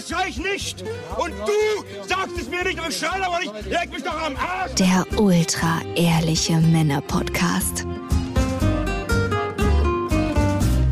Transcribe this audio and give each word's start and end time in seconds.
ich 0.00 0.14
oder 0.14 0.18
schrei 0.18 0.28
ich 0.28 0.38
nicht? 0.38 0.84
Und 1.16 1.30
du 1.30 2.06
sagst 2.06 2.38
es 2.38 2.48
mir 2.50 2.64
nicht, 2.64 2.78
aber 2.78 2.88
ich 2.88 2.96
schrei 2.96 3.22
aber 3.22 3.38
nicht. 3.38 3.66
Leg 3.66 3.92
mich 3.92 4.02
doch 4.02 4.22
am 4.22 4.34
Arsch. 4.36 4.74
Der 4.74 5.06
ultra 5.20 5.80
ehrliche 5.94 6.56
Männer-Podcast. 6.56 7.86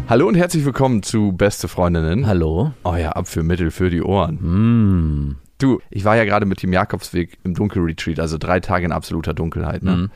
Hallo 0.08 0.26
und 0.26 0.36
herzlich 0.36 0.64
willkommen 0.64 1.02
zu 1.02 1.32
Beste 1.32 1.68
Freundinnen. 1.68 2.26
Hallo. 2.26 2.72
Euer 2.84 3.16
Abführmittel 3.16 3.70
für 3.70 3.90
die 3.90 4.02
Ohren. 4.02 4.36
Mm. 4.40 5.36
Du, 5.58 5.80
ich 5.90 6.04
war 6.04 6.16
ja 6.16 6.24
gerade 6.24 6.46
mit 6.46 6.62
dem 6.62 6.72
Jakobsweg 6.72 7.38
im 7.44 7.54
Dunkelretreat, 7.54 8.20
also 8.20 8.38
drei 8.38 8.60
Tage 8.60 8.86
in 8.86 8.92
absoluter 8.92 9.34
Dunkelheit. 9.34 9.82
Ne? 9.82 9.90
Mhm. 9.90 10.10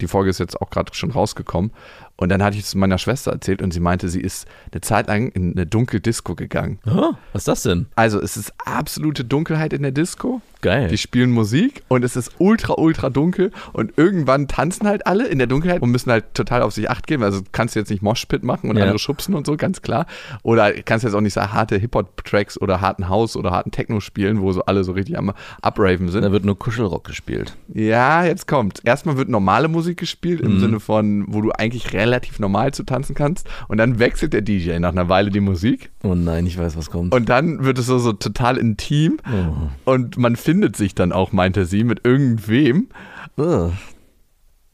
Die 0.00 0.08
Folge 0.08 0.30
ist 0.30 0.38
jetzt 0.38 0.60
auch 0.60 0.70
gerade 0.70 0.94
schon 0.94 1.10
rausgekommen. 1.10 1.70
Und 2.18 2.30
dann 2.30 2.42
hatte 2.42 2.56
ich 2.56 2.62
es 2.64 2.74
meiner 2.74 2.96
Schwester 2.98 3.30
erzählt 3.32 3.60
und 3.60 3.72
sie 3.74 3.80
meinte, 3.80 4.08
sie 4.08 4.20
ist 4.22 4.46
eine 4.72 4.80
Zeit 4.80 5.06
lang 5.08 5.28
in 5.28 5.52
eine 5.52 5.66
Dunkeldisco 5.66 6.34
gegangen. 6.34 6.78
Oh, 6.86 7.12
was 7.32 7.42
ist 7.42 7.48
das 7.48 7.62
denn? 7.64 7.86
Also 7.94 8.20
es 8.22 8.36
ist 8.38 8.54
absolute 8.64 9.22
Dunkelheit 9.24 9.72
in 9.74 9.82
der 9.82 9.92
Disco. 9.92 10.40
Geil. 10.62 10.88
Die 10.88 10.96
spielen 10.96 11.30
Musik 11.30 11.82
und 11.88 12.02
es 12.02 12.16
ist 12.16 12.32
ultra, 12.38 12.74
ultra 12.78 13.10
dunkel 13.10 13.52
und 13.74 13.92
irgendwann 13.98 14.48
tanzen 14.48 14.88
halt 14.88 15.06
alle 15.06 15.26
in 15.26 15.36
der 15.38 15.46
Dunkelheit 15.46 15.82
und 15.82 15.90
müssen 15.90 16.10
halt 16.10 16.32
total 16.32 16.62
auf 16.62 16.72
sich 16.72 16.88
acht 16.90 17.06
geben. 17.06 17.22
Also 17.22 17.42
kannst 17.52 17.74
du 17.74 17.80
jetzt 17.80 17.90
nicht 17.90 18.02
Moshpit 18.02 18.42
machen 18.42 18.70
und 18.70 18.76
Ja. 18.76 18.84
andere 18.84 18.98
schubsen 18.98 19.34
und 19.34 19.46
so, 19.46 19.56
ganz 19.58 19.82
klar. 19.82 20.06
Oder 20.42 20.72
kannst 20.72 21.04
jetzt 21.04 21.12
auch 21.14 21.20
nicht 21.20 21.34
so 21.34 21.42
harte 21.42 21.76
Hip-Hop-Tracks 21.76 22.58
oder 22.60 22.80
harten 22.80 23.08
House 23.10 23.36
oder 23.36 23.50
harten 23.50 23.70
Techno 23.70 24.00
spielen, 24.00 24.40
wo 24.40 24.50
so 24.52 24.64
alle 24.64 24.82
so 24.84 24.92
richtig 24.92 25.18
am 25.18 25.32
Upraven 25.62 26.08
sind. 26.08 26.22
Da 26.22 26.32
wird 26.32 26.46
nur 26.46 26.58
Kuschelrock 26.58 27.04
gespielt. 27.04 27.54
Ja, 27.72 28.24
jetzt 28.24 28.48
kommt. 28.48 28.80
Erstmal 28.84 29.18
wird 29.18 29.28
normale 29.28 29.68
Musik 29.68 29.98
gespielt, 29.98 30.40
im 30.40 30.54
Mhm. 30.54 30.60
Sinne 30.60 30.80
von, 30.80 31.24
wo 31.28 31.42
du 31.42 31.52
eigentlich 31.52 31.92
relativ 32.06 32.38
normal 32.38 32.72
zu 32.72 32.84
tanzen 32.84 33.14
kannst. 33.14 33.48
Und 33.68 33.78
dann 33.78 33.98
wechselt 33.98 34.32
der 34.32 34.42
DJ 34.42 34.78
nach 34.78 34.92
einer 34.92 35.08
Weile 35.08 35.30
die 35.30 35.40
Musik. 35.40 35.90
Oh 36.02 36.14
nein, 36.14 36.46
ich 36.46 36.56
weiß, 36.56 36.76
was 36.76 36.90
kommt. 36.90 37.14
Und 37.14 37.28
dann 37.28 37.64
wird 37.64 37.78
es 37.78 37.86
so, 37.86 37.98
so 37.98 38.12
total 38.12 38.56
intim. 38.56 39.18
oh. 39.26 39.90
Und 39.90 40.16
man 40.16 40.36
findet 40.36 40.76
sich 40.76 40.94
dann 40.94 41.12
auch, 41.12 41.32
meinte 41.32 41.66
sie, 41.66 41.84
mit 41.84 42.00
irgendwem. 42.04 42.88
Und 43.36 43.72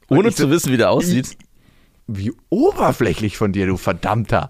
Ohne 0.07 0.31
zu 0.31 0.49
wissen, 0.49 0.71
wie 0.71 0.77
der 0.77 0.91
aussieht. 0.91 1.37
Wie 2.07 2.33
oberflächlich 2.49 3.37
von 3.37 3.51
dir, 3.53 3.65
du 3.65 3.77
Verdammter. 3.77 4.49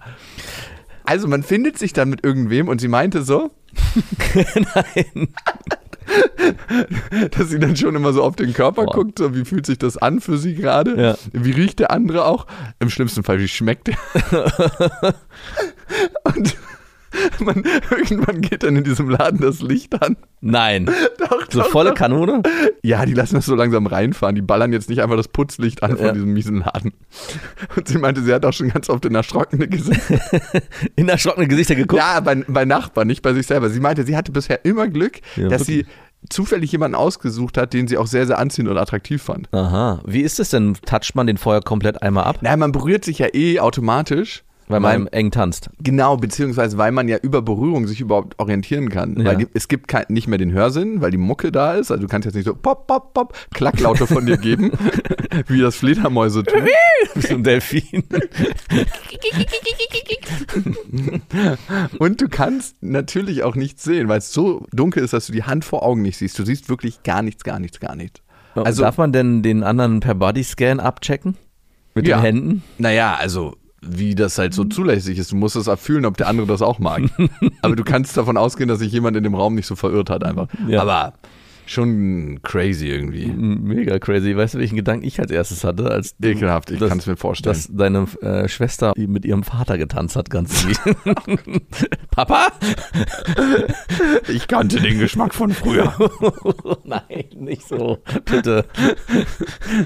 Also 1.06 1.28
man 1.28 1.44
findet 1.44 1.78
sich 1.78 1.94
dann 1.94 2.10
mit 2.10 2.24
irgendwem 2.24 2.68
und 2.68 2.80
sie 2.82 2.88
meinte 2.88 3.24
so, 3.24 3.52
Nein. 4.36 5.28
dass 7.32 7.50
sie 7.50 7.60
dann 7.60 7.76
schon 7.76 7.96
immer 7.96 8.14
so 8.14 8.24
auf 8.24 8.36
den 8.36 8.54
Körper 8.54 8.86
Boah. 8.86 8.94
guckt, 8.94 9.20
so 9.20 9.36
wie 9.36 9.46
fühlt 9.46 9.66
sich 9.66 9.78
das 9.78 9.98
an 9.98 10.20
für 10.22 10.38
sie 10.38 10.56
gerade, 10.56 11.00
Ja. 11.02 11.18
wie 11.32 11.52
riecht 11.52 11.80
der 11.80 11.92
andere 11.92 12.26
auch, 12.26 12.48
im 12.80 12.90
schlimmsten 12.90 13.24
Fall, 13.24 13.40
wie 13.40 13.48
schmeckt 13.48 13.88
der. 13.88 13.98
und 16.24 16.56
man, 17.40 17.64
irgendwann 17.92 18.42
geht 18.42 18.64
dann 18.64 18.76
in 18.76 18.84
diesem 18.84 19.10
Laden 19.10 19.40
das 19.40 19.62
Licht 19.62 20.02
an. 20.02 20.18
Nein. 20.42 20.86
Doch, 21.18 21.46
So 21.50 21.60
doch, 21.62 21.70
volle 21.70 21.90
doch. 21.92 21.96
Kanone? 21.98 22.42
Ja, 22.84 23.06
die 23.06 23.14
lassen 23.14 23.36
das 23.36 23.46
so 23.46 23.56
langsam 23.56 23.88
reinfahren. 23.88 24.36
Die 24.36 24.42
ballern 24.42 24.74
jetzt 24.74 24.90
nicht 24.90 25.02
einfach 25.02 25.16
das 25.16 25.28
Putzlicht 25.30 25.84
an 25.84 25.96
von 25.98 26.06
Ja. 26.08 26.12
diesem 26.12 26.34
miesen 26.34 26.58
Laden. 26.60 26.92
Und 27.76 27.88
sie 27.88 27.98
meinte, 27.98 28.22
sie 28.22 28.34
hat 28.34 28.46
auch 28.46 28.52
schon 28.54 28.70
ganz 28.70 28.90
oft 28.90 29.06
in 29.06 29.16
erschrockene 29.16 29.68
Gesichter. 29.68 30.20
In 30.96 31.08
erschrockene 31.10 31.48
Gesichter 31.48 31.76
geguckt? 31.76 32.02
Ja, 32.02 32.20
bei, 32.20 32.36
bei 32.48 32.66
Nachbarn, 32.66 33.08
nicht 33.08 33.22
bei 33.22 33.34
sich 33.34 33.48
selber. 33.48 33.70
Sie 33.70 33.80
meinte, 33.80 34.04
sie 34.06 34.18
hatte 34.18 34.32
bisher 34.32 34.66
immer 34.66 34.88
Glück, 34.88 35.22
Ja, 35.36 35.48
dass 35.48 35.68
wirklich. 35.68 35.86
sie 35.88 35.92
zufällig 36.30 36.72
jemanden 36.72 36.96
ausgesucht 36.96 37.58
hat, 37.58 37.74
den 37.74 37.88
sie 37.88 37.98
auch 37.98 38.08
sehr, 38.08 38.26
sehr 38.28 38.38
anziehend 38.40 38.70
und 38.70 38.78
attraktiv 38.78 39.22
fand. 39.22 39.48
Aha. 39.54 40.02
Wie 40.06 40.22
ist 40.22 40.40
es 40.40 40.50
denn? 40.50 40.76
Toucht 40.86 41.16
man 41.16 41.28
den 41.28 41.38
vorher 41.38 41.62
komplett 41.62 42.02
einmal 42.02 42.24
ab? 42.26 42.38
Naja, 42.42 42.56
man 42.58 42.72
berührt 42.72 43.04
sich 43.06 43.20
ja 43.20 43.28
eh 43.34 43.60
automatisch. 43.60 44.44
Weil 44.68 44.80
man 44.80 45.08
eng 45.08 45.30
tanzt. 45.32 45.70
Genau, 45.82 46.16
beziehungsweise 46.18 46.78
weil 46.78 46.92
man 46.92 47.08
ja 47.08 47.18
über 47.18 47.42
Berührung 47.42 47.86
sich 47.88 48.00
überhaupt 48.02 48.40
orientieren 48.40 48.90
kann. 48.90 49.18
Ja. 49.20 49.26
Weil 49.26 49.38
die, 49.38 49.48
es 49.54 49.68
gibt 49.68 49.88
kein, 49.88 50.06
nicht 50.10 50.28
mehr 50.28 50.38
den 50.38 50.52
Hörsinn, 50.52 51.02
weil 51.02 51.12
die 51.12 51.18
Mucke 51.18 51.52
da 51.52 51.74
ist. 51.74 51.92
Also 51.92 52.02
du 52.04 52.08
kannst 52.08 52.26
jetzt 52.26 52.36
nicht 52.36 52.46
so 52.46 52.56
pop, 52.56 52.88
pop, 52.88 53.14
pop, 53.14 53.38
Klacklaute 53.54 54.08
von 54.08 54.26
dir 54.26 54.38
geben, 54.38 54.72
wie 55.48 55.60
das 55.62 55.76
Fledermäuse 55.76 56.44
tun. 56.44 56.64
Wie 57.16 57.22
so 57.22 57.36
ein 57.36 57.44
Delfin. 57.44 58.04
Und 62.00 62.22
du 62.22 62.28
kannst 62.30 62.82
natürlich 62.82 63.44
auch 63.44 63.56
nichts 63.56 63.84
sehen, 63.84 64.08
weil 64.08 64.20
es 64.20 64.32
so 64.32 64.66
dunkel 64.72 65.04
ist, 65.04 65.14
dass 65.14 65.28
du 65.28 65.34
die 65.34 65.44
Hand 65.44 65.66
vor 65.66 65.84
Augen 65.84 66.02
nicht 66.02 66.18
siehst. 66.18 66.38
Du 66.40 66.46
siehst 66.46 66.70
wirklich 66.70 67.04
gar 67.04 67.22
nichts, 67.22 67.44
gar 67.44 67.60
nichts, 67.60 67.80
gar 67.80 67.96
nichts. 67.96 68.22
Also- 68.56 68.84
Darf 68.84 68.98
man 68.98 69.12
denn 69.12 69.42
den 69.44 69.64
anderen 69.64 70.00
per 70.00 70.16
Bodyscan 70.16 70.80
abchecken? 70.80 71.36
Mit 71.96 72.08
Ja. 72.08 72.18
den 72.18 72.24
Händen? 72.24 72.64
Naja, 72.78 73.16
also 73.20 73.56
wie 73.88 74.16
das 74.16 74.38
halt 74.38 74.54
so 74.54 74.64
zulässig 74.64 75.18
ist. 75.18 75.32
Du 75.32 75.36
musst 75.36 75.56
es 75.56 75.68
erfüllen, 75.68 76.06
ob 76.06 76.18
der 76.18 76.28
andere 76.28 76.48
das 76.48 76.62
auch 76.62 76.80
mag. 76.80 77.04
Aber 77.62 77.76
du 77.76 77.84
kannst 77.84 78.16
davon 78.18 78.38
ausgehen, 78.38 78.68
dass 78.68 78.80
sich 78.80 78.92
jemand 78.92 79.18
in 79.18 79.24
dem 79.24 79.36
Raum 79.36 79.56
nicht 79.56 79.68
so 79.68 79.76
verirrt 79.76 80.10
hat 80.10 80.24
einfach. 80.24 80.48
Ja. 80.68 80.82
Aber 80.82 81.14
schon 81.66 82.40
crazy 82.44 82.88
irgendwie. 82.88 83.28
Mega 83.28 84.00
crazy. 84.00 84.36
Weißt 84.36 84.56
du, 84.56 84.60
welchen 84.60 84.76
Gedanken 84.76 85.06
ich 85.06 85.20
als 85.20 85.32
erstes 85.32 85.64
hatte? 85.64 85.90
Als 85.90 86.16
Ekelhaft, 86.22 86.72
ich 86.72 86.80
kann 86.80 86.98
es 86.98 87.08
mir 87.08 87.16
vorstellen. 87.16 87.54
Dass 87.54 87.70
deine 87.72 88.06
äh, 88.22 88.48
Schwester 88.48 88.94
mit 88.96 89.26
ihrem 89.26 89.44
Vater 89.44 89.78
getanzt 89.78 90.16
hat, 90.16 90.30
ganz. 90.30 90.66
Papa? 92.12 92.48
ich 94.28 94.48
kannte 94.48 94.80
den 94.80 95.00
Geschmack 95.00 95.34
von 95.34 95.52
früher. 95.52 95.94
Nein, 96.84 97.26
nicht 97.36 97.68
so. 97.68 98.00
Bitte. 98.26 98.66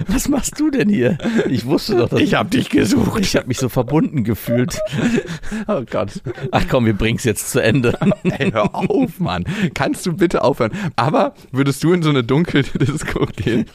Was 0.07 0.27
machst 0.27 0.59
du 0.59 0.69
denn 0.69 0.89
hier? 0.89 1.17
Ich 1.49 1.66
wusste 1.66 1.95
doch, 1.97 2.09
dass 2.09 2.19
Ich 2.19 2.33
hab 2.33 2.51
dich 2.51 2.69
gesucht. 2.69 3.21
Ich 3.21 3.35
habe 3.35 3.47
mich 3.47 3.57
so 3.57 3.69
verbunden 3.69 4.23
gefühlt. 4.23 4.79
Oh 5.67 5.83
Gott. 5.89 6.21
Ach 6.51 6.66
komm, 6.69 6.85
wir 6.85 6.93
bringen's 6.93 7.23
jetzt 7.23 7.51
zu 7.51 7.59
Ende. 7.59 7.97
Ey, 8.23 8.51
hör 8.51 8.73
auf, 8.75 9.19
Mann. 9.19 9.45
Kannst 9.73 10.05
du 10.05 10.13
bitte 10.13 10.43
aufhören? 10.43 10.71
Aber 10.95 11.33
würdest 11.67 11.83
du 11.83 11.91
in 11.94 12.01
so 12.01 12.09
eine 12.09 12.23
dunkle 12.23 12.63
Disco 12.79 13.25
gehen? 13.25 13.66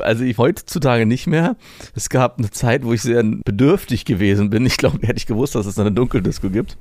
Also 0.00 0.24
ich 0.24 0.38
heutzutage 0.38 1.06
nicht 1.06 1.26
mehr. 1.26 1.56
Es 1.94 2.08
gab 2.08 2.38
eine 2.38 2.50
Zeit, 2.50 2.84
wo 2.84 2.92
ich 2.92 3.02
sehr 3.02 3.22
bedürftig 3.22 4.04
gewesen 4.04 4.50
bin. 4.50 4.66
Ich 4.66 4.76
glaube, 4.76 5.06
hätte 5.06 5.18
ich 5.18 5.26
gewusst, 5.26 5.54
dass 5.54 5.66
es 5.66 5.78
eine 5.78 5.92
Dunkeldisco 5.92 6.50
gibt. 6.50 6.76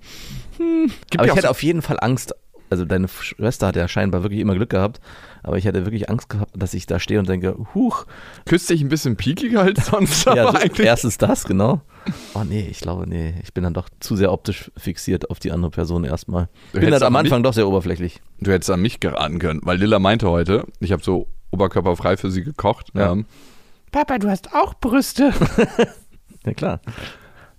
Gibt 0.57 1.19
aber 1.19 1.25
ich 1.27 1.31
hätte 1.33 1.43
so- 1.43 1.47
auf 1.49 1.61
jeden 1.61 1.81
Fall 1.81 1.97
Angst. 1.99 2.33
Also 2.73 2.85
deine 2.85 3.07
Schwester 3.07 3.67
hat 3.67 3.75
ja 3.75 3.87
scheinbar 3.87 4.23
wirklich 4.23 4.39
immer 4.39 4.55
Glück 4.55 4.71
gehabt, 4.71 4.99
aber 5.43 5.59
ich 5.59 5.65
hätte 5.65 5.85
wirklich 5.85 6.09
Angst 6.09 6.27
gehabt, 6.27 6.51
dass 6.55 6.73
ich 6.73 6.87
da 6.87 6.99
stehe 6.99 7.19
und 7.19 7.29
denke, 7.29 7.55
huch, 7.75 8.07
Küsst 8.47 8.67
dich 8.67 8.81
ein 8.81 8.89
bisschen 8.89 9.15
piekiger 9.15 9.61
als 9.61 9.85
sonst, 9.91 10.25
ja, 10.25 10.47
aber 10.47 10.59
eigentlich. 10.59 10.87
erstens 10.87 11.19
das, 11.19 11.45
genau. 11.45 11.81
Oh 12.33 12.43
nee, 12.43 12.67
ich 12.67 12.79
glaube, 12.79 13.07
nee, 13.07 13.35
ich 13.43 13.53
bin 13.53 13.63
dann 13.63 13.75
doch 13.75 13.89
zu 13.99 14.15
sehr 14.15 14.31
optisch 14.31 14.71
fixiert 14.75 15.29
auf 15.29 15.37
die 15.37 15.51
andere 15.51 15.69
Person 15.69 16.03
erstmal. 16.03 16.49
Du 16.73 16.79
bin 16.79 16.89
dann 16.89 17.03
am 17.03 17.15
Anfang 17.15 17.43
doch 17.43 17.53
sehr 17.53 17.67
oberflächlich. 17.67 18.21
Du 18.39 18.51
hättest 18.51 18.71
an 18.71 18.81
mich 18.81 18.99
geraten 18.99 19.37
können, 19.37 19.59
weil 19.63 19.77
Lilla 19.77 19.99
meinte 19.99 20.27
heute, 20.31 20.65
ich 20.79 20.91
habe 20.91 21.03
so 21.03 21.27
oberkörperfrei 21.51 22.17
für 22.17 22.31
sie 22.31 22.43
gekocht. 22.43 22.87
Ja. 22.95 23.11
Ähm, 23.11 23.27
Papa, 23.91 24.17
du 24.17 24.31
hast 24.31 24.55
auch 24.55 24.73
Brüste. 24.73 25.31
Ja 26.45 26.53
klar. 26.53 26.81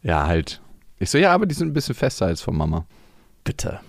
ja, 0.03 0.27
halt. 0.27 0.61
Ich 0.99 1.09
so, 1.09 1.17
ja, 1.17 1.33
aber 1.33 1.47
die 1.47 1.55
sind 1.55 1.69
ein 1.69 1.73
bisschen 1.73 1.95
fester 1.95 2.27
als 2.27 2.43
von 2.43 2.55
Mama. 2.57 2.85
Bitte. 3.45 3.81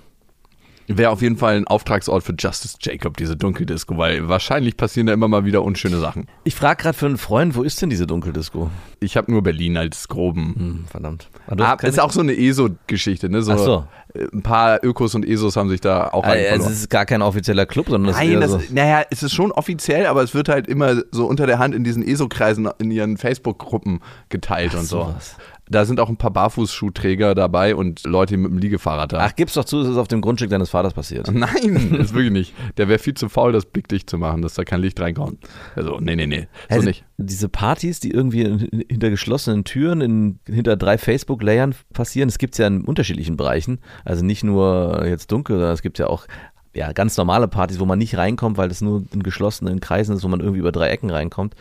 Wäre 0.88 1.10
auf 1.10 1.22
jeden 1.22 1.38
Fall 1.38 1.56
ein 1.58 1.66
Auftragsort 1.68 2.24
für 2.24 2.34
Justice 2.38 2.78
Jacob, 2.80 3.18
diese 3.18 3.36
Dunkeldisco, 3.36 3.98
weil 3.98 4.28
wahrscheinlich 4.30 4.78
passieren 4.78 5.08
da 5.08 5.14
immer 5.14 5.28
mal 5.28 5.44
wieder 5.46 5.64
unschöne 5.64 5.98
Sachen. 5.98 6.28
Ich 6.44 6.54
frage 6.56 6.84
gerade 6.84 6.98
für 6.98 7.08
einen 7.08 7.18
Freund, 7.18 7.56
wo 7.56 7.64
ist 7.64 7.82
denn 7.82 7.90
diese 7.90 8.06
Dunkeldisco? 8.06 8.70
Ich 9.00 9.18
habe 9.18 9.32
nur 9.32 9.42
Berlin 9.42 9.78
als 9.78 10.08
groben. 10.08 10.56
Hm, 10.58 10.86
verdammt. 10.90 11.30
Ah, 11.48 11.74
ist 11.82 12.00
auch 12.00 12.12
so 12.12 12.20
eine 12.22 12.34
ESO-Geschichte, 12.38 13.30
ne? 13.30 13.42
So, 13.42 13.54
Ach 13.54 13.58
so. 13.58 13.88
äh, 14.14 14.28
Ein 14.32 14.44
paar 14.44 14.84
Ökos 14.84 15.16
und 15.16 15.26
ESOs 15.28 15.56
haben 15.56 15.70
sich 15.70 15.82
da 15.82 16.10
auch 16.10 16.24
verloren. 16.24 16.62
es 16.62 16.68
ist 16.70 16.90
gar 16.90 17.06
kein 17.06 17.22
offizieller 17.22 17.66
Club, 17.66 17.88
sondern 17.90 18.12
ist 18.12 18.18
Nein, 18.18 18.40
das, 18.42 18.52
so. 18.52 18.60
naja, 18.72 19.04
es 19.10 19.24
ist 19.24 19.34
schon 19.34 19.52
offiziell, 19.52 20.06
aber 20.06 20.22
es 20.24 20.34
wird 20.36 20.50
halt 20.50 20.68
immer 20.68 21.02
so 21.12 21.26
unter 21.26 21.48
der 21.48 21.58
Hand 21.60 21.74
in 21.74 21.84
diesen 21.84 22.08
ESO-Kreisen 22.08 22.70
in 22.80 22.92
ihren 22.92 23.18
Facebook-Gruppen 23.18 24.02
geteilt 24.30 24.74
und 24.76 24.86
so. 24.86 25.04
sowas. 25.06 25.36
Da 25.70 25.86
sind 25.86 26.00
auch 26.00 26.10
ein 26.10 26.18
paar 26.18 26.32
Barfußschuhträger 26.32 27.34
dabei 27.36 27.76
und 27.76 28.04
Leute 28.06 28.38
mit 28.38 28.52
dem 28.52 28.58
Liegefahrrad 28.60 29.14
da. 29.14 29.18
Ach, 29.22 29.36
gib's 29.36 29.54
doch 29.54 29.66
zu, 29.66 29.82
es 29.82 29.88
ist 29.88 29.98
auf 29.98 30.08
dem 30.08 30.22
Grundstück 30.22 30.50
deines 30.50 30.70
Vaters 30.70 30.94
passiert. 30.94 31.28
Nein, 31.34 31.96
das 31.98 32.14
wirklich 32.14 32.32
nicht. 32.32 32.54
Der 32.78 32.88
wäre 32.88 33.00
viel 33.00 33.14
zu 33.16 33.30
faul, 33.30 33.52
das 33.52 33.66
blickdicht 33.66 34.10
zu 34.10 34.18
machen, 34.18 34.42
dass 34.42 34.54
da 34.54 34.64
kein 34.64 34.82
Licht 34.82 35.00
reinkommt. 35.00 35.44
Also, 35.76 36.00
nee, 36.00 36.16
nee, 36.16 36.28
nee. 36.28 36.48
So 36.70 36.76
Also, 36.76 36.88
nicht. 36.88 37.04
Diese 37.18 37.50
Partys, 37.50 38.00
die 38.00 38.12
irgendwie 38.12 38.42
in- 38.42 38.84
hinter 38.90 39.10
geschlossenen 39.10 39.64
Türen, 39.64 40.02
in, 40.02 40.40
hinter 40.48 40.76
drei 40.78 40.98
Facebook-Layern 40.98 41.74
passieren, 41.94 42.28
das 42.30 42.38
gibt's 42.38 42.58
ja 42.58 42.68
in 42.68 42.82
unterschiedlichen 42.86 43.38
Bereichen. 43.38 43.80
Also 44.04 44.24
nicht 44.24 44.44
nur 44.44 45.06
jetzt 45.08 45.32
dunkel, 45.32 45.56
sondern 45.56 45.74
es 45.74 45.82
gibt 45.82 45.98
ja 45.98 46.08
auch 46.08 46.28
ja, 46.76 46.92
ganz 46.92 47.16
normale 47.16 47.48
Partys, 47.48 47.80
wo 47.80 47.86
man 47.86 47.98
nicht 47.98 48.18
reinkommt, 48.18 48.58
weil 48.58 48.68
das 48.68 48.82
nur 48.82 49.04
in 49.14 49.24
geschlossenen 49.24 49.80
Kreisen 49.80 50.14
ist, 50.16 50.24
wo 50.24 50.28
man 50.28 50.42
irgendwie 50.42 50.60
über 50.60 50.74
drei 50.74 50.90
Ecken 50.90 51.10
reinkommt. 51.10 51.56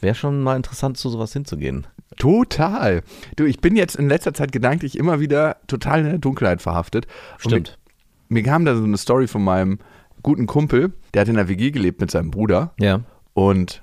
Wäre 0.00 0.14
schon 0.14 0.42
mal 0.42 0.56
interessant, 0.56 0.96
zu 0.96 1.10
sowas 1.10 1.32
hinzugehen. 1.32 1.86
Total. 2.18 3.02
Du, 3.36 3.44
ich 3.44 3.60
bin 3.60 3.76
jetzt 3.76 3.96
in 3.96 4.08
letzter 4.08 4.34
Zeit 4.34 4.52
gedanklich 4.52 4.98
immer 4.98 5.20
wieder 5.20 5.56
total 5.66 6.00
in 6.00 6.06
der 6.06 6.18
Dunkelheit 6.18 6.62
verhaftet. 6.62 7.06
Und 7.44 7.50
Stimmt. 7.50 7.78
Mir, 8.28 8.40
mir 8.40 8.42
kam 8.42 8.64
da 8.64 8.74
so 8.74 8.84
eine 8.84 8.98
Story 8.98 9.26
von 9.26 9.44
meinem 9.44 9.78
guten 10.22 10.46
Kumpel, 10.46 10.92
der 11.14 11.22
hat 11.22 11.28
in 11.28 11.36
der 11.36 11.48
WG 11.48 11.70
gelebt 11.70 12.00
mit 12.00 12.10
seinem 12.10 12.30
Bruder. 12.30 12.74
Ja. 12.78 13.00
Und 13.32 13.82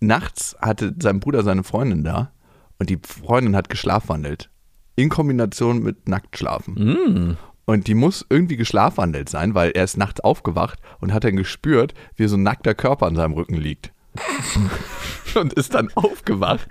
nachts 0.00 0.56
hatte 0.60 0.94
sein 1.00 1.20
Bruder 1.20 1.42
seine 1.42 1.64
Freundin 1.64 2.04
da 2.04 2.32
und 2.78 2.90
die 2.90 2.98
Freundin 3.04 3.56
hat 3.56 3.68
geschlafwandelt. 3.68 4.50
In 4.96 5.08
Kombination 5.08 5.82
mit 5.82 6.08
Nacktschlafen. 6.08 6.74
Mm. 6.74 7.36
Und 7.64 7.86
die 7.86 7.94
muss 7.94 8.26
irgendwie 8.28 8.56
geschlafwandelt 8.56 9.28
sein, 9.28 9.54
weil 9.54 9.70
er 9.70 9.84
ist 9.84 9.96
nachts 9.96 10.20
aufgewacht 10.20 10.80
und 11.00 11.12
hat 11.12 11.24
dann 11.24 11.36
gespürt, 11.36 11.94
wie 12.16 12.26
so 12.26 12.36
ein 12.36 12.42
nackter 12.42 12.74
Körper 12.74 13.06
an 13.06 13.14
seinem 13.14 13.32
Rücken 13.32 13.54
liegt. 13.54 13.92
und 15.34 15.52
ist 15.52 15.74
dann 15.74 15.88
aufgewacht 15.94 16.66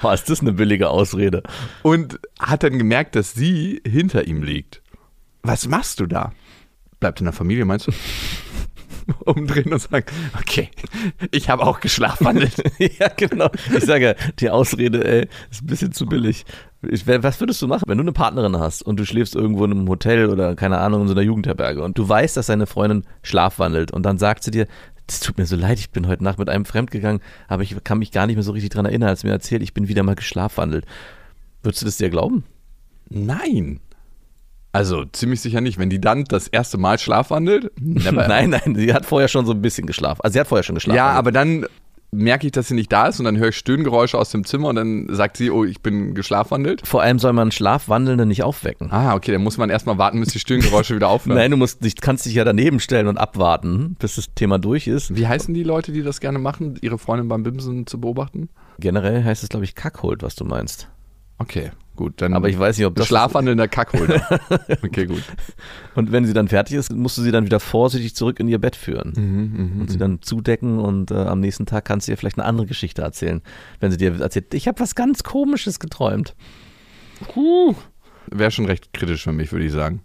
Boah, 0.00 0.14
ist 0.14 0.30
das 0.30 0.40
eine 0.40 0.52
billige 0.52 0.88
Ausrede. 0.88 1.42
und 1.82 2.20
hat 2.38 2.62
dann 2.62 2.78
gemerkt, 2.78 3.16
dass 3.16 3.34
sie 3.34 3.82
hinter 3.86 4.26
ihm 4.26 4.42
liegt. 4.42 4.82
Was 5.42 5.68
machst 5.68 6.00
du 6.00 6.06
da? 6.06 6.32
Bleibt 7.00 7.20
in 7.20 7.26
der 7.26 7.32
Familie, 7.34 7.64
meinst 7.64 7.88
du? 7.88 7.92
Umdrehen 9.26 9.72
und 9.72 9.80
sagen, 9.80 10.06
okay, 10.40 10.70
ich 11.30 11.50
habe 11.50 11.64
auch 11.64 11.80
geschlafwandelt. 11.80 12.54
ja, 12.98 13.08
genau. 13.14 13.50
Ich 13.76 13.84
sage 13.84 14.16
die 14.38 14.48
Ausrede, 14.48 15.04
ey, 15.04 15.28
ist 15.50 15.62
ein 15.62 15.66
bisschen 15.66 15.92
zu 15.92 16.06
billig. 16.06 16.46
Ich, 16.88 17.06
was 17.06 17.40
würdest 17.40 17.60
du 17.60 17.68
machen, 17.68 17.84
wenn 17.86 17.98
du 17.98 18.02
eine 18.02 18.12
Partnerin 18.12 18.58
hast 18.58 18.82
und 18.82 18.98
du 18.98 19.04
schläfst 19.04 19.34
irgendwo 19.34 19.64
in 19.64 19.72
einem 19.72 19.88
Hotel 19.88 20.30
oder 20.30 20.54
keine 20.54 20.78
Ahnung 20.78 21.02
in 21.02 21.08
so 21.08 21.14
einer 21.14 21.22
Jugendherberge 21.22 21.82
und 21.82 21.98
du 21.98 22.08
weißt, 22.08 22.36
dass 22.36 22.46
deine 22.46 22.66
Freundin 22.66 23.04
schlafwandelt 23.22 23.90
und 23.92 24.04
dann 24.04 24.18
sagt 24.18 24.44
sie 24.44 24.50
dir, 24.50 24.66
es 25.06 25.20
tut 25.20 25.38
mir 25.38 25.46
so 25.46 25.56
leid, 25.56 25.78
ich 25.78 25.90
bin 25.90 26.06
heute 26.06 26.24
Nacht 26.24 26.38
mit 26.38 26.48
einem 26.48 26.64
fremd 26.64 26.90
gegangen, 26.90 27.20
aber 27.48 27.62
ich 27.62 27.76
kann 27.84 27.98
mich 27.98 28.10
gar 28.10 28.26
nicht 28.26 28.36
mehr 28.36 28.42
so 28.42 28.52
richtig 28.52 28.70
dran 28.70 28.86
erinnern, 28.86 29.10
als 29.10 29.24
mir 29.24 29.30
erzählt, 29.30 29.62
ich 29.62 29.74
bin 29.74 29.88
wieder 29.88 30.02
mal 30.02 30.14
geschlafwandelt. 30.14 30.86
Würdest 31.62 31.82
du 31.82 31.86
das 31.86 31.96
dir 31.96 32.10
glauben? 32.10 32.44
Nein. 33.10 33.80
Also 34.72 35.04
ziemlich 35.04 35.40
sicher 35.40 35.60
nicht. 35.60 35.78
Wenn 35.78 35.88
die 35.88 36.00
dann 36.00 36.24
das 36.24 36.48
erste 36.48 36.78
Mal 36.78 36.98
schlafwandelt. 36.98 37.70
Nein, 37.80 38.50
nein, 38.50 38.74
sie 38.74 38.92
hat 38.92 39.06
vorher 39.06 39.28
schon 39.28 39.46
so 39.46 39.52
ein 39.52 39.62
bisschen 39.62 39.86
geschlafen. 39.86 40.20
Also 40.22 40.32
sie 40.32 40.40
hat 40.40 40.48
vorher 40.48 40.64
schon 40.64 40.74
geschlafen. 40.74 40.96
Ja, 40.96 41.10
aber 41.10 41.30
dann 41.30 41.66
merke 42.16 42.46
ich, 42.46 42.52
dass 42.52 42.68
sie 42.68 42.74
nicht 42.74 42.92
da 42.92 43.06
ist 43.06 43.18
und 43.18 43.24
dann 43.24 43.36
höre 43.36 43.48
ich 43.48 43.56
Stöhngeräusche 43.56 44.18
aus 44.18 44.30
dem 44.30 44.44
Zimmer 44.44 44.68
und 44.68 44.76
dann 44.76 45.06
sagt 45.10 45.36
sie, 45.36 45.50
oh, 45.50 45.64
ich 45.64 45.80
bin 45.80 46.14
geschlafwandelt. 46.14 46.86
vor 46.86 47.02
allem 47.02 47.18
soll 47.18 47.32
man 47.32 47.50
Schlafwandelnde 47.50 48.26
nicht 48.26 48.42
aufwecken. 48.42 48.90
Ah, 48.90 49.14
okay, 49.14 49.32
dann 49.32 49.42
muss 49.42 49.58
man 49.58 49.70
erstmal 49.70 49.98
warten, 49.98 50.20
bis 50.20 50.30
die 50.30 50.38
Stöhngeräusche 50.38 50.94
wieder 50.94 51.08
aufhören. 51.08 51.36
Nein, 51.38 51.50
du 51.50 51.56
musst 51.56 51.84
dich, 51.84 51.96
kannst 51.96 52.26
dich 52.26 52.34
ja 52.34 52.44
daneben 52.44 52.80
stellen 52.80 53.06
und 53.06 53.18
abwarten, 53.18 53.96
bis 53.98 54.16
das 54.16 54.34
Thema 54.34 54.58
durch 54.58 54.86
ist. 54.86 55.14
Wie 55.14 55.26
heißen 55.26 55.54
die 55.54 55.62
Leute, 55.62 55.92
die 55.92 56.02
das 56.02 56.20
gerne 56.20 56.38
machen, 56.38 56.78
ihre 56.80 56.98
Freundin 56.98 57.28
beim 57.28 57.42
Bimsen 57.42 57.86
zu 57.86 58.00
beobachten? 58.00 58.48
Generell 58.78 59.22
heißt 59.22 59.42
es, 59.42 59.48
glaube 59.48 59.64
ich, 59.64 59.74
Kackholt, 59.74 60.22
was 60.22 60.34
du 60.34 60.44
meinst. 60.44 60.88
Okay, 61.38 61.70
gut. 61.96 62.20
Dann 62.22 62.34
Aber 62.34 62.48
ich 62.48 62.58
weiß 62.58 62.78
nicht, 62.78 62.86
ob 62.86 62.94
das. 62.94 63.06
Schlafwandelnder 63.06 63.68
Kackholder. 63.68 64.22
Okay, 64.82 65.06
gut. 65.06 65.22
Und 65.94 66.12
wenn 66.12 66.24
sie 66.24 66.32
dann 66.32 66.48
fertig 66.48 66.76
ist, 66.76 66.92
musst 66.92 67.16
du 67.18 67.22
sie 67.22 67.30
dann 67.30 67.44
wieder 67.44 67.60
vorsichtig 67.60 68.14
zurück 68.14 68.40
in 68.40 68.48
ihr 68.48 68.58
Bett 68.58 68.76
führen. 68.76 69.12
Mhm, 69.16 69.80
und 69.80 69.90
sie 69.90 69.98
dann 69.98 70.22
zudecken 70.22 70.78
und 70.78 71.10
äh, 71.10 71.14
am 71.14 71.40
nächsten 71.40 71.66
Tag 71.66 71.84
kannst 71.84 72.06
du 72.06 72.12
ihr 72.12 72.18
vielleicht 72.18 72.38
eine 72.38 72.46
andere 72.46 72.66
Geschichte 72.66 73.02
erzählen. 73.02 73.42
Wenn 73.80 73.90
sie 73.90 73.96
dir 73.96 74.20
erzählt, 74.20 74.52
ich 74.54 74.68
habe 74.68 74.80
was 74.80 74.94
ganz 74.94 75.22
Komisches 75.22 75.80
geträumt. 75.80 76.34
Wäre 78.30 78.50
schon 78.50 78.66
recht 78.66 78.92
kritisch 78.92 79.24
für 79.24 79.32
mich, 79.32 79.52
würde 79.52 79.66
ich 79.66 79.72
sagen. 79.72 80.02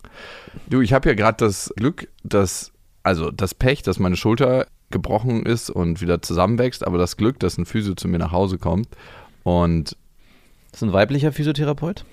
Du, 0.70 0.82
ich 0.82 0.94
habe 0.94 1.10
ja 1.10 1.16
gerade 1.16 1.38
das 1.38 1.74
Glück, 1.76 2.10
dass, 2.24 2.72
also 3.04 3.32
das 3.32 3.54
Pech, 3.54 3.82
dass 3.82 4.00
meine 4.00 4.16
Schulter 4.16 4.68
gebrochen 4.92 5.46
ist 5.46 5.70
und 5.70 6.02
wieder 6.02 6.22
zusammenwächst, 6.22 6.86
aber 6.86 6.98
das 6.98 7.18
Glück, 7.18 7.40
dass 7.40 7.58
ein 7.58 7.66
Physio 7.66 7.94
zu 7.94 8.08
mir 8.08 8.18
nach 8.20 8.32
Hause 8.32 8.58
kommt 8.58 8.88
und 9.44 9.96
ist 10.72 10.84
ein 10.84 10.94
weiblicher 10.94 11.32
Physiotherapeut? 11.32 12.06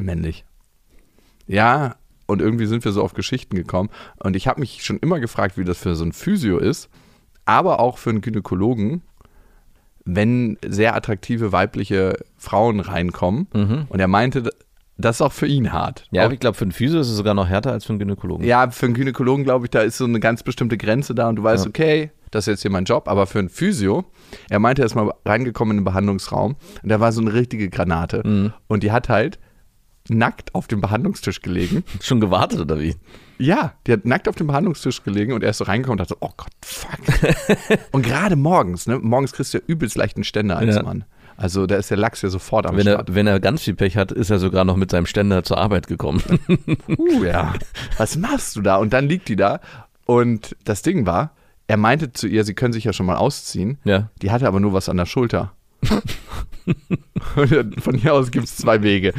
männlich. 0.00 0.44
Ja, 1.46 1.96
und 2.26 2.40
irgendwie 2.40 2.66
sind 2.66 2.84
wir 2.84 2.92
so 2.92 3.02
auf 3.02 3.14
Geschichten 3.14 3.56
gekommen. 3.56 3.90
Und 4.16 4.36
ich 4.36 4.46
habe 4.46 4.60
mich 4.60 4.84
schon 4.84 4.98
immer 4.98 5.20
gefragt, 5.20 5.56
wie 5.56 5.64
das 5.64 5.78
für 5.78 5.94
so 5.94 6.04
ein 6.04 6.12
Physio 6.12 6.58
ist, 6.58 6.88
aber 7.44 7.80
auch 7.80 7.98
für 7.98 8.10
einen 8.10 8.20
Gynäkologen, 8.20 9.02
wenn 10.04 10.56
sehr 10.66 10.94
attraktive 10.94 11.52
weibliche 11.52 12.16
Frauen 12.36 12.80
reinkommen. 12.80 13.48
Und 13.88 14.00
er 14.00 14.08
meinte, 14.08 14.50
das 15.00 15.16
ist 15.16 15.22
auch 15.22 15.32
für 15.32 15.46
ihn 15.46 15.72
hart. 15.72 16.06
Ja, 16.10 16.26
auch, 16.26 16.32
ich 16.32 16.40
glaube, 16.40 16.56
für 16.56 16.62
einen 16.64 16.72
Physio 16.72 17.00
ist 17.00 17.08
es 17.08 17.16
sogar 17.16 17.34
noch 17.34 17.48
härter 17.48 17.72
als 17.72 17.84
für 17.84 17.90
einen 17.90 17.98
Gynäkologen. 17.98 18.46
ja, 18.46 18.70
für 18.70 18.86
einen 18.86 18.94
Gynäkologen 18.94 19.44
glaube 19.44 19.66
ich, 19.66 19.70
da 19.70 19.80
ist 19.80 19.98
so 19.98 20.04
eine 20.04 20.20
ganz 20.20 20.42
bestimmte 20.42 20.76
Grenze 20.76 21.14
da 21.14 21.28
und 21.28 21.36
du 21.36 21.42
weißt, 21.42 21.64
Ja. 21.64 21.68
okay, 21.68 22.10
das 22.30 22.44
ist 22.44 22.52
jetzt 22.52 22.62
hier 22.62 22.70
mein 22.70 22.84
Job, 22.84 23.08
aber 23.08 23.26
für 23.26 23.38
einen 23.40 23.48
Physio, 23.48 24.04
er 24.48 24.58
meinte, 24.60 24.82
er 24.82 24.86
ist 24.86 24.94
mal 24.94 25.12
reingekommen 25.24 25.72
in 25.76 25.80
den 25.80 25.84
Behandlungsraum 25.84 26.56
und 26.82 26.88
da 26.88 27.00
war 27.00 27.10
so 27.12 27.20
eine 27.20 27.32
richtige 27.32 27.68
Granate 27.68 28.22
Mhm. 28.24 28.52
und 28.68 28.82
die 28.82 28.92
hat 28.92 29.08
halt 29.08 29.38
nackt 30.08 30.54
auf 30.54 30.66
dem 30.66 30.80
Behandlungstisch 30.80 31.40
gelegen. 31.42 31.84
Schon 32.00 32.20
gewartet 32.20 32.60
oder 32.60 32.80
wie? 32.80 32.96
Ja, 33.38 33.74
die 33.86 33.92
hat 33.92 34.04
nackt 34.06 34.28
auf 34.28 34.34
dem 34.34 34.46
Behandlungstisch 34.48 35.02
gelegen 35.02 35.32
und 35.32 35.42
er 35.44 35.50
ist 35.50 35.58
so 35.58 35.64
reingekommen 35.64 36.00
und 36.00 36.10
dachte, 36.10 36.18
so, 36.20 36.26
oh 36.26 36.32
Gott, 36.36 36.50
fuck. 36.62 36.98
und 37.92 38.02
gerade 38.04 38.36
morgens, 38.36 38.86
ne, 38.86 38.98
morgens 38.98 39.32
kriegst 39.32 39.54
du 39.54 39.58
ja 39.58 39.64
übelst 39.66 39.96
leichten 39.96 40.24
Ständer 40.24 40.56
als 40.56 40.76
Ja. 40.76 40.82
Mann. 40.82 41.04
Also 41.40 41.66
da 41.66 41.76
ist 41.76 41.90
der 41.90 41.96
Lachs 41.96 42.20
ja 42.20 42.28
sofort 42.28 42.66
am 42.66 42.76
Wenn 42.76 42.86
er, 42.86 42.94
Start. 42.94 43.14
wenn 43.14 43.26
er 43.26 43.40
ganz 43.40 43.62
viel 43.62 43.74
Pech 43.74 43.96
hat, 43.96 44.12
ist 44.12 44.28
er 44.28 44.38
sogar 44.38 44.66
noch 44.66 44.76
mit 44.76 44.90
seinem 44.90 45.06
Ständer 45.06 45.42
zur 45.42 45.56
Arbeit 45.56 45.86
gekommen. 45.86 46.22
Uh, 46.98 47.24
ja. 47.24 47.54
Was 47.96 48.16
machst 48.16 48.56
du 48.56 48.60
da? 48.60 48.76
Und 48.76 48.92
dann 48.92 49.08
liegt 49.08 49.28
die 49.28 49.36
da 49.36 49.60
und 50.04 50.54
das 50.64 50.82
Ding 50.82 51.06
war, 51.06 51.32
er 51.66 51.76
meinte 51.76 52.12
zu 52.12 52.26
ihr, 52.26 52.44
sie 52.44 52.54
können 52.54 52.72
sich 52.72 52.84
ja 52.84 52.92
schon 52.92 53.06
mal 53.06 53.16
ausziehen. 53.16 53.78
ja. 53.84 54.10
Die 54.20 54.30
hatte 54.30 54.46
aber 54.46 54.60
nur 54.60 54.72
was 54.72 54.88
an 54.88 54.98
der 54.98 55.06
Schulter. 55.06 55.52
Von 57.78 57.94
hier 57.94 58.12
aus 58.12 58.30
gibt 58.30 58.44
es 58.46 58.56
zwei 58.56 58.82
Wege. 58.82 59.14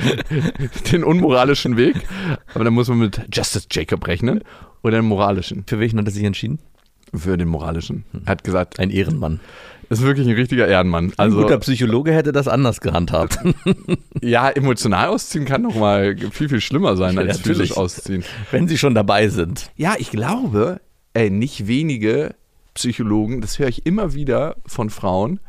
Den 0.91 1.03
unmoralischen 1.03 1.75
Weg, 1.75 1.95
aber 2.53 2.63
dann 2.65 2.73
muss 2.73 2.87
man 2.87 2.99
mit 2.99 3.21
Justice 3.33 3.67
Jacob 3.71 4.05
rechnen, 4.05 4.43
oder 4.83 4.97
den 4.97 5.05
moralischen. 5.05 5.63
Für 5.67 5.79
welchen 5.79 5.97
hat 5.97 6.05
er 6.05 6.11
sich 6.11 6.23
entschieden? 6.23 6.59
Für 7.13 7.37
den 7.37 7.47
moralischen. 7.49 8.05
Er 8.25 8.31
hat 8.31 8.43
gesagt, 8.43 8.79
Ein 8.79 8.89
Ehrenmann. 8.89 9.39
ist 9.89 10.01
wirklich 10.01 10.27
ein 10.27 10.33
richtiger 10.35 10.67
Ehrenmann. 10.67 11.07
Ein 11.07 11.13
Also, 11.17 11.41
guter 11.41 11.57
Psychologe 11.59 12.13
hätte 12.13 12.31
das 12.31 12.47
anders 12.47 12.79
gehandhabt. 12.79 13.37
ja, 14.21 14.49
emotional 14.49 15.07
ausziehen 15.09 15.43
kann 15.45 15.61
noch 15.61 15.75
mal 15.75 16.15
viel, 16.31 16.47
viel 16.47 16.61
schlimmer 16.61 16.95
sein 16.95 17.15
Ja, 17.15 17.21
als 17.21 17.39
natürlich. 17.39 17.57
physisch 17.57 17.77
ausziehen. 17.77 18.23
wenn 18.51 18.67
sie 18.69 18.77
schon 18.77 18.95
dabei 18.95 19.27
sind. 19.27 19.71
Ja, 19.75 19.95
ich 19.97 20.09
glaube, 20.11 20.79
ey, 21.13 21.29
nicht 21.29 21.67
wenige 21.67 22.33
Psychologen, 22.75 23.41
das 23.41 23.59
höre 23.59 23.67
ich 23.67 23.85
immer 23.85 24.13
wieder 24.13 24.55
von 24.65 24.89
Frauen, 24.89 25.41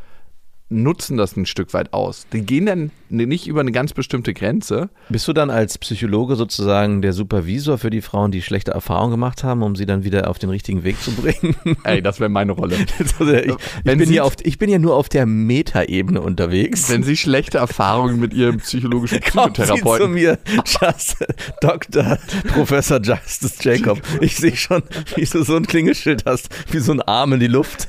nutzen 0.73 1.17
das 1.17 1.37
ein 1.37 1.47
Stück 1.47 1.73
weit 1.75 1.93
aus. 1.93 2.27
Die 2.33 2.43
gehen 2.43 2.67
dann 2.67 2.91
nicht 3.09 3.47
über 3.47 3.61
eine 3.61 3.73
ganz 3.73 3.93
bestimmte 3.93 4.33
Grenze. 4.33 4.89
Bist 5.11 5.29
du 5.29 5.33
dann 5.35 5.51
als 5.51 5.77
Psychologe 5.79 6.35
sozusagen 6.37 7.03
der 7.03 7.13
Supervisor 7.13 7.77
für 7.79 7.91
die 7.91 8.01
Frauen, 8.01 8.31
die 8.33 8.41
schlechte 8.43 8.71
Erfahrungen 8.71 9.11
gemacht 9.13 9.45
haben, 9.45 9.63
um 9.63 9.77
sie 9.77 9.85
dann 9.87 10.03
wieder 10.05 10.29
auf 10.31 10.39
den 10.39 10.49
richtigen 10.51 10.83
Weg 10.83 11.01
zu 11.01 11.13
bringen? 11.13 11.55
Ey, 11.85 12.01
das 12.03 12.21
wäre 12.21 12.31
meine 12.31 12.53
Rolle. 12.53 12.77
Also 13.19 13.33
ich, 13.35 13.53
ich, 13.53 13.83
bin 13.85 14.07
sie- 14.07 14.21
auf, 14.21 14.35
ich 14.43 14.59
bin 14.59 14.71
ja 14.71 14.79
nur 14.79 14.97
auf 14.97 15.09
der 15.09 15.27
Metaebene 15.27 16.21
unterwegs. 16.21 16.89
Wenn 16.89 17.03
sie 17.03 17.17
schlechte 17.17 17.59
Erfahrungen 17.59 18.19
mit 18.19 18.33
ihrem 18.33 18.59
psychologischen 18.59 19.21
Kommt 19.33 19.57
sie 19.57 19.65
zu 19.65 19.75
Psychotherapeuten. 19.75 20.13
mir, 20.13 20.39
Just, 20.65 21.17
Dr. 21.61 22.19
Professor 22.55 23.01
Justice 23.03 23.57
Jacob. 23.61 24.01
Ich 24.21 24.37
sehe 24.37 24.57
schon, 24.57 24.83
wie 25.17 25.25
du 25.25 25.43
so 25.43 25.57
ein 25.57 25.67
Klingelschild 25.67 26.25
hast, 26.27 26.49
wie 26.71 26.79
so 26.79 26.93
ein 26.93 27.03
Arm 27.03 27.35
in 27.35 27.41
die 27.41 27.47
Luft. 27.47 27.89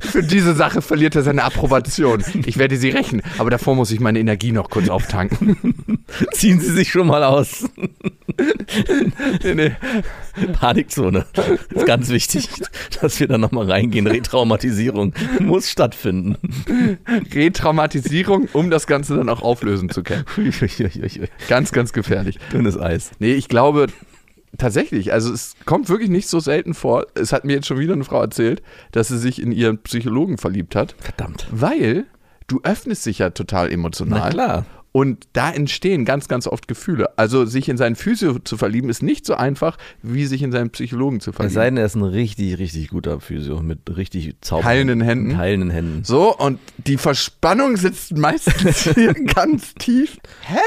Für 0.00 0.22
diese 0.22 0.54
Sache 0.54 0.82
verliert 0.82 1.16
er 1.16 1.22
seine 1.22 1.44
Approbation. 1.44 2.09
Schon. 2.18 2.42
Ich 2.46 2.58
werde 2.58 2.76
sie 2.76 2.90
rächen. 2.90 3.22
Aber 3.38 3.50
davor 3.50 3.74
muss 3.74 3.90
ich 3.90 4.00
meine 4.00 4.18
Energie 4.18 4.52
noch 4.52 4.70
kurz 4.70 4.88
auftanken. 4.88 5.76
Ziehen 6.32 6.60
Sie 6.60 6.72
sich 6.72 6.90
schon 6.90 7.06
mal 7.06 7.24
aus. 7.24 7.68
nee, 9.44 9.54
nee. 9.54 9.72
Panikzone. 10.52 11.26
Ist 11.74 11.86
ganz 11.86 12.08
wichtig, 12.08 12.48
dass 13.00 13.20
wir 13.20 13.28
da 13.28 13.38
nochmal 13.38 13.70
reingehen. 13.70 14.06
Retraumatisierung 14.06 15.14
muss 15.40 15.70
stattfinden. 15.70 16.36
Retraumatisierung, 17.32 18.48
um 18.52 18.70
das 18.70 18.86
Ganze 18.86 19.16
dann 19.16 19.28
auch 19.28 19.42
auflösen 19.42 19.90
zu 19.90 20.02
können. 20.02 20.24
Ganz, 21.48 21.72
ganz 21.72 21.92
gefährlich. 21.92 22.38
Dünnes 22.52 22.78
Eis. 22.78 23.10
Nee, 23.18 23.34
ich 23.34 23.48
glaube 23.48 23.88
tatsächlich, 24.58 25.12
also 25.12 25.32
es 25.32 25.54
kommt 25.64 25.88
wirklich 25.88 26.10
nicht 26.10 26.28
so 26.28 26.40
selten 26.40 26.74
vor. 26.74 27.06
Es 27.14 27.32
hat 27.32 27.44
mir 27.44 27.54
jetzt 27.54 27.66
schon 27.66 27.78
wieder 27.78 27.94
eine 27.94 28.04
Frau 28.04 28.20
erzählt, 28.20 28.62
dass 28.92 29.08
sie 29.08 29.18
sich 29.18 29.40
in 29.40 29.52
ihren 29.52 29.78
Psychologen 29.78 30.38
verliebt 30.38 30.74
hat. 30.76 30.94
Verdammt. 30.98 31.46
Weil 31.50 32.06
du 32.46 32.60
öffnest 32.62 33.06
dich 33.06 33.18
ja 33.18 33.30
total 33.30 33.70
emotional. 33.72 34.20
Na 34.20 34.28
klar. 34.30 34.66
Und 34.92 35.28
da 35.34 35.52
entstehen 35.52 36.04
ganz, 36.04 36.26
ganz 36.26 36.48
oft 36.48 36.66
Gefühle. 36.66 37.16
Also 37.16 37.44
sich 37.44 37.68
in 37.68 37.76
seinen 37.76 37.94
Physio 37.94 38.40
zu 38.40 38.56
verlieben, 38.56 38.90
ist 38.90 39.04
nicht 39.04 39.24
so 39.24 39.34
einfach, 39.34 39.78
wie 40.02 40.26
sich 40.26 40.42
in 40.42 40.50
seinen 40.50 40.70
Psychologen 40.70 41.20
zu 41.20 41.30
Es 41.30 41.36
verlieben. 41.36 41.54
sei 41.54 41.64
denn, 41.66 41.76
er 41.76 41.86
ist 41.86 41.94
ein 41.94 42.02
richtig, 42.02 42.58
richtig 42.58 42.88
guter 42.88 43.20
Physio 43.20 43.62
mit 43.62 43.96
richtig 43.96 44.34
Zauber. 44.40 44.64
Heilenden 44.64 45.00
Händen. 45.00 45.36
Heilenden 45.38 45.70
Händen. 45.70 46.02
So, 46.02 46.36
und 46.36 46.58
die 46.78 46.96
Verspannung 46.96 47.76
sitzt 47.76 48.16
meistens 48.16 48.82
hier 48.94 49.14
ganz 49.14 49.74
tief. 49.74 50.18
Hä? 50.40 50.58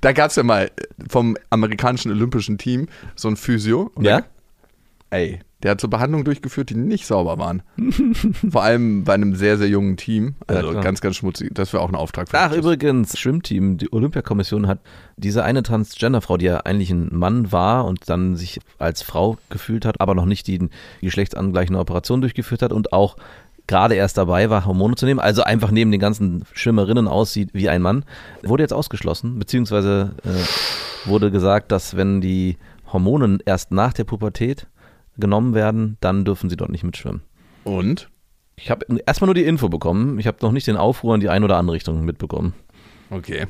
Da 0.00 0.12
gab 0.12 0.30
es 0.30 0.36
ja 0.36 0.42
mal 0.42 0.70
vom 1.08 1.36
amerikanischen 1.50 2.12
olympischen 2.12 2.58
Team 2.58 2.86
so 3.16 3.28
ein 3.28 3.36
Physio. 3.36 3.90
Ja? 4.00 4.22
Ey, 5.10 5.40
der 5.62 5.72
hat 5.72 5.80
so 5.80 5.88
Behandlungen 5.88 6.24
durchgeführt, 6.24 6.70
die 6.70 6.76
nicht 6.76 7.04
sauber 7.04 7.38
waren. 7.38 7.62
Vor 8.50 8.62
allem 8.62 9.02
bei 9.02 9.14
einem 9.14 9.34
sehr, 9.34 9.58
sehr 9.58 9.68
jungen 9.68 9.96
Team. 9.96 10.36
Also 10.46 10.70
klar. 10.70 10.84
ganz, 10.84 11.00
ganz 11.00 11.16
schmutzig. 11.16 11.50
Das 11.52 11.72
wäre 11.72 11.82
auch 11.82 11.88
ein 11.88 11.96
Auftrag 11.96 12.28
für 12.28 12.38
Ach, 12.38 12.52
übrigens, 12.52 13.18
Schwimmteam, 13.18 13.76
die 13.76 13.92
Olympiakommission 13.92 14.68
hat 14.68 14.78
diese 15.16 15.42
eine 15.42 15.64
Transgender-Frau, 15.64 16.36
die 16.36 16.46
ja 16.46 16.58
eigentlich 16.58 16.90
ein 16.90 17.08
Mann 17.10 17.50
war 17.50 17.86
und 17.86 18.08
dann 18.08 18.36
sich 18.36 18.60
als 18.78 19.02
Frau 19.02 19.38
gefühlt 19.50 19.84
hat, 19.84 20.00
aber 20.00 20.14
noch 20.14 20.26
nicht 20.26 20.46
die 20.46 20.68
geschlechtsangleichende 21.00 21.80
Operation 21.80 22.20
durchgeführt 22.20 22.62
hat 22.62 22.72
und 22.72 22.92
auch 22.92 23.16
gerade 23.68 23.94
erst 23.94 24.18
dabei 24.18 24.50
war, 24.50 24.64
Hormone 24.66 24.96
zu 24.96 25.06
nehmen, 25.06 25.20
also 25.20 25.42
einfach 25.44 25.70
neben 25.70 25.92
den 25.92 26.00
ganzen 26.00 26.44
Schwimmerinnen 26.52 27.06
aussieht 27.06 27.50
wie 27.52 27.68
ein 27.68 27.80
Mann, 27.82 28.04
wurde 28.42 28.64
jetzt 28.64 28.72
ausgeschlossen, 28.72 29.38
beziehungsweise 29.38 30.16
äh, 30.24 31.08
wurde 31.08 31.30
gesagt, 31.30 31.70
dass 31.70 31.96
wenn 31.96 32.20
die 32.20 32.58
Hormone 32.92 33.38
erst 33.44 33.70
nach 33.70 33.92
der 33.92 34.04
Pubertät 34.04 34.66
genommen 35.16 35.54
werden, 35.54 35.96
dann 36.00 36.24
dürfen 36.24 36.50
sie 36.50 36.56
dort 36.56 36.70
nicht 36.70 36.84
mitschwimmen. 36.84 37.22
Und? 37.64 38.08
Ich 38.56 38.70
habe 38.70 38.86
erstmal 39.06 39.26
nur 39.26 39.34
die 39.34 39.44
Info 39.44 39.68
bekommen, 39.68 40.18
ich 40.18 40.26
habe 40.26 40.38
noch 40.42 40.50
nicht 40.50 40.66
den 40.66 40.76
Aufruhr 40.76 41.14
in 41.14 41.20
die 41.20 41.28
eine 41.28 41.44
oder 41.44 41.58
andere 41.58 41.76
Richtung 41.76 42.04
mitbekommen. 42.04 42.54
Okay. 43.10 43.46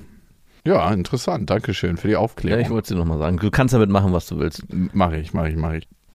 Ja, 0.67 0.93
interessant. 0.93 1.49
Dankeschön 1.49 1.97
für 1.97 2.09
die 2.09 2.13
Ja, 2.15 2.19
Aufklärung. 2.19 2.61
ich 2.63 2.69
wollte 2.69 2.83
es 2.83 2.89
dir 2.89 2.97
nochmal 2.97 3.19
sagen. 3.19 3.39
Du 3.39 3.51
kannst 3.51 3.73
damit 3.73 3.89
machen, 3.89 4.13
was 4.13 4.27
du 4.27 4.39
willst. 4.39 4.65
Mache 4.93 5.17
ich, 5.17 5.33
mache 5.33 5.49
ich, 5.49 5.57
mache 5.57 5.79
ich. 5.79 5.89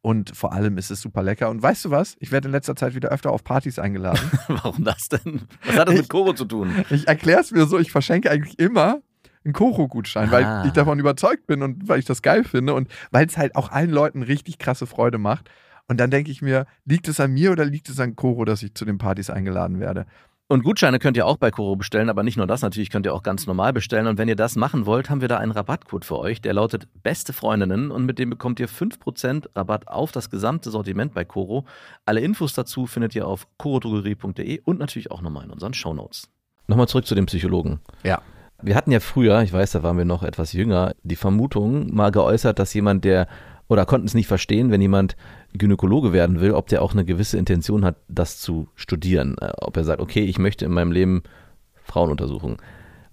Und 0.00 0.34
vor 0.36 0.52
allem 0.52 0.78
ist 0.78 0.90
es 0.90 1.00
super 1.00 1.22
lecker. 1.22 1.50
Und 1.50 1.62
weißt 1.62 1.86
du 1.86 1.90
was? 1.90 2.16
Ich 2.20 2.30
werde 2.30 2.46
in 2.48 2.52
letzter 2.52 2.76
Zeit 2.76 2.94
wieder 2.94 3.08
öfter 3.08 3.30
auf 3.32 3.42
Partys 3.44 3.78
eingeladen. 3.78 4.20
Warum 4.48 4.84
das 4.84 5.08
denn? 5.08 5.42
Was 5.66 5.76
hat 5.76 5.88
das 5.88 5.96
mit 5.96 6.08
Koro 6.08 6.32
zu 6.34 6.44
tun? 6.44 6.72
ich 6.90 7.08
erkläre 7.08 7.40
es 7.40 7.50
mir 7.50 7.66
so, 7.66 7.78
ich 7.78 7.90
verschenke 7.90 8.30
eigentlich 8.30 8.58
immer 8.58 9.00
einen 9.44 9.54
Koro-Gutschein, 9.54 10.30
weil 10.30 10.44
Ah. 10.44 10.64
ich 10.66 10.72
davon 10.72 10.98
überzeugt 10.98 11.46
bin 11.46 11.62
und 11.62 11.88
weil 11.88 11.98
ich 11.98 12.04
das 12.04 12.22
geil 12.22 12.44
finde 12.44 12.74
und 12.74 12.88
weil 13.10 13.26
es 13.26 13.36
halt 13.38 13.56
auch 13.56 13.70
allen 13.72 13.90
Leuten 13.90 14.22
richtig 14.22 14.58
krasse 14.58 14.86
Freude 14.86 15.18
macht. 15.18 15.50
Und 15.88 15.98
dann 15.98 16.10
denke 16.10 16.30
ich 16.30 16.42
mir, 16.42 16.66
liegt 16.84 17.08
es 17.08 17.18
an 17.18 17.32
mir 17.32 17.50
oder 17.50 17.64
liegt 17.64 17.88
es 17.88 17.98
an 17.98 18.14
Koro, 18.14 18.44
dass 18.44 18.62
ich 18.62 18.74
zu 18.74 18.84
den 18.84 18.98
Partys 18.98 19.30
eingeladen 19.30 19.80
werde? 19.80 20.04
Und 20.50 20.64
Gutscheine 20.64 20.98
könnt 20.98 21.18
ihr 21.18 21.26
auch 21.26 21.36
bei 21.36 21.50
Koro 21.50 21.76
bestellen, 21.76 22.08
aber 22.08 22.22
nicht 22.22 22.38
nur 22.38 22.46
das, 22.46 22.62
natürlich 22.62 22.88
könnt 22.88 23.04
ihr 23.04 23.12
auch 23.12 23.22
ganz 23.22 23.46
normal 23.46 23.74
bestellen. 23.74 24.06
Und 24.06 24.16
wenn 24.16 24.28
ihr 24.28 24.36
das 24.36 24.56
machen 24.56 24.86
wollt, 24.86 25.10
haben 25.10 25.20
wir 25.20 25.28
da 25.28 25.36
einen 25.36 25.52
Rabattcode 25.52 26.06
für 26.06 26.18
euch, 26.18 26.40
der 26.40 26.54
lautet 26.54 26.88
Beste 27.02 27.34
Freundinnen 27.34 27.90
und 27.90 28.06
mit 28.06 28.18
dem 28.18 28.30
bekommt 28.30 28.58
ihr 28.58 28.66
5% 28.66 29.50
Rabatt 29.54 29.88
auf 29.88 30.10
das 30.10 30.30
gesamte 30.30 30.70
Sortiment 30.70 31.12
bei 31.12 31.26
Koro. 31.26 31.66
Alle 32.06 32.20
Infos 32.20 32.54
dazu 32.54 32.86
findet 32.86 33.14
ihr 33.14 33.28
auf 33.28 33.46
korodrogerie.de 33.58 34.62
und 34.64 34.78
natürlich 34.78 35.10
auch 35.10 35.20
nochmal 35.20 35.44
in 35.44 35.50
unseren 35.50 35.74
Shownotes. 35.74 36.30
Nochmal 36.66 36.88
zurück 36.88 37.04
zu 37.04 37.14
dem 37.14 37.26
Psychologen. 37.26 37.80
Ja. 38.02 38.22
Wir 38.62 38.74
hatten 38.74 38.90
ja 38.90 39.00
früher, 39.00 39.42
ich 39.42 39.52
weiß, 39.52 39.72
da 39.72 39.82
waren 39.82 39.98
wir 39.98 40.06
noch 40.06 40.22
etwas 40.22 40.54
jünger, 40.54 40.94
die 41.02 41.16
Vermutung 41.16 41.94
mal 41.94 42.10
geäußert, 42.10 42.58
dass 42.58 42.72
jemand, 42.72 43.04
der 43.04 43.28
oder 43.68 43.86
konnten 43.86 44.06
es 44.06 44.14
nicht 44.14 44.26
verstehen, 44.26 44.70
wenn 44.70 44.80
jemand 44.80 45.16
Gynäkologe 45.52 46.12
werden 46.12 46.40
will, 46.40 46.52
ob 46.52 46.68
der 46.68 46.82
auch 46.82 46.92
eine 46.92 47.04
gewisse 47.04 47.38
Intention 47.38 47.84
hat, 47.84 47.96
das 48.08 48.40
zu 48.40 48.68
studieren. 48.74 49.36
Äh, 49.40 49.52
Ob 49.60 49.76
er 49.76 49.84
sagt, 49.84 50.00
okay, 50.00 50.24
ich 50.24 50.38
möchte 50.38 50.64
in 50.64 50.72
meinem 50.72 50.92
Leben 50.92 51.22
Frauen 51.84 52.10
untersuchen, 52.10 52.56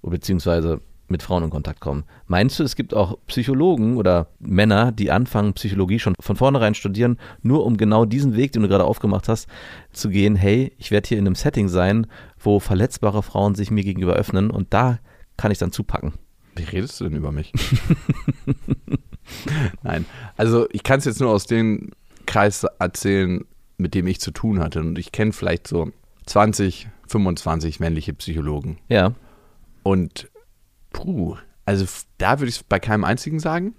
beziehungsweise 0.02 0.82
mit 1.08 1.22
Frauen 1.22 1.44
in 1.44 1.50
Kontakt 1.50 1.82
kommen. 1.82 2.04
Meinst 2.26 2.60
du, 2.60 2.64
es 2.64 2.76
gibt 2.76 2.94
auch 2.94 3.20
Psychologen 3.28 3.98
oder 3.98 4.28
Männer, 4.40 4.92
die 4.92 5.12
anfangen, 5.12 5.54
Psychologie 5.54 6.00
schon 6.00 6.16
von 6.20 6.36
vornherein 6.36 6.74
studieren, 6.74 7.18
nur 7.42 7.64
um 7.66 7.78
genau 7.78 8.06
diesen 8.06 8.36
Weg, 8.36 8.54
den 8.54 8.64
du 8.64 8.68
gerade 8.68 8.86
aufgemacht 8.86 9.30
hast, 9.30 9.48
zu 9.92 10.10
gehen, 10.10 10.36
hey, 10.36 10.74
ich 10.78 10.90
werde 10.92 11.08
hier 11.08 11.20
in 11.20 11.28
einem 11.28 11.36
Setting 11.36 11.68
sein, 11.68 12.08
wo 12.40 12.60
verletzbare 12.60 13.22
Frauen 13.22 13.56
sich 13.56 13.70
mir 13.70 13.84
gegenüber 13.84 14.14
öffnen 14.14 14.50
und 14.50 14.74
da 14.74 14.98
kann 15.38 15.52
ich 15.52 15.60
dann 15.60 15.72
zupacken. 15.72 16.14
Wie 16.56 16.64
redest 16.64 17.00
du 17.00 17.06
denn 17.06 17.18
über 17.18 17.32
mich? 17.32 17.52
Nein, 19.84 20.06
also 20.38 20.68
ich 20.72 20.84
kann 20.84 21.00
es 21.00 21.06
jetzt 21.06 21.20
nur 21.20 21.32
aus 21.32 21.46
dem 21.46 21.92
Kreis 22.26 22.66
erzählen, 22.80 23.46
mit 23.78 23.94
dem 23.94 24.08
ich 24.08 24.20
zu 24.20 24.32
tun 24.32 24.60
hatte. 24.60 24.80
Und 24.80 24.98
ich 24.98 25.12
kenne 25.12 25.34
vielleicht 25.34 25.68
so 25.68 25.92
20, 26.26 26.88
25 27.08 27.80
männliche 27.80 28.14
Psychologen. 28.14 28.78
Ja, 28.88 29.14
Und 29.84 30.30
puh, 30.92 31.36
also 31.66 31.86
da 32.18 32.40
würde 32.40 32.50
ich 32.50 32.58
es 32.58 32.64
bei 32.64 32.80
keinem 32.80 33.04
einzigen 33.04 33.40
sagen. 33.40 33.76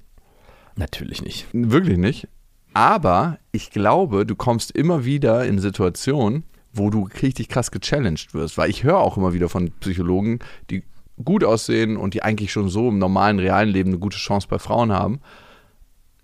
natürlich 0.77 1.23
nicht. 1.23 1.47
Wirklich 1.53 1.99
nicht. 1.99 2.29
Aber 2.75 3.39
ich 3.53 3.71
glaube, 3.71 4.27
du 4.27 4.37
kommst 4.37 4.71
immer 4.73 5.07
wieder 5.07 5.47
in 5.47 5.59
Situationen, 5.59 6.45
wo 6.75 6.91
du 6.91 7.09
richtig 7.23 7.49
krass 7.49 7.71
gechallenged 7.71 8.35
wirst. 8.35 8.59
Weil 8.59 8.69
ich 8.69 8.85
höre 8.85 8.99
auch 8.99 9.17
immer 9.17 9.33
wieder 9.33 9.49
von 9.49 9.71
Psychologen, 9.81 10.41
die 10.71 10.83
gut 11.25 11.45
aussehen 11.45 11.97
und 11.97 12.15
die 12.15 12.23
eigentlich 12.23 12.53
schon 12.53 12.69
so 12.69 12.89
im 12.89 12.99
normalen, 12.99 13.39
realen 13.39 13.69
Leben 13.71 13.91
eine 13.91 13.99
gute 13.99 14.19
Chance 14.19 14.49
bei 14.49 14.59
Frauen 14.59 14.93
haben, 14.93 15.21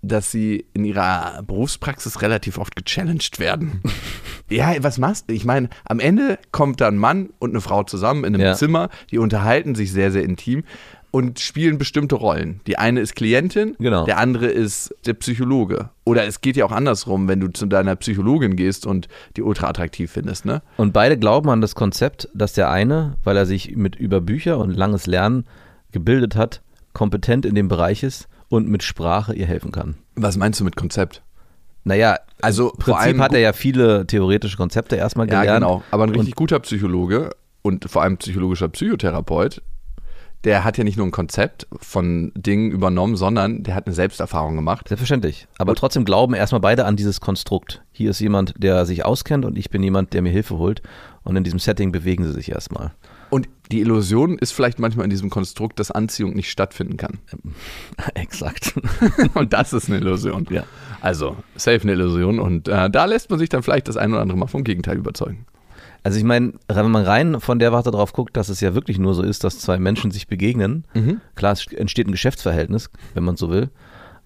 dass 0.01 0.31
sie 0.31 0.65
in 0.73 0.83
ihrer 0.83 1.41
Berufspraxis 1.43 2.21
relativ 2.21 2.57
oft 2.57 2.75
gechallenged 2.75 3.39
werden. 3.39 3.81
ja, 4.49 4.75
was 4.83 4.97
machst 4.97 5.29
du? 5.29 5.33
Ich 5.33 5.45
meine, 5.45 5.69
am 5.85 5.99
Ende 5.99 6.37
kommt 6.51 6.81
da 6.81 6.89
ein 6.89 6.97
Mann 6.97 7.29
und 7.39 7.51
eine 7.51 7.61
Frau 7.61 7.83
zusammen 7.83 8.25
in 8.25 8.35
einem 8.35 8.43
Ja. 8.43 8.53
Zimmer, 8.53 8.89
die 9.11 9.17
unterhalten 9.17 9.75
sich 9.75 9.91
sehr, 9.91 10.11
sehr 10.11 10.23
intim 10.23 10.63
und 11.15 11.39
spielen 11.39 11.77
bestimmte 11.77 12.15
Rollen. 12.15 12.59
Die 12.65 12.79
eine 12.79 12.99
ist 12.99 13.15
Klientin, 13.15 13.75
Genau. 13.77 14.03
der 14.05 14.17
andere 14.17 14.47
ist 14.47 14.95
der 15.05 15.13
Psychologe. 15.13 15.89
Oder 16.05 16.25
es 16.25 16.41
geht 16.41 16.57
ja 16.57 16.65
auch 16.65 16.71
andersrum, 16.71 17.27
wenn 17.27 17.39
du 17.39 17.49
zu 17.49 17.67
deiner 17.67 17.95
Psychologin 17.95 18.55
gehst 18.55 18.87
und 18.87 19.07
die 19.37 19.43
ultra 19.43 19.67
attraktiv 19.67 20.09
findest, 20.11 20.45
ne? 20.45 20.63
Und 20.75 20.91
beide 20.91 21.15
glauben 21.19 21.51
an 21.51 21.61
das 21.61 21.75
Konzept, 21.75 22.29
dass 22.33 22.53
der 22.53 22.71
eine, 22.71 23.15
weil 23.23 23.37
er 23.37 23.45
sich 23.45 23.75
mit 23.75 23.95
über 23.95 24.21
Bücher 24.21 24.57
und 24.57 24.71
langes 24.75 25.05
Lernen 25.05 25.45
gebildet 25.91 26.35
hat, 26.35 26.63
kompetent 26.93 27.45
in 27.45 27.53
dem 27.53 27.67
Bereich 27.67 28.01
ist 28.01 28.27
und 28.49 28.67
mit 28.67 28.81
Sprache 28.81 29.35
ihr 29.35 29.45
helfen 29.45 29.71
kann. 29.71 29.93
Was 30.15 30.35
meinst 30.35 30.59
du 30.61 30.63
mit 30.63 30.75
Konzept? 30.75 31.21
Naja, 31.83 32.17
Also 32.41 32.71
im 32.71 32.77
Prinzip 32.79 33.19
hat 33.19 33.33
er 33.33 33.39
ja 33.39 33.53
viele 33.53 34.07
theoretische 34.07 34.57
Konzepte 34.57 34.95
erstmal 34.95 35.29
Ja, 35.29 35.41
gelernt. 35.41 35.63
genau. 35.63 35.83
Aber 35.91 36.05
ein 36.05 36.09
richtig 36.09 36.33
guter 36.33 36.59
Psychologe 36.61 37.29
und 37.61 37.87
vor 37.87 38.01
allem 38.01 38.17
psychologischer 38.17 38.69
Psychotherapeut, 38.69 39.61
der 40.43 40.63
hat 40.63 40.77
ja 40.77 40.83
nicht 40.83 40.97
nur 40.97 41.07
ein 41.07 41.11
Konzept 41.11 41.67
von 41.79 42.31
Dingen 42.35 42.71
übernommen, 42.71 43.15
sondern 43.15 43.63
der 43.63 43.75
hat 43.75 43.87
eine 43.87 43.95
Selbsterfahrung 43.95 44.55
gemacht. 44.55 44.87
Selbstverständlich. 44.89 45.47
Aber 45.57 45.75
trotzdem 45.75 46.05
glauben 46.05 46.33
erstmal 46.33 46.61
beide 46.61 46.85
an 46.85 46.95
dieses 46.95 47.21
Konstrukt. 47.21 47.81
Hier 47.91 48.09
ist 48.09 48.19
jemand, 48.19 48.53
der 48.57 48.85
sich 48.85 49.05
auskennt 49.05 49.45
und 49.45 49.57
ich 49.57 49.69
bin 49.69 49.81
jemand, 49.83 50.13
der 50.13 50.21
mir 50.21 50.31
Hilfe 50.31 50.57
holt. 50.57 50.81
Und 51.23 51.37
in 51.37 51.45
diesem 51.45 51.59
Setting 51.59 51.93
bewegen 51.93 52.25
sie 52.25 52.33
sich 52.33 52.51
erstmal. 52.51 52.91
Und 53.29 53.47
die 53.71 53.79
Illusion 53.79 54.37
ist 54.37 54.51
vielleicht 54.51 54.77
manchmal 54.77 55.05
in 55.05 55.09
diesem 55.09 55.29
Konstrukt, 55.29 55.79
dass 55.79 55.89
Anziehung 55.89 56.33
nicht 56.33 56.51
stattfinden 56.51 56.97
kann. 56.97 57.19
Exakt. 58.13 58.75
Und 59.33 59.53
das 59.53 59.73
ist 59.73 59.89
eine 59.89 59.99
Illusion. 59.99 60.45
Ja. 60.51 60.65
Also, 61.01 61.37
safe 61.55 61.81
eine 61.81 61.93
Illusion. 61.93 62.39
Und 62.39 62.67
äh, 62.67 62.89
da 62.89 63.05
lässt 63.05 63.29
man 63.29 63.39
sich 63.39 63.49
dann 63.49 63.63
vielleicht 63.63 63.87
das 63.87 63.97
ein 63.97 64.11
oder 64.11 64.21
andere 64.21 64.37
Mal 64.37 64.47
vom 64.47 64.63
Gegenteil 64.63 64.97
überzeugen. 64.97 65.45
Also 66.03 66.17
ich 66.17 66.25
meine, 66.25 66.53
wenn 66.67 66.91
man 66.91 67.05
rein 67.05 67.39
von 67.39 67.59
der 67.59 67.71
Warte 67.71 67.91
drauf 67.91 68.11
guckt, 68.11 68.35
dass 68.35 68.49
es 68.49 68.59
ja 68.59 68.75
wirklich 68.75 68.99
nur 68.99 69.13
so 69.13 69.23
ist, 69.23 69.43
dass 69.43 69.59
zwei 69.59 69.79
Menschen 69.79 70.11
sich 70.11 70.27
begegnen, 70.27 70.85
klar, 71.35 71.53
es 71.53 71.65
entsteht 71.67 72.07
ein 72.07 72.11
Geschäftsverhältnis, 72.11 72.89
wenn 73.13 73.23
man 73.23 73.37
so 73.37 73.49
will, 73.49 73.69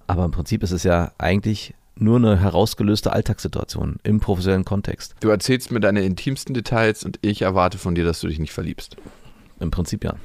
aber 0.07 0.25
im 0.25 0.31
Prinzip 0.31 0.63
ist 0.63 0.71
es 0.71 0.83
ja 0.83 1.11
eigentlich 1.19 1.75
nur 1.95 2.17
eine 2.17 2.39
herausgelöste 2.39 3.11
Alltagssituation 3.11 3.97
im 4.03 4.19
professionellen 4.19 4.65
Kontext. 4.65 5.15
Du 5.19 5.29
erzählst 5.29 5.71
mir 5.71 5.79
deine 5.79 6.01
intimsten 6.01 6.53
Details 6.53 7.03
und 7.03 7.19
ich 7.21 7.41
erwarte 7.41 7.77
von 7.77 7.95
dir, 7.95 8.05
dass 8.05 8.19
du 8.19 8.27
dich 8.27 8.39
nicht 8.39 8.53
verliebst. 8.53 8.97
Im 9.59 9.71
Prinzip 9.71 10.03
ja. 10.03 10.15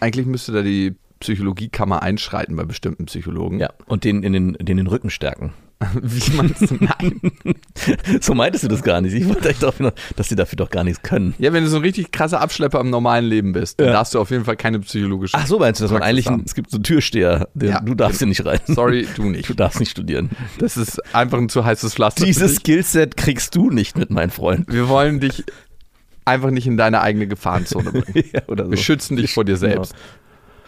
Eigentlich 0.00 0.26
müsste 0.26 0.52
da 0.52 0.62
die 0.62 0.94
Psychologiekammer 1.20 2.02
einschreiten 2.02 2.56
bei 2.56 2.64
bestimmten 2.64 3.06
Psychologen. 3.06 3.58
Ja. 3.60 3.70
Und 3.86 4.04
den 4.04 4.22
in 4.22 4.32
den, 4.32 4.52
den, 4.54 4.76
den 4.76 4.86
Rücken 4.86 5.10
stärken. 5.10 5.52
Wie 6.02 6.34
man 6.36 6.54
es. 6.58 6.70
Nein. 6.70 7.20
So 8.22 8.34
meintest 8.34 8.64
du 8.64 8.68
das 8.68 8.82
gar 8.82 9.00
nicht. 9.02 9.12
Ich 9.12 9.28
wollte 9.28 9.48
echt 9.50 9.62
darauf 9.62 9.76
hinaus, 9.76 9.92
dass 10.16 10.28
sie 10.30 10.34
dafür 10.36 10.56
doch 10.56 10.70
gar 10.70 10.84
nichts 10.84 11.02
können. 11.02 11.34
Ja, 11.38 11.52
wenn 11.52 11.64
du 11.64 11.68
so 11.70 11.76
ein 11.76 11.82
richtig 11.82 12.10
krasser 12.12 12.40
Abschlepper 12.40 12.80
im 12.80 12.88
normalen 12.88 13.26
Leben 13.26 13.52
bist, 13.52 13.78
dann 13.78 13.88
Ja. 13.88 13.92
darfst 13.92 14.14
du 14.14 14.20
auf 14.20 14.30
jeden 14.30 14.44
Fall 14.46 14.56
keine 14.56 14.80
psychologische. 14.80 15.36
Ach 15.38 15.46
so 15.46 15.58
meinst 15.58 15.80
du, 15.80 15.84
dass 15.84 15.92
man 15.92 16.02
eigentlich, 16.02 16.26
haben. 16.28 16.42
es 16.46 16.54
gibt 16.54 16.70
so 16.70 16.78
einen 16.78 16.84
Türsteher, 16.84 17.48
der, 17.54 17.68
Ja. 17.70 17.80
du 17.80 17.94
darfst 17.94 18.18
hier 18.18 18.26
nicht 18.26 18.44
rein. 18.46 18.58
Sorry, 18.66 19.06
du 19.16 19.24
nicht. 19.30 19.48
Du 19.50 19.54
darfst 19.54 19.78
nicht 19.78 19.90
studieren. 19.90 20.30
Das 20.58 20.78
ist 20.78 20.98
einfach 21.14 21.36
ein 21.38 21.50
zu 21.50 21.64
heißes 21.64 21.94
Pflaster. 21.94 22.24
Dieses. 22.24 22.56
Skillset 22.56 23.16
kriegst 23.18 23.54
du 23.54 23.70
nicht 23.70 23.98
mit, 23.98 24.08
mein 24.10 24.30
Freund. 24.30 24.72
Wir 24.72 24.88
wollen 24.88 25.20
dich 25.20 25.44
einfach 26.24 26.50
nicht 26.50 26.66
in 26.66 26.76
deine 26.78 27.02
eigene 27.02 27.26
Gefahrenzone 27.28 27.92
bringen. 27.92 28.28
ja, 28.32 28.40
oder 28.48 28.64
so. 28.64 28.70
Wir 28.70 28.78
schützen 28.78 29.16
dich 29.18 29.34
vor 29.34 29.44
dir 29.44 29.56
selbst. 29.58 29.92
Und 29.92 29.98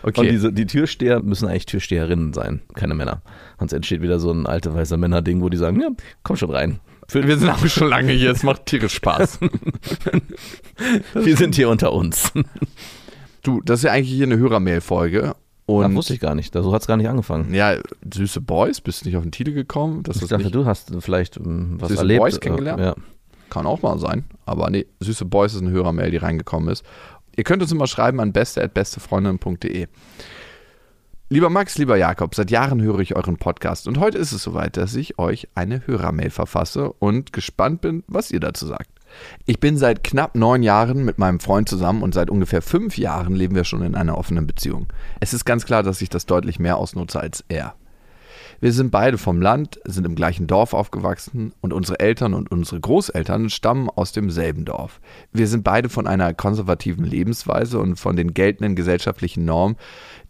Okay. 0.03 0.31
diese, 0.31 0.53
die 0.53 0.67
Türsteher 0.67 1.21
müssen 1.23 1.49
eigentlich 1.49 1.67
Türsteherinnen 1.67 2.33
sein, 2.33 2.61
keine 2.75 2.95
Männer. 2.95 3.23
Sonst 3.59 3.73
entsteht 3.73 4.01
wieder 4.03 4.19
so 4.21 4.31
ein 4.31 4.47
alte 4.47 4.75
weißer 4.75 4.97
Männer-Ding, 4.97 5.41
wo 5.43 5.49
die 5.49 5.57
sagen, 5.57 5.81
ja, 5.81 5.89
komm 6.23 6.37
schon 6.37 6.51
rein. 6.51 6.81
Wir 7.11 7.39
sind 7.39 7.49
auch 7.49 7.67
schon 7.67 7.89
lange 7.89 8.13
hier, 8.13 8.31
es 8.33 8.43
macht 8.43 8.67
tierisch 8.67 8.95
Spaß. 8.95 9.39
Wir 11.15 11.37
sind 11.37 11.55
hier 11.55 11.69
unter 11.69 11.93
uns. 11.93 12.33
Du, 13.43 13.61
das 13.63 13.81
ist 13.81 13.85
ja 13.85 13.93
eigentlich 13.93 14.11
hier 14.15 14.27
eine 14.27 14.37
Hörermail-Folge. 14.39 15.21
Das 15.23 15.35
Und 15.67 15.95
wusste 15.97 16.15
ich 16.15 16.21
gar 16.21 16.35
nicht. 16.35 16.55
So 16.55 16.73
hat 16.73 16.81
es 16.83 16.87
gar 16.87 16.97
nicht 16.97 17.09
angefangen. 17.09 17.53
ja, 17.55 17.77
süße 18.13 18.41
Boys, 18.41 18.81
bist 18.81 19.03
du 19.03 19.09
nicht 19.09 19.17
auf 19.17 19.23
den 19.23 19.33
Titel 19.33 19.53
gekommen? 19.53 20.03
Das 20.03 20.17
Ich 20.17 20.23
ist 20.23 20.33
dachte, 20.33 20.51
du 20.51 20.65
hast 20.67 20.93
vielleicht 21.01 21.37
ähm, 21.37 21.77
was 21.79 21.89
Süße 21.89 22.01
erlebt. 22.01 22.21
Boys 22.21 22.41
kennengelernt? 22.41 22.81
Äh, 22.81 22.85
Ja. 22.85 22.95
kann 23.51 23.67
auch 23.67 23.83
mal 23.83 23.99
sein. 23.99 24.25
Aber 24.47 24.71
nee, 24.71 24.87
süße 25.01 25.25
Boys 25.25 25.55
ist 25.55 25.63
eine 25.63 25.71
Hörermail, 25.71 26.11
die 26.11 26.17
reingekommen 26.19 26.69
ist. 26.71 26.85
Ihr 27.39 27.45
könnt 27.45 27.63
uns 27.63 27.71
immer 27.71 27.87
schreiben 27.87 28.19
an 28.19 28.33
beste.bestefreundin.de. 28.33 29.87
Lieber 31.29 31.51
Max, 31.51 31.79
lieber 31.79 31.97
Jakob, 31.97 32.35
seit 32.35 32.51
Jahren 32.51 32.83
höre 32.83 32.99
ich 32.99 33.15
euren 33.15 33.37
Podcast 33.37 33.87
und 33.87 34.01
heute 34.01 34.19
ist 34.19 34.33
es 34.33 34.43
soweit, 34.43 34.77
dass 34.77 34.97
ich 34.97 35.21
euch 35.21 35.47
eine 35.55 35.87
Hörermail 35.87 36.31
verfasse 36.31 36.93
und 36.95 37.33
gespannt 37.33 37.81
bin, 37.81 38.03
was 38.09 38.33
ihr 38.33 38.41
dazu 38.41 38.67
sagt. 38.67 38.91
Ich 39.47 39.61
bin 39.61 39.77
seit 39.77 40.03
knapp 40.03 40.35
neun 40.35 40.65
Jahren 40.65 41.05
mit 41.05 41.19
meinem 41.19 41.39
Freund 41.39 41.69
zusammen 41.69 42.03
und 42.03 42.13
seit 42.13 42.29
ungefähr 42.29 42.61
fünf 42.61 42.99
Jahren 42.99 43.37
leben 43.37 43.55
wir 43.55 43.63
schon 43.63 43.83
in 43.83 43.95
einer 43.95 44.19
offenen 44.19 44.49
Beziehung. 44.49 44.89
Es 45.21 45.33
ist 45.33 45.45
ganz 45.45 45.65
klar, 45.65 45.85
dass 45.85 46.03
ich 46.03 46.09
das 46.09 46.27
deutlich 46.27 46.59
mehr 46.59 46.77
ausnutze 46.77 47.21
als 47.21 47.45
er. 47.49 47.77
Wir 48.61 48.73
sind 48.73 48.91
beide 48.91 49.19
vom 49.19 49.41
Land, 49.41 49.79
sind 49.85 50.05
im 50.05 50.17
gleichen 50.17 50.49
Dorf 50.49 50.75
aufgewachsen 50.75 51.53
und 51.61 51.73
unsere 51.73 52.01
Eltern 52.01 52.35
und 52.35 52.51
unsere 52.51 52.81
Großeltern 52.81 53.51
stammen 53.51 53.89
aus 53.89 54.11
demselben 54.11 54.65
Dorf. 54.65 55.01
Wir 55.33 55.47
sind 55.47 55.63
beide 55.63 55.89
von 55.89 56.09
einer 56.09 56.35
konservativen 56.35 57.05
Lebensweise 57.05 57.79
und 57.79 58.01
von 58.01 58.17
den 58.17 58.35
geltenden 58.35 58.75
gesellschaftlichen 58.75 59.45
Normen, 59.45 59.77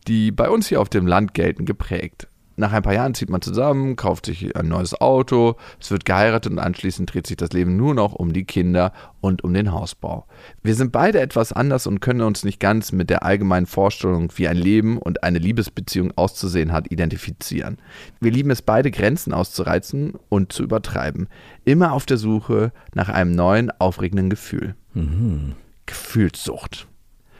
die 0.06 0.30
bei 0.30 0.50
uns 0.50 0.68
hier 0.68 0.82
auf 0.82 0.90
dem 0.90 1.06
Land 1.06 1.32
gelten, 1.32 1.64
geprägt. 1.64 2.27
Nach 2.58 2.72
ein 2.72 2.82
paar 2.82 2.92
Jahren 2.92 3.14
zieht 3.14 3.30
man 3.30 3.40
zusammen, 3.40 3.94
kauft 3.94 4.26
sich 4.26 4.56
ein 4.56 4.66
neues 4.66 5.00
Auto, 5.00 5.54
es 5.80 5.92
wird 5.92 6.04
geheiratet 6.04 6.50
und 6.50 6.58
anschließend 6.58 7.14
dreht 7.14 7.28
sich 7.28 7.36
das 7.36 7.52
Leben 7.52 7.76
nur 7.76 7.94
noch 7.94 8.14
um 8.14 8.32
die 8.32 8.44
Kinder 8.44 8.92
und 9.20 9.44
um 9.44 9.54
den 9.54 9.70
Hausbau. 9.70 10.26
Wir 10.64 10.74
sind 10.74 10.90
beide 10.90 11.20
etwas 11.20 11.52
anders 11.52 11.86
und 11.86 12.00
können 12.00 12.22
uns 12.22 12.42
nicht 12.42 12.58
ganz 12.58 12.90
mit 12.90 13.10
der 13.10 13.22
allgemeinen 13.22 13.66
Vorstellung, 13.66 14.32
wie 14.34 14.48
ein 14.48 14.56
Leben 14.56 14.98
und 14.98 15.22
eine 15.22 15.38
Liebesbeziehung 15.38 16.12
auszusehen 16.16 16.72
hat, 16.72 16.90
identifizieren. 16.90 17.78
Wir 18.18 18.32
lieben 18.32 18.50
es 18.50 18.60
beide, 18.60 18.90
Grenzen 18.90 19.32
auszureizen 19.32 20.14
und 20.28 20.52
zu 20.52 20.64
übertreiben. 20.64 21.28
Immer 21.64 21.92
auf 21.92 22.06
der 22.06 22.16
Suche 22.16 22.72
nach 22.92 23.08
einem 23.08 23.36
neuen, 23.36 23.70
aufregenden 23.70 24.30
Gefühl. 24.30 24.74
Gefühlssucht. 25.86 26.88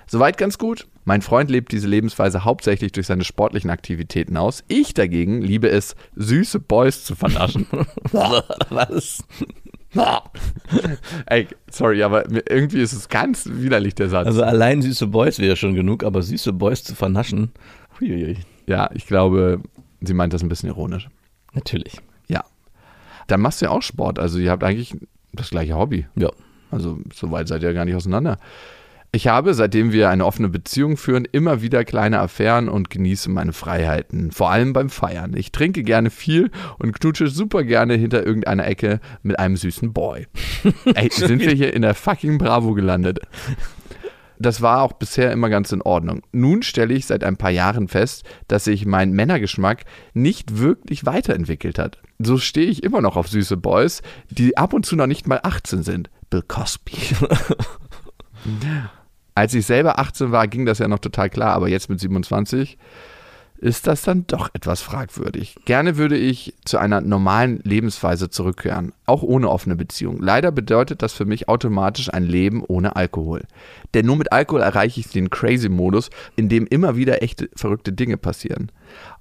Soweit 0.06 0.38
ganz 0.38 0.58
gut. 0.58 0.86
Mein 1.08 1.22
Freund 1.22 1.48
lebt 1.50 1.72
diese 1.72 1.88
Lebensweise 1.88 2.44
hauptsächlich 2.44 2.92
durch 2.92 3.06
seine 3.06 3.24
sportlichen 3.24 3.70
Aktivitäten 3.70 4.36
aus. 4.36 4.62
Ich 4.68 4.92
dagegen 4.92 5.40
liebe 5.40 5.70
es, 5.70 5.96
süße 6.16 6.60
Boys 6.60 7.02
zu 7.02 7.14
vernaschen. 7.14 7.66
Was? 8.12 9.24
Ey, 11.24 11.48
sorry, 11.70 12.02
aber 12.02 12.30
irgendwie 12.50 12.82
ist 12.82 12.92
es 12.92 13.08
ganz 13.08 13.48
widerlich, 13.50 13.94
der 13.94 14.10
Satz. 14.10 14.26
Also 14.26 14.42
allein 14.42 14.82
süße 14.82 15.06
Boys 15.06 15.38
wäre 15.38 15.56
schon 15.56 15.74
genug, 15.74 16.04
aber 16.04 16.20
süße 16.20 16.52
Boys 16.52 16.84
zu 16.84 16.94
vernaschen, 16.94 17.52
huiuiui. 17.98 18.36
ja, 18.66 18.90
ich 18.92 19.06
glaube, 19.06 19.62
sie 20.02 20.12
meint 20.12 20.34
das 20.34 20.42
ein 20.42 20.50
bisschen 20.50 20.68
ironisch. 20.68 21.08
Natürlich. 21.54 22.02
Ja. 22.26 22.44
Dann 23.28 23.40
machst 23.40 23.62
du 23.62 23.64
ja 23.64 23.70
auch 23.70 23.80
Sport. 23.80 24.18
Also 24.18 24.38
ihr 24.40 24.50
habt 24.50 24.62
eigentlich 24.62 24.94
das 25.32 25.48
gleiche 25.48 25.74
Hobby. 25.74 26.06
Ja. 26.16 26.28
Also 26.70 26.98
so 27.14 27.30
weit 27.30 27.48
seid 27.48 27.62
ihr 27.62 27.72
gar 27.72 27.86
nicht 27.86 27.96
auseinander. 27.96 28.36
Ich 29.10 29.26
habe, 29.26 29.54
seitdem 29.54 29.92
wir 29.92 30.10
eine 30.10 30.26
offene 30.26 30.50
Beziehung 30.50 30.98
führen, 30.98 31.26
immer 31.30 31.62
wieder 31.62 31.84
kleine 31.84 32.20
Affären 32.20 32.68
und 32.68 32.90
genieße 32.90 33.30
meine 33.30 33.54
Freiheiten, 33.54 34.32
vor 34.32 34.50
allem 34.50 34.74
beim 34.74 34.90
Feiern. 34.90 35.34
Ich 35.34 35.50
trinke 35.50 35.82
gerne 35.82 36.10
viel 36.10 36.50
und 36.78 36.92
knutsche 36.92 37.28
super 37.28 37.64
gerne 37.64 37.94
hinter 37.94 38.26
irgendeiner 38.26 38.66
Ecke 38.66 39.00
mit 39.22 39.38
einem 39.38 39.56
süßen 39.56 39.94
Boy. 39.94 40.26
Ey, 40.94 41.08
sind 41.10 41.40
wir 41.40 41.52
hier 41.52 41.72
in 41.72 41.82
der 41.82 41.94
fucking 41.94 42.36
Bravo 42.36 42.74
gelandet. 42.74 43.20
Das 44.38 44.60
war 44.60 44.82
auch 44.82 44.92
bisher 44.92 45.32
immer 45.32 45.48
ganz 45.48 45.72
in 45.72 45.82
Ordnung. 45.82 46.22
Nun 46.30 46.62
stelle 46.62 46.92
ich 46.92 47.06
seit 47.06 47.24
ein 47.24 47.38
paar 47.38 47.50
Jahren 47.50 47.88
fest, 47.88 48.24
dass 48.46 48.64
sich 48.64 48.84
mein 48.84 49.12
Männergeschmack 49.12 49.84
nicht 50.12 50.58
wirklich 50.58 51.06
weiterentwickelt 51.06 51.78
hat. 51.78 51.98
So 52.18 52.36
stehe 52.36 52.68
ich 52.68 52.82
immer 52.82 53.00
noch 53.00 53.16
auf 53.16 53.28
süße 53.28 53.56
Boys, 53.56 54.02
die 54.28 54.56
ab 54.58 54.74
und 54.74 54.84
zu 54.84 54.96
noch 54.96 55.06
nicht 55.06 55.26
mal 55.26 55.40
18 55.42 55.82
sind. 55.82 56.10
Bill 56.28 56.42
Cosby. 56.42 56.92
Als 59.38 59.54
ich 59.54 59.66
selber 59.66 60.00
18 60.00 60.32
war, 60.32 60.48
ging 60.48 60.66
das 60.66 60.80
ja 60.80 60.88
noch 60.88 60.98
total 60.98 61.30
klar, 61.30 61.52
aber 61.52 61.68
jetzt 61.68 61.88
mit 61.88 62.00
27 62.00 62.76
ist 63.58 63.86
das 63.86 64.02
dann 64.02 64.26
doch 64.26 64.50
etwas 64.52 64.80
fragwürdig. 64.80 65.54
Gerne 65.64 65.96
würde 65.96 66.16
ich 66.16 66.54
zu 66.64 66.76
einer 66.76 67.00
normalen 67.00 67.60
Lebensweise 67.62 68.30
zurückkehren, 68.30 68.92
auch 69.06 69.22
ohne 69.22 69.48
offene 69.48 69.76
Beziehung. 69.76 70.20
Leider 70.20 70.50
bedeutet 70.50 71.02
das 71.02 71.12
für 71.12 71.24
mich 71.24 71.48
automatisch 71.48 72.12
ein 72.12 72.24
Leben 72.24 72.64
ohne 72.66 72.96
Alkohol. 72.96 73.44
Denn 73.94 74.06
nur 74.06 74.16
mit 74.16 74.32
Alkohol 74.32 74.60
erreiche 74.60 74.98
ich 74.98 75.08
den 75.08 75.30
Crazy-Modus, 75.30 76.10
in 76.34 76.48
dem 76.48 76.66
immer 76.66 76.96
wieder 76.96 77.22
echte 77.22 77.48
verrückte 77.54 77.92
Dinge 77.92 78.16
passieren, 78.16 78.72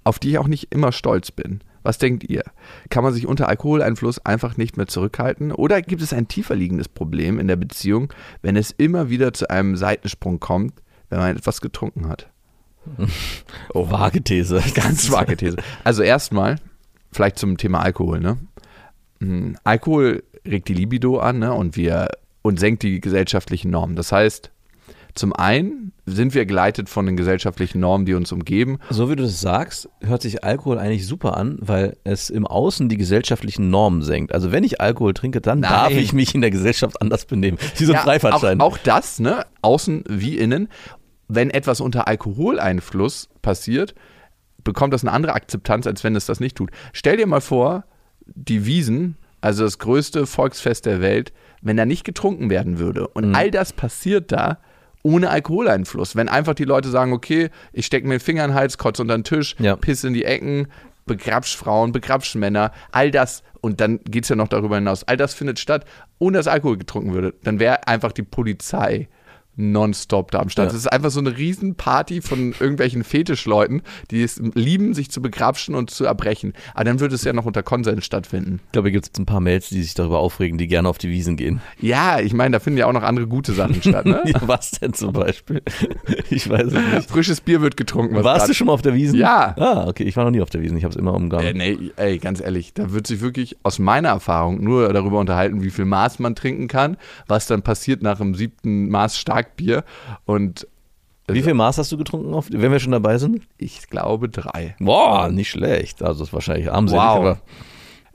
auf 0.03 0.17
die 0.17 0.31
ich 0.31 0.39
auch 0.39 0.47
nicht 0.47 0.73
immer 0.73 0.93
stolz 0.93 1.29
bin. 1.29 1.61
Was 1.87 1.99
denkt 1.99 2.25
ihr? 2.25 2.43
Kann 2.89 3.05
man 3.05 3.13
sich 3.13 3.27
unter 3.27 3.47
Alkoholeinfluss 3.47 4.19
einfach 4.25 4.57
nicht 4.57 4.75
mehr 4.75 4.87
zurückhalten? 4.87 5.53
Oder 5.53 5.81
gibt 5.81 6.01
es 6.01 6.11
ein 6.11 6.27
tiefer 6.27 6.53
liegendes 6.53 6.89
Problem 6.89 7.39
in 7.39 7.47
der 7.47 7.55
Beziehung, 7.55 8.11
wenn 8.41 8.57
es 8.57 8.71
immer 8.71 9.09
wieder 9.09 9.31
zu 9.31 9.49
einem 9.49 9.77
Seitensprung 9.77 10.41
kommt, 10.41 10.73
wenn 11.09 11.19
man 11.19 11.37
etwas 11.37 11.61
getrunken 11.61 12.09
hat? 12.09 12.29
Oh, 13.73 13.89
vage 13.89 14.21
These. 14.21 14.61
Ganz 14.75 15.09
vage 15.09 15.37
These. 15.37 15.55
Also 15.85 16.03
erstmal, 16.03 16.57
vielleicht 17.13 17.39
zum 17.39 17.55
Thema 17.55 17.79
Alkohol, 17.79 18.19
ne? 18.19 18.37
Hm, 19.21 19.55
Alkohol 19.63 20.23
regt 20.45 20.67
die 20.67 20.73
Libido 20.73 21.19
an, 21.19 21.39
ne? 21.39 21.53
Und 21.53 21.77
wir 21.77 22.09
und 22.41 22.59
senkt 22.59 22.83
die 22.83 22.99
gesellschaftlichen 22.99 23.71
Normen. 23.71 23.95
Das 23.95 24.11
heißt, 24.11 24.51
zum 25.17 25.33
einen 25.33 25.91
sind 26.05 26.33
wir 26.33 26.45
geleitet 26.45 26.89
von 26.89 27.05
den 27.05 27.17
gesellschaftlichen 27.17 27.79
Normen, 27.79 28.05
die 28.05 28.13
uns 28.13 28.31
umgeben. 28.31 28.79
So 28.89 29.09
wie 29.09 29.15
du 29.15 29.23
das 29.23 29.41
sagst, 29.41 29.89
hört 30.01 30.21
sich 30.21 30.43
Alkohol 30.43 30.79
eigentlich 30.79 31.05
super 31.05 31.35
an, 31.35 31.57
weil 31.59 31.97
es 32.03 32.29
im 32.29 32.47
Außen 32.47 32.87
die 32.87 32.97
gesellschaftlichen 32.97 33.69
Normen 33.69 34.01
senkt. 34.03 34.33
Also 34.33 34.51
wenn 34.51 34.63
ich 34.63 34.79
Alkohol 34.79 35.13
trinke, 35.13 35.41
dann 35.41 35.59
Nein. 35.59 35.71
darf 35.71 35.91
ich 35.91 36.13
mich 36.13 36.33
in 36.33 36.41
der 36.41 36.51
Gesellschaft 36.51 37.01
anders 37.01 37.25
benehmen. 37.25 37.57
Wie 37.77 37.85
so 37.85 37.91
ein 37.91 37.97
Ja, 37.97 38.03
Freifahrtschein. 38.03 38.61
Auch, 38.61 38.73
auch 38.73 38.77
das, 38.77 39.19
ne? 39.19 39.45
Außen 39.61 40.03
wie 40.07 40.37
innen. 40.37 40.69
Wenn 41.27 41.49
etwas 41.49 41.81
unter 41.81 42.07
Alkoholeinfluss 42.07 43.29
passiert, 43.41 43.95
bekommt 44.63 44.93
das 44.93 45.03
eine 45.03 45.11
andere 45.11 45.33
Akzeptanz, 45.33 45.87
als 45.87 46.03
wenn 46.03 46.15
es 46.15 46.25
das 46.25 46.39
nicht 46.39 46.55
tut. 46.55 46.71
Stell 46.93 47.17
dir 47.17 47.27
mal 47.27 47.41
vor, 47.41 47.83
die 48.25 48.65
Wiesen, 48.65 49.17
also 49.41 49.63
das 49.63 49.79
größte 49.79 50.25
Volksfest 50.25 50.85
der 50.85 51.01
Welt, 51.01 51.33
wenn 51.61 51.77
da 51.77 51.85
nicht 51.85 52.03
getrunken 52.03 52.49
werden 52.49 52.79
würde 52.79 53.07
und 53.07 53.35
all 53.35 53.51
das 53.51 53.73
passiert 53.73 54.31
da 54.31 54.59
ohne 55.07 55.29
Alkoholeinfluss. 55.29 56.15
Wenn 56.17 56.27
einfach 56.27 56.53
die 56.53 56.65
Leute 56.65 56.89
sagen, 56.89 57.13
okay, 57.13 57.49
ich 57.71 57.85
stecke 57.85 58.05
mir 58.07 58.15
den 58.15 58.19
Finger 58.19 58.43
in 58.43 58.51
den 58.51 58.55
Hals, 58.57 58.77
kotze 58.77 59.01
unter 59.01 59.17
den 59.17 59.23
Tisch, 59.23 59.55
Ja. 59.59 59.75
piss 59.77 60.03
in 60.03 60.13
die 60.13 60.25
Ecken, 60.25 60.67
begrapsch 61.05 61.55
Frauen, 61.55 61.93
begrapsch 61.93 62.35
Männer, 62.35 62.71
all 62.91 63.09
das, 63.11 63.41
und 63.61 63.79
dann 63.79 63.99
geht 64.03 64.23
es 64.23 64.29
ja 64.29 64.35
noch 64.35 64.49
darüber 64.49 64.75
hinaus, 64.75 65.05
all 65.05 65.15
das 65.15 65.33
findet 65.33 65.59
statt, 65.59 65.85
ohne 66.19 66.37
dass 66.37 66.47
Alkohol 66.47 66.77
getrunken 66.77 67.13
würde. 67.13 67.33
Dann 67.43 67.59
wäre 67.59 67.87
einfach 67.87 68.11
die 68.11 68.23
Polizei 68.23 69.07
nonstop 69.57 70.31
da 70.31 70.39
am 70.39 70.49
Start. 70.49 70.67
Ja. 70.67 70.71
Das 70.73 70.79
ist 70.79 70.87
einfach 70.87 71.09
so 71.11 71.19
eine 71.19 71.35
Riesenparty 71.37 72.21
von 72.21 72.53
irgendwelchen 72.59 73.03
Fetischleuten, 73.03 73.81
die 74.11 74.23
es 74.23 74.39
lieben, 74.53 74.93
sich 74.93 75.11
zu 75.11 75.21
begrapschen 75.21 75.75
und 75.75 75.89
zu 75.89 76.05
erbrechen. 76.05 76.53
Aber 76.75 76.85
dann 76.85 76.99
würde 76.99 77.15
es 77.15 77.23
ja 77.23 77.33
noch 77.33 77.45
unter 77.45 77.63
Konsens 77.63 78.05
stattfinden. 78.05 78.59
Ich 78.67 78.71
glaube, 78.71 78.89
hier 78.89 78.93
gibt 79.01 79.09
es 79.13 79.19
ein 79.19 79.25
paar 79.25 79.39
Mails, 79.41 79.69
die 79.69 79.81
sich 79.81 79.93
darüber 79.95 80.19
aufregen, 80.19 80.57
die 80.57 80.67
gerne 80.67 80.87
auf 80.87 80.97
die 80.99 81.09
Wiesen 81.09 81.35
gehen. 81.37 81.59
Ja, 81.81 82.19
ich 82.19 82.33
meine, 82.33 82.51
da 82.53 82.59
finden 82.59 82.77
ja 82.79 82.85
auch 82.87 82.93
noch 82.93 83.03
andere 83.03 83.27
gute 83.27 83.51
Sachen 83.53 83.81
statt. 83.81 84.05
Ne? 84.05 84.21
Ja, 84.27 84.41
was 84.45 84.71
denn 84.71 84.93
zum 84.93 85.13
Beispiel? 85.13 85.61
Ich 86.29 86.49
weiß 86.49 86.67
es 86.67 86.73
nicht. 86.93 87.09
Frisches 87.09 87.41
Bier 87.41 87.61
wird 87.61 87.77
getrunken. 87.77 88.15
Warst 88.23 88.41
grad- 88.41 88.49
du 88.49 88.53
schon 88.53 88.67
mal 88.67 88.73
auf 88.73 88.81
der 88.81 88.93
Wiesen? 88.93 89.17
Ja. 89.19 89.55
Ah, 89.57 89.87
okay. 89.87 90.03
Ich 90.03 90.15
war 90.15 90.23
noch 90.23 90.31
nie 90.31 90.41
auf 90.41 90.49
der 90.49 90.61
Wiesen. 90.61 90.77
Ich 90.77 90.83
habe 90.83 90.91
es 90.93 90.97
immer 90.99 91.11
Äh, 91.13 91.15
umgangen. 91.15 91.57
nee, 91.57 91.77
ey, 91.95 92.17
ganz 92.19 92.39
ehrlich, 92.41 92.73
da 92.73 92.91
wird 92.91 93.07
sich 93.07 93.21
wirklich 93.21 93.57
aus 93.63 93.79
meiner 93.79 94.09
Erfahrung 94.09 94.63
nur 94.63 94.91
darüber 94.93 95.19
unterhalten, 95.19 95.63
wie 95.63 95.69
viel 95.71 95.85
Maß 95.85 96.19
man 96.19 96.35
trinken 96.35 96.67
kann, 96.67 96.97
was 97.27 97.47
dann 97.47 97.61
passiert 97.63 98.01
nach 98.03 98.17
dem 98.19 98.35
siebten 98.35 98.89
Maß 98.89 99.17
Starkbier. 99.47 99.83
Und 100.25 100.67
Wie 101.27 101.41
viel 101.43 101.53
Maß 101.53 101.77
hast 101.77 101.91
du 101.91 101.97
getrunken, 101.97 102.33
auf, 102.33 102.47
wenn 102.51 102.71
wir 102.71 102.79
schon 102.79 102.91
dabei 102.93 103.17
sind? 103.17 103.43
ich 103.57 103.87
glaube 103.89 104.29
drei. 104.29 104.75
Boah, 104.79 105.29
nicht 105.29 105.49
schlecht. 105.49 106.01
Also, 106.01 106.19
das 106.19 106.29
ist 106.29 106.33
wahrscheinlich 106.33 106.71
armselig, 106.71 107.01
Wow. 107.01 107.17
aber 107.17 107.39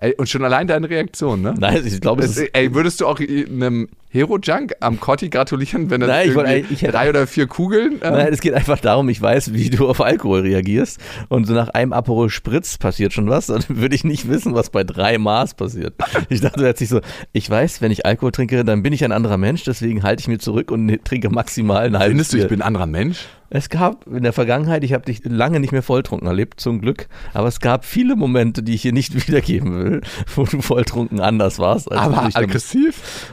Ey, 0.02 0.14
und 0.18 0.28
schon 0.28 0.42
allein 0.44 0.66
deine 0.66 0.90
Reaktion, 0.90 1.42
ne? 1.42 1.54
nein, 1.56 1.80
ich 1.86 2.00
glaube, 2.00 2.24
es 2.24 2.36
ist, 2.36 2.50
ey, 2.54 2.74
würdest 2.74 3.00
du 3.00 3.06
auch 3.06 3.20
einem 3.20 3.88
Hero-Junk 4.08 4.72
am 4.80 4.98
Cotti 4.98 5.28
gratulieren, 5.30 5.90
wenn 5.90 6.02
er 6.02 6.08
Nein, 6.08 6.28
ich 6.28 6.34
wollte 6.34 6.50
irgendwie 6.50 6.64
eigentlich- 6.64 6.72
ich 6.78 6.82
hätte- 6.82 6.92
drei 6.92 7.08
oder 7.10 7.26
vier 7.28 7.46
Kugeln? 7.46 7.92
ähm, 8.02 8.14
Nein, 8.14 8.32
es 8.32 8.40
geht 8.40 8.52
einfach 8.52 8.80
darum, 8.80 9.08
ich 9.08 9.22
weiß, 9.22 9.54
wie 9.54 9.70
du 9.70 9.88
auf 9.88 10.00
Alkohol 10.00 10.40
reagierst. 10.40 10.98
Und 11.28 11.46
so 11.46 11.54
nach 11.54 11.68
einem 11.68 11.92
Aperol 11.92 12.30
Spritz 12.30 12.78
passiert 12.78 13.12
schon 13.12 13.28
was, 13.30 13.46
dann 13.46 13.62
würde 13.68 13.94
ich 13.94 14.02
nicht 14.02 14.28
wissen, 14.28 14.54
was 14.54 14.70
bei 14.70 14.82
drei 14.82 15.18
Maß 15.18 15.54
passiert. 15.54 15.94
Ich 16.28 16.40
dachte 16.40 16.64
jetzt 16.66 16.80
nicht 16.80 16.90
so, 16.90 17.00
ich 17.32 17.48
weiß, 17.48 17.80
wenn 17.80 17.92
ich 17.92 18.04
Alkohol 18.04 18.32
trinke, 18.32 18.64
dann 18.64 18.82
bin 18.82 18.92
ich 18.92 19.04
ein 19.04 19.12
anderer 19.12 19.38
Mensch, 19.38 19.62
deswegen 19.62 20.02
halte 20.02 20.20
ich 20.20 20.26
mir 20.26 20.38
zurück 20.40 20.72
und 20.72 21.04
trinke 21.04 21.30
maximal 21.30 21.84
ein 21.86 21.94
halbes 21.96 22.08
Findest 22.08 22.32
du, 22.32 22.38
ich 22.38 22.48
bin 22.48 22.60
ein 22.60 22.66
anderer 22.66 22.86
Mensch? 22.86 23.20
Es 23.54 23.68
gab 23.68 24.06
in 24.06 24.22
der 24.22 24.32
Vergangenheit, 24.32 24.82
ich 24.82 24.94
habe 24.94 25.04
dich 25.04 25.20
lange 25.24 25.60
nicht 25.60 25.72
mehr 25.72 25.82
volltrunken 25.82 26.26
erlebt, 26.26 26.58
zum 26.58 26.80
Glück, 26.80 27.06
aber 27.34 27.48
es 27.48 27.60
gab 27.60 27.84
viele 27.84 28.16
Momente, 28.16 28.62
die 28.62 28.72
ich 28.74 28.80
hier 28.80 28.94
nicht 28.94 29.14
wiedergeben 29.28 29.74
will, 29.74 30.00
wo 30.34 30.44
du 30.44 30.62
volltrunken 30.62 31.20
anders 31.20 31.58
warst. 31.58 31.92
als 31.92 32.00
Aber 32.00 32.14
damit- 32.16 32.36
aggressiv? 32.36 33.30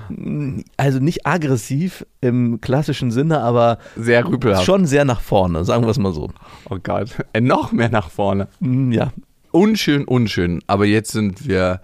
Also 0.76 1.00
nicht 1.00 1.26
aggressiv 1.26 2.06
im 2.20 2.60
klassischen 2.60 3.12
Sinne, 3.12 3.40
aber 3.40 3.78
Sehr 3.96 4.28
rüpelhaft. 4.28 4.66
schon 4.66 4.86
sehr 4.86 5.06
nach 5.06 5.22
vorne, 5.22 5.64
sagen 5.64 5.84
wir 5.84 5.90
es 5.90 5.98
mal 6.00 6.12
so. 6.14 6.30
Oh 6.70 6.78
Gott. 6.84 7.16
Ey, 7.32 7.40
noch 7.42 7.72
mehr 7.72 7.90
nach 7.90 8.10
vorne. 8.10 8.48
Mm, 8.60 8.92
Ja, 8.92 9.12
Unschön, 9.52 10.04
unschön. 10.06 10.62
Aber 10.68 10.86
jetzt 10.86 11.12
sind 11.12 11.48
wir 11.48 11.82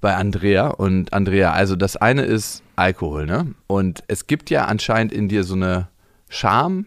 bei 0.00 0.14
Andrea. 0.14 0.68
Und 0.68 1.12
Andrea, 1.12 1.52
also 1.52 1.74
das 1.74 1.96
eine 1.96 2.22
ist 2.22 2.62
Alkohol, 2.76 3.26
ne? 3.26 3.54
Und 3.66 4.04
es 4.06 4.28
gibt 4.28 4.50
ja 4.50 4.66
anscheinend 4.66 5.12
in 5.12 5.26
dir 5.28 5.42
so 5.42 5.54
eine 5.54 5.88
Scham. 6.28 6.86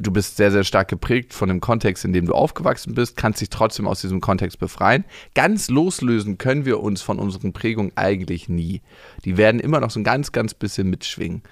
Du 0.00 0.12
bist 0.12 0.36
sehr, 0.36 0.52
sehr 0.52 0.62
stark 0.62 0.86
geprägt 0.86 1.34
von 1.34 1.48
dem 1.48 1.60
Kontext, 1.60 2.04
in 2.04 2.12
dem 2.12 2.26
du 2.26 2.32
aufgewachsen 2.32 2.94
bist, 2.94 3.16
kannst 3.16 3.40
dich 3.40 3.50
trotzdem 3.50 3.88
aus 3.88 4.00
diesem 4.00 4.20
Kontext 4.20 4.60
befreien. 4.60 5.04
Ganz 5.34 5.68
loslösen 5.68 6.38
können 6.38 6.64
wir 6.64 6.80
uns 6.80 7.02
von 7.02 7.18
unseren 7.18 7.52
Prägungen 7.52 7.90
eigentlich 7.96 8.48
nie. 8.48 8.80
Die 9.24 9.36
werden 9.36 9.58
immer 9.58 9.80
noch 9.80 9.90
so 9.90 9.98
ein 9.98 10.04
ganz, 10.04 10.30
ganz 10.30 10.54
bisschen 10.54 10.88
mitschwingen. 10.88 11.42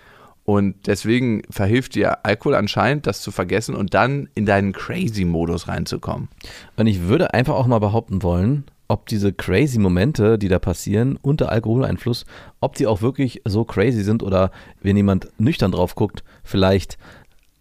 Und 0.45 0.87
deswegen 0.87 1.43
verhilft 1.51 1.97
dir 1.97 2.25
Alkohol 2.25 2.55
anscheinend, 2.55 3.09
das 3.09 3.21
zu 3.21 3.33
vergessen 3.33 3.75
und 3.75 3.95
dann 3.95 4.29
in 4.37 4.47
deinen 4.47 4.73
Crazy-Modus 4.73 5.67
reinzukommen. 5.67 6.29
Und 6.77 6.87
ich 6.87 7.03
würde 7.03 7.35
einfach 7.35 7.55
auch 7.55 7.67
mal 7.67 7.81
behaupten 7.81 8.23
wollen, 8.23 8.63
ob 8.87 9.07
diese 9.07 9.33
crazy 9.33 9.81
Momente, 9.81 10.39
die 10.39 10.47
da 10.47 10.61
passieren, 10.61 11.19
unter 11.21 11.51
Alkoholeinfluss, 11.51 12.27
ob 12.61 12.77
die 12.77 12.87
auch 12.87 13.03
wirklich 13.03 13.43
so 13.45 13.65
crazy 13.65 14.05
sind 14.05 14.23
oder 14.23 14.53
wenn 14.81 14.97
jemand 14.97 15.29
nüchtern 15.39 15.73
drauf 15.73 15.97
guckt, 15.97 16.23
vielleicht 16.45 16.97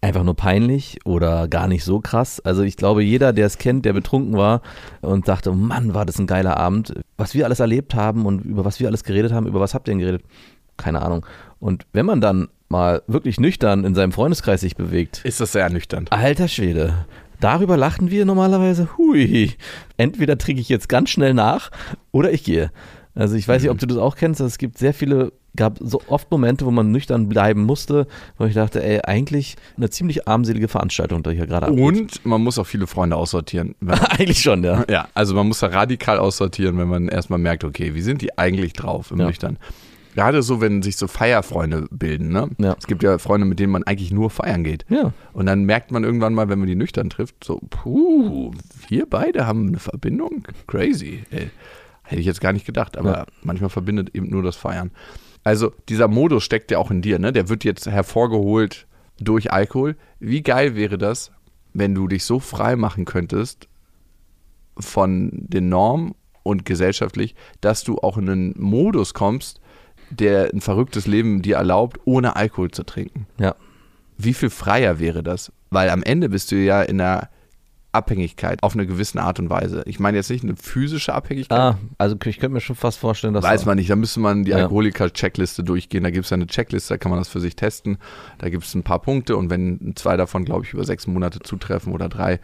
einfach 0.06 0.22
nur 0.22 0.36
peinlich 0.36 0.98
oder 1.04 1.48
gar 1.48 1.66
nicht 1.66 1.84
so 1.84 2.00
krass. 2.00 2.40
Also 2.40 2.62
ich 2.62 2.76
glaube, 2.76 3.02
jeder, 3.02 3.32
der 3.32 3.46
es 3.46 3.58
kennt, 3.58 3.84
der 3.84 3.92
betrunken 3.92 4.36
war 4.36 4.62
und 5.02 5.26
dachte, 5.26 5.52
Mann, 5.52 5.94
war 5.94 6.06
das 6.06 6.18
ein 6.18 6.28
geiler 6.28 6.56
Abend, 6.56 6.94
was 7.16 7.34
wir 7.34 7.44
alles 7.44 7.60
erlebt 7.60 7.94
haben 7.94 8.24
und 8.24 8.44
über 8.44 8.64
was 8.64 8.78
wir 8.78 8.86
alles 8.86 9.02
geredet 9.02 9.32
haben, 9.32 9.46
über 9.46 9.60
was 9.60 9.74
habt 9.74 9.88
ihr 9.88 9.92
denn 9.92 9.98
geredet? 9.98 10.22
Keine 10.76 11.02
Ahnung. 11.02 11.26
Und 11.58 11.86
wenn 11.92 12.06
man 12.06 12.20
dann 12.20 12.48
mal 12.68 13.02
wirklich 13.08 13.40
nüchtern 13.40 13.84
in 13.84 13.94
seinem 13.94 14.12
Freundeskreis 14.12 14.60
sich 14.60 14.76
bewegt, 14.76 15.22
Ist 15.24 15.40
das 15.40 15.52
sehr 15.52 15.62
ernüchternd. 15.64 16.12
Alter 16.12 16.48
Schwede. 16.48 17.06
Darüber 17.40 17.76
lachen 17.76 18.10
wir 18.10 18.24
normalerweise. 18.24 18.88
Hui. 18.96 19.52
Entweder 19.96 20.38
trinke 20.38 20.60
ich 20.60 20.68
jetzt 20.68 20.88
ganz 20.88 21.10
schnell 21.10 21.34
nach 21.34 21.70
oder 22.12 22.32
ich 22.32 22.44
gehe. 22.44 22.70
Also 23.16 23.34
ich 23.34 23.48
weiß 23.48 23.62
nicht, 23.62 23.70
ob 23.70 23.78
du 23.78 23.86
das 23.86 23.96
auch 23.96 24.14
kennst. 24.14 24.40
Es 24.40 24.58
gibt 24.58 24.76
sehr 24.78 24.92
viele, 24.92 25.32
gab 25.56 25.78
so 25.80 26.02
oft 26.06 26.30
Momente, 26.30 26.66
wo 26.66 26.70
man 26.70 26.92
nüchtern 26.92 27.28
bleiben 27.28 27.62
musste, 27.62 28.06
wo 28.36 28.44
ich 28.44 28.52
dachte, 28.54 28.84
ey, 28.84 29.00
eigentlich 29.00 29.56
eine 29.78 29.88
ziemlich 29.88 30.28
armselige 30.28 30.68
Veranstaltung 30.68 31.22
da 31.22 31.30
hier 31.30 31.46
gerade 31.46 31.66
abgeht. 31.68 31.82
Und 31.82 32.26
man 32.26 32.42
muss 32.42 32.58
auch 32.58 32.66
viele 32.66 32.86
Freunde 32.86 33.16
aussortieren. 33.16 33.74
Eigentlich 34.10 34.42
schon, 34.42 34.62
ja. 34.62 34.84
ja, 34.90 35.08
also 35.14 35.34
man 35.34 35.48
muss 35.48 35.60
da 35.60 35.68
radikal 35.68 36.18
aussortieren, 36.18 36.76
wenn 36.78 36.88
man 36.88 37.08
erstmal 37.08 37.38
merkt, 37.38 37.64
okay, 37.64 37.94
wie 37.94 38.02
sind 38.02 38.20
die 38.20 38.36
eigentlich 38.38 38.74
drauf 38.74 39.10
im 39.10 39.18
Ja. 39.18 39.26
Nüchtern? 39.26 39.58
Gerade 40.14 40.42
so, 40.42 40.60
wenn 40.62 40.82
sich 40.82 40.96
so 40.96 41.08
Feierfreunde 41.08 41.88
bilden, 41.90 42.28
ne? 42.28 42.48
Ja. 42.58 42.74
Es 42.78 42.86
gibt 42.86 43.02
ja 43.02 43.18
Freunde, 43.18 43.46
mit 43.46 43.58
denen 43.60 43.72
man 43.72 43.84
eigentlich 43.84 44.12
nur 44.12 44.30
feiern 44.30 44.64
geht. 44.64 44.86
Ja. 44.88 45.12
Und 45.34 45.44
dann 45.44 45.64
merkt 45.64 45.90
man 45.90 46.04
irgendwann 46.04 46.32
mal, 46.32 46.48
wenn 46.48 46.58
man 46.58 46.68
die 46.68 46.74
nüchtern 46.74 47.10
trifft, 47.10 47.44
so, 47.44 47.60
puh, 47.68 48.50
wir 48.88 49.04
beide 49.04 49.46
haben 49.46 49.68
eine 49.68 49.78
Verbindung? 49.78 50.44
Crazy. 50.66 51.24
Ey. 51.30 51.50
Hätte 52.06 52.20
ich 52.20 52.26
jetzt 52.26 52.40
gar 52.40 52.52
nicht 52.52 52.64
gedacht, 52.66 52.96
aber 52.96 53.12
Ja. 53.18 53.26
manchmal 53.42 53.70
verbindet 53.70 54.14
eben 54.14 54.28
nur 54.30 54.42
das 54.42 54.56
Feiern. 54.56 54.90
Also 55.44 55.72
dieser 55.88 56.08
Modus 56.08 56.42
steckt 56.44 56.70
ja 56.70 56.78
auch 56.78 56.90
in 56.90 57.02
dir, 57.02 57.18
ne? 57.18 57.32
Der 57.32 57.48
wird 57.48 57.62
jetzt 57.64 57.86
hervorgeholt 57.86 58.86
durch 59.20 59.52
Alkohol. 59.52 59.96
Wie 60.18 60.42
geil 60.42 60.74
wäre 60.76 60.98
das, 60.98 61.30
wenn 61.72 61.94
du 61.94 62.08
dich 62.08 62.24
so 62.24 62.40
frei 62.40 62.74
machen 62.76 63.04
könntest 63.04 63.68
von 64.78 65.30
den 65.32 65.68
Normen 65.68 66.14
und 66.42 66.64
gesellschaftlich, 66.64 67.34
dass 67.60 67.82
du 67.84 67.98
auch 67.98 68.18
in 68.18 68.28
einen 68.28 68.54
Modus 68.58 69.14
kommst, 69.14 69.60
der 70.10 70.50
ein 70.52 70.60
verrücktes 70.60 71.06
Leben 71.06 71.42
dir 71.42 71.56
erlaubt, 71.56 71.98
ohne 72.04 72.36
Alkohol 72.36 72.70
zu 72.70 72.84
trinken 72.84 73.26
Ja. 73.40 73.54
wie 74.18 74.34
viel 74.34 74.50
freier 74.50 74.98
wäre 75.00 75.22
das? 75.22 75.52
Weil 75.70 75.90
am 75.90 76.02
Ende 76.02 76.28
bist 76.28 76.52
du 76.52 76.56
ja 76.56 76.82
in 76.82 77.00
einer 77.00 77.28
Abhängigkeit 77.96 78.62
auf 78.62 78.74
eine 78.74 78.86
gewisse 78.86 79.20
Art 79.20 79.40
und 79.40 79.50
Weise. 79.50 79.82
Ich 79.86 79.98
meine 79.98 80.16
jetzt 80.16 80.30
nicht 80.30 80.44
eine 80.44 80.54
physische 80.56 81.12
Abhängigkeit. 81.14 81.58
Ah, 81.58 81.78
also 81.98 82.14
ich 82.24 82.38
könnte 82.38 82.54
mir 82.54 82.60
schon 82.60 82.76
fast 82.76 82.98
vorstellen, 82.98 83.34
dass 83.34 83.42
Weiß 83.44 83.64
man 83.66 83.76
nicht, 83.76 83.90
da 83.90 83.96
müsste 83.96 84.20
man 84.20 84.44
die 84.44 84.52
Ja. 84.52 84.58
Alkoholiker-Checkliste 84.58 85.64
durchgehen. 85.64 86.04
Da 86.04 86.10
gibt 86.10 86.26
es 86.26 86.32
eine 86.32 86.46
Checkliste, 86.46 86.94
da 86.94 86.98
kann 86.98 87.10
man 87.10 87.18
das 87.18 87.28
für 87.28 87.40
sich 87.40 87.56
testen. 87.56 87.98
Da 88.38 88.48
gibt 88.48 88.64
es 88.64 88.74
ein 88.74 88.82
paar 88.84 89.00
Punkte 89.00 89.36
und 89.36 89.50
wenn 89.50 89.92
zwei 89.96 90.16
davon, 90.16 90.44
glaube 90.44 90.64
ich, 90.64 90.72
über 90.72 90.84
sechs 90.84 91.06
Monate 91.06 91.40
zutreffen 91.40 91.92
oder 91.92 92.08
drei, 92.08 92.38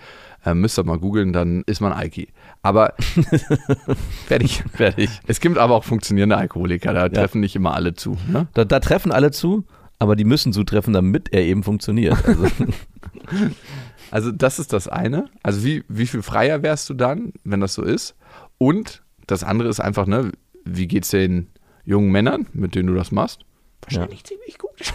äh, 0.45 0.55
müsst 0.55 0.79
ihr 0.79 0.85
mal 0.85 0.99
googeln, 0.99 1.33
dann 1.33 1.63
ist 1.67 1.81
man 1.81 1.93
Alki. 1.93 2.29
Aber 2.63 2.95
fertig. 4.27 4.65
fertig. 4.75 5.11
Es 5.27 5.41
gibt 5.41 5.59
aber 5.59 5.75
auch 5.75 5.85
funktionierende 5.85 6.37
Alkoholiker, 6.37 6.93
da 6.93 7.09
treffen 7.09 7.41
nicht 7.41 7.55
immer 7.57 7.75
alle 7.75 7.95
zu. 7.95 8.17
Ne? 8.29 8.49
Da, 8.55 8.65
da 8.65 8.81
treffen 8.81 9.13
alle 9.13 9.31
zu, 9.31 9.65
aber 9.99 10.17
die 10.17 10.25
müssen 10.25 10.53
zutreffen, 10.53 10.93
damit 10.93 11.33
er 11.33 11.43
eben 11.43 11.63
funktioniert. 11.63 12.17
Also, 12.27 12.47
Also 14.13 14.31
das 14.31 14.59
ist 14.59 14.75
das 14.75 14.89
eine. 14.89 15.31
Also 15.43 15.65
wie, 15.65 15.85
wie 15.89 16.07
viel 16.07 16.21
freier 16.21 16.63
wärst 16.63 16.91
du 16.91 16.95
dann, 16.95 17.33
wenn 17.45 17.61
das 17.61 17.73
so 17.73 17.83
ist? 17.83 18.15
Und 18.59 19.03
das 19.27 19.43
andere 19.43 19.71
ist 19.71 19.81
einfach, 19.81 20.07
ne, 20.07 20.31
wie 20.67 20.87
geht's 20.87 21.09
den 21.09 21.49
jungen 21.87 22.13
Männern, 22.13 22.47
mit 22.53 22.75
denen 22.75 22.89
du 22.89 22.95
das 22.95 23.11
machst? 23.11 23.41
Wahrscheinlich 23.81 24.23
ziemlich 24.25 24.59
gut. 24.59 24.93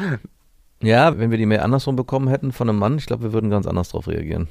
ja, 0.80 1.18
wenn 1.18 1.32
wir 1.32 1.38
die 1.38 1.46
mehr 1.46 1.64
andersrum 1.64 1.96
bekommen 1.96 2.28
hätten 2.28 2.52
von 2.52 2.68
einem 2.68 2.78
Mann, 2.78 2.98
ich 2.98 3.06
glaube, 3.06 3.24
wir 3.24 3.32
würden 3.32 3.50
ganz 3.50 3.66
anders 3.66 3.88
drauf 3.88 4.06
reagieren. 4.06 4.46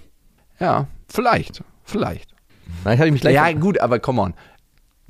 Ja, 0.60 0.88
vielleicht, 1.08 1.64
vielleicht. 1.86 2.36
Nein, 2.84 2.98
habe 2.98 3.08
ich 3.08 3.14
mich 3.14 3.22
gleich 3.22 3.36
Ja 3.36 3.50
gut, 3.54 3.80
aber 3.80 4.00
come 4.00 4.22
on. 4.22 4.34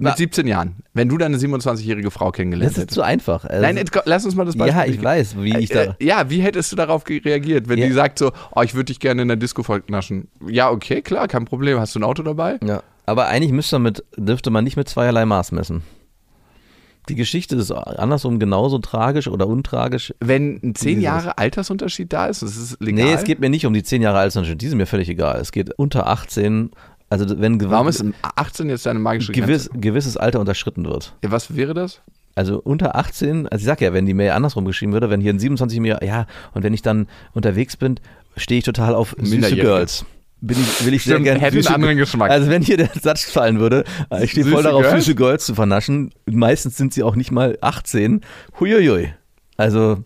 Mit 0.03 0.11
Na. 0.11 0.17
17 0.17 0.47
Jahren, 0.47 0.75
wenn 0.93 1.07
du 1.09 1.17
deine 1.17 1.37
27-jährige 1.37 2.11
Frau 2.11 2.31
kennengelernt 2.31 2.71
Das 2.71 2.77
ist 2.77 2.81
hättest. 2.83 2.95
zu 2.95 3.01
einfach. 3.01 3.45
Also, 3.45 3.61
Nein, 3.61 3.77
jetzt, 3.77 3.91
lass 4.05 4.25
uns 4.25 4.35
mal 4.35 4.45
das 4.45 4.55
Beispiel. 4.57 4.77
ja, 4.77 4.85
ich 4.85 5.03
weiß, 5.03 5.35
wie 5.41 5.57
ich 5.57 5.71
Äh, 5.71 5.87
da. 5.87 5.95
ja, 5.99 6.29
wie 6.29 6.41
hättest 6.41 6.71
du 6.71 6.75
darauf 6.75 7.03
reagiert, 7.07 7.69
wenn 7.69 7.79
Ja. 7.79 7.87
die 7.87 7.93
sagt 7.93 8.19
so, 8.19 8.31
oh, 8.55 8.61
ich 8.61 8.73
würde 8.73 8.85
dich 8.85 8.99
gerne 8.99 9.21
in 9.21 9.27
der 9.27 9.37
Disco 9.37 9.63
vernaschen? 9.63 10.27
Ja, 10.47 10.69
okay, 10.71 11.01
klar, 11.01 11.27
kein 11.27 11.45
Problem. 11.45 11.79
Hast 11.79 11.95
du 11.95 11.99
ein 11.99 12.03
Auto 12.03 12.21
dabei? 12.23 12.59
Ja. 12.65 12.83
Aber 13.05 13.27
eigentlich 13.27 13.51
müsste 13.51 13.75
man 13.75 13.83
mit, 13.83 14.03
dürfte 14.17 14.49
man 14.49 14.63
nicht 14.63 14.77
mit 14.77 14.87
zweierlei 14.89 15.25
Maß 15.25 15.51
messen. 15.51 15.83
Die 17.09 17.15
Geschichte 17.15 17.57
ist 17.57 17.69
andersrum 17.69 18.39
genauso 18.39 18.77
tragisch 18.79 19.27
oder 19.27 19.45
untragisch. 19.45 20.13
Wenn 20.21 20.61
ein 20.63 20.73
10 20.73 20.91
Wieso? 20.97 21.01
Jahre 21.03 21.37
Altersunterschied 21.37 22.13
da 22.13 22.27
ist, 22.27 22.43
das 22.43 22.55
ist 22.55 22.81
legal. 22.81 23.03
Nee, 23.07 23.11
es 23.11 23.25
geht 23.25 23.41
mir 23.41 23.49
nicht 23.49 23.65
um 23.65 23.73
die 23.73 23.83
10 23.83 24.01
Jahre 24.01 24.19
Altersunterschied, 24.19 24.61
die 24.61 24.69
sind 24.69 24.77
mir 24.77 24.85
völlig 24.85 25.09
egal. 25.09 25.37
Es 25.41 25.51
geht 25.51 25.77
unter 25.77 26.07
18, 26.07 26.71
also 27.21 27.39
wenn 27.39 27.61
Warum 27.69 27.87
ist 27.87 28.03
18 28.21 28.69
jetzt 28.69 28.85
deine 28.85 28.99
magische 28.99 29.31
gewiss, 29.31 29.69
Grenze? 29.69 29.79
gewisses 29.79 30.17
Alter 30.17 30.39
unterschritten 30.39 30.85
wird. 30.85 31.15
Ja, 31.23 31.31
was 31.31 31.55
wäre 31.55 31.73
das? 31.73 32.01
Also 32.35 32.59
unter 32.59 32.95
18, 32.95 33.47
also 33.47 33.61
ich 33.61 33.65
sag 33.65 33.81
ja, 33.81 33.93
wenn 33.93 34.07
die 34.07 34.15
Mail 34.15 34.31
andersrum 34.31 34.65
geschrieben 34.65 34.93
würde, 34.93 35.11
wenn 35.11 35.21
hier 35.21 35.31
ein 35.31 35.37
27 35.37 35.79
mir, 35.79 35.99
ja, 36.03 36.25
und 36.53 36.63
wenn 36.63 36.73
ich 36.73 36.81
dann 36.81 37.07
unterwegs 37.33 37.77
bin, 37.77 37.99
stehe 38.35 38.57
ich 38.57 38.65
total 38.65 38.95
auf 38.95 39.15
süße. 39.21 39.55
Girls. 39.55 40.05
Bin 40.41 40.57
ich, 40.59 40.85
will 40.85 40.93
ich 40.95 41.03
sehr 41.03 41.13
Stimmt, 41.17 41.25
gerne 41.25 41.39
hätte 41.39 41.57
einen 41.57 41.67
anderen 41.67 41.97
Geschmack. 41.97 42.31
Also 42.31 42.49
wenn 42.49 42.63
hier 42.63 42.77
der 42.77 42.89
Satz 42.99 43.23
fallen 43.23 43.59
würde, 43.59 43.83
ich 44.21 44.31
stehe 44.31 44.45
voll 44.47 44.63
darauf, 44.63 44.81
Girls? 44.81 45.05
süße 45.05 45.15
Girls 45.15 45.45
zu 45.45 45.53
vernaschen. 45.55 46.11
Meistens 46.25 46.75
sind 46.75 46.93
sie 46.93 47.03
auch 47.03 47.15
nicht 47.15 47.31
mal 47.31 47.57
18. 47.61 48.21
Huiuiui. 48.59 49.13
Also 49.55 50.03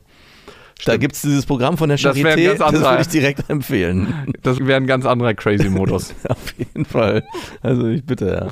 da 0.86 0.98
gibt 0.98 1.16
es 1.16 1.22
dieses 1.22 1.46
Programm 1.46 1.78
von 1.78 1.90
der 1.90 1.98
Das 1.98 2.16
Charité, 2.16 2.52
das 2.52 2.62
anderer- 2.62 2.92
würde 2.92 3.02
ich 3.02 3.08
direkt 3.08 3.50
empfehlen. 3.50 4.34
Das 4.44 4.60
wäre 4.60 4.78
ein 4.78 4.88
ganz 4.88 5.06
anderer 5.06 5.34
Crazy-Modus. 5.34 6.14
Auf 6.30 6.54
jeden 6.58 6.86
Fall. 6.86 7.24
Also 7.62 7.88
ich 7.88 8.06
bitte, 8.06 8.28
ja. 8.28 8.48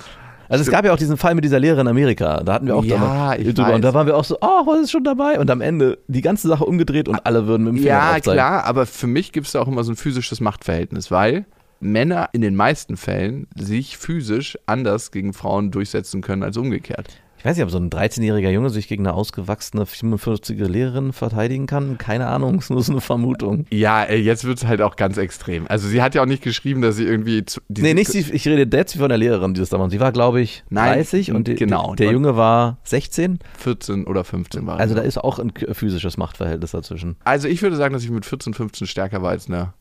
Also 0.48 0.62
es 0.64 0.70
gab 0.70 0.86
ja 0.86 0.94
auch 0.94 0.98
diesen 0.98 1.18
Fall 1.18 1.34
mit 1.34 1.44
dieser 1.44 1.60
Lehrerin 1.60 1.82
in 1.82 1.88
Amerika. 1.88 2.42
Da 2.44 2.54
hatten 2.54 2.68
wir 2.68 2.76
auch 2.76 2.84
Ja, 2.86 3.36
drüber. 3.36 3.74
Und 3.74 3.82
da 3.84 3.94
waren 3.96 4.06
wir 4.06 4.16
auch 4.16 4.24
so, 4.24 4.38
oh, 4.42 4.66
was 4.68 4.82
ist 4.84 4.92
schon 4.92 5.04
dabei? 5.04 5.40
Und 5.40 5.50
am 5.50 5.60
Ende 5.62 5.98
die 6.08 6.22
ganze 6.22 6.48
Sache 6.48 6.66
umgedreht 6.66 7.08
und 7.08 7.26
alle 7.26 7.48
würden 7.48 7.64
mit 7.64 7.74
dem 7.74 7.78
Finger 7.78 7.90
Ja, 7.90 8.12
drauf 8.14 8.22
zeigen. 8.22 8.36
klar, 8.36 8.64
aber 8.66 8.86
für 8.86 9.08
mich 9.08 9.32
gibt 9.32 9.48
es 9.48 9.54
da 9.54 9.62
auch 9.62 9.68
immer 9.68 9.84
so 9.84 9.92
ein 9.92 9.96
physisches 9.96 10.42
Machtverhältnis, 10.42 11.10
weil 11.10 11.46
Männer 11.80 12.30
in 12.34 12.42
den 12.42 12.56
meisten 12.56 12.96
Fällen 12.96 13.48
sich 13.56 13.98
physisch 13.98 14.58
anders 14.68 15.12
gegen 15.12 15.34
Frauen 15.34 15.72
durchsetzen 15.72 16.22
können 16.22 16.44
als 16.44 16.58
umgekehrt. 16.58 17.08
Ich 17.46 17.50
weiß 17.50 17.58
nicht, 17.58 17.66
ob 17.66 17.70
so 17.70 17.78
ein 17.78 17.92
13-jähriger 17.92 18.50
Junge 18.50 18.72
sich 18.72 18.88
gegen 18.88 19.06
eine 19.06 19.14
ausgewachsene 19.14 19.84
45-jährige 19.84 20.66
Lehrerin 20.66 21.14
verteidigen 21.14 21.68
kann. 21.68 22.00
Keine 22.00 22.26
Ahnung, 22.26 22.58
ist 22.58 22.72
nur 22.72 22.82
so 22.82 22.92
eine 22.92 23.02
Vermutung. 23.02 23.68
Ja, 23.70 24.12
jetzt 24.12 24.46
wird 24.46 24.58
es 24.58 24.66
halt 24.66 24.82
auch 24.82 24.96
ganz 24.96 25.18
extrem. 25.18 25.68
Also 25.68 25.88
sie 25.88 26.02
hat 26.02 26.16
ja 26.16 26.24
auch 26.24 26.26
nicht 26.26 26.42
geschrieben, 26.42 26.82
dass 26.82 26.96
sie 26.96 27.04
irgendwie... 27.04 27.46
Nee, 27.68 27.94
nicht 27.94 28.10
sie, 28.10 28.22
ich 28.32 28.48
rede 28.48 28.76
jetzt 28.76 28.98
von 28.98 29.10
der 29.10 29.20
Lehrerin, 29.20 29.54
die 29.54 29.60
das 29.60 29.70
damals. 29.70 29.94
Sie 29.94 30.00
war, 30.00 30.12
glaube 30.12 30.42
ich, 30.42 30.64
Nein, 30.72 30.96
30 30.96 31.34
und 31.34 31.48
die, 31.48 31.54
genau. 31.54 31.94
der 31.94 32.12
Junge 32.12 32.36
war 32.36 32.80
16. 32.84 33.38
14 33.60 34.08
oder 34.08 34.24
15 34.24 34.66
war. 34.66 34.80
Also 34.80 34.96
da 34.96 35.02
ist 35.02 35.20
auch 35.20 35.38
ein 35.38 35.54
physisches 35.74 36.18
Machtverhältnis 36.18 36.72
dazwischen. 36.72 37.16
also 37.26 37.48
ich 37.48 37.62
würde 37.62 37.76
sagen, 37.76 37.94
dass 37.94 38.04
ich 38.04 38.10
mit 38.10 38.26
14, 38.26 38.56
15 38.56 38.88
stärker 38.88 39.22
war 39.22 39.30
als, 39.30 39.46
eine, 39.46 39.74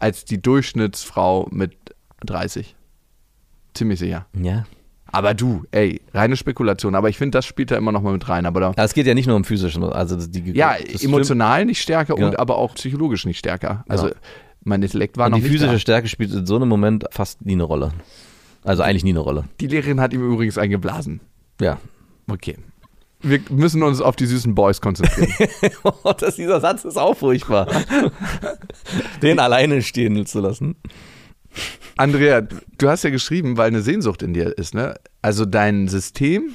als 0.00 0.24
die 0.24 0.42
Durchschnittsfrau 0.42 1.46
mit 1.52 1.76
30. 2.24 2.74
Ziemlich 3.74 4.00
sicher. 4.00 4.26
Ja. 4.36 4.64
Aber 5.16 5.34
du, 5.34 5.64
ey, 5.70 6.00
reine 6.14 6.36
Spekulation. 6.36 6.94
Aber 6.94 7.08
ich 7.08 7.18
finde, 7.18 7.36
das 7.38 7.44
spielt 7.46 7.70
da 7.70 7.76
immer 7.76 7.92
noch 7.92 8.02
mal 8.02 8.12
mit 8.12 8.28
rein. 8.28 8.46
Aber 8.46 8.60
da, 8.60 8.72
es 8.76 8.94
geht 8.94 9.06
ja 9.06 9.14
nicht 9.14 9.26
nur 9.26 9.36
um 9.36 9.44
physischen, 9.44 9.82
also 9.84 10.16
die 10.16 10.52
ja, 10.52 10.74
emotional 11.00 11.64
nicht 11.64 11.80
stärker 11.80 12.18
Ja. 12.18 12.26
und 12.26 12.38
aber 12.38 12.56
auch 12.58 12.74
psychologisch 12.74 13.24
nicht 13.26 13.38
stärker. 13.38 13.84
Also 13.88 14.08
Ja. 14.08 14.14
mein 14.64 14.82
Intellekt 14.82 15.16
war 15.16 15.26
Und 15.26 15.32
noch 15.32 15.38
die 15.38 15.44
nicht 15.44 15.52
physische 15.52 15.72
da. 15.72 15.78
Stärke 15.78 16.08
spielt 16.08 16.32
in 16.32 16.46
so 16.46 16.56
einem 16.56 16.68
Moment 16.68 17.04
fast 17.10 17.44
nie 17.44 17.52
eine 17.52 17.62
Rolle. 17.64 17.92
Also 18.64 18.82
eigentlich 18.82 19.04
nie 19.04 19.10
eine 19.10 19.20
Rolle. 19.20 19.44
Die 19.60 19.68
Lehrerin 19.68 20.00
hat 20.00 20.12
ihm 20.12 20.20
übrigens 20.32 20.58
eingeblasen. 20.58 21.20
Ja. 21.60 21.78
Okay. 22.28 22.56
Wir 23.22 23.40
müssen 23.50 23.82
uns 23.82 24.00
auf 24.02 24.14
die 24.16 24.26
süßen 24.26 24.54
Boys 24.54 24.80
konzentrieren. 24.80 25.32
das, 26.18 26.36
dieser 26.36 26.60
Satz 26.60 26.84
ist 26.84 26.96
auch 26.98 27.16
furchtbar. 27.16 27.66
Den 29.22 29.38
alleine 29.38 29.82
stehen 29.82 30.26
zu 30.26 30.40
lassen. 30.40 30.76
Andrea, 31.96 32.42
du 32.42 32.88
hast 32.88 33.04
ja 33.04 33.10
geschrieben, 33.10 33.56
weil 33.56 33.68
eine 33.68 33.82
Sehnsucht 33.82 34.22
in 34.22 34.34
dir 34.34 34.56
ist, 34.56 34.74
ne? 34.74 34.94
Also 35.22 35.44
dein 35.44 35.88
System 35.88 36.50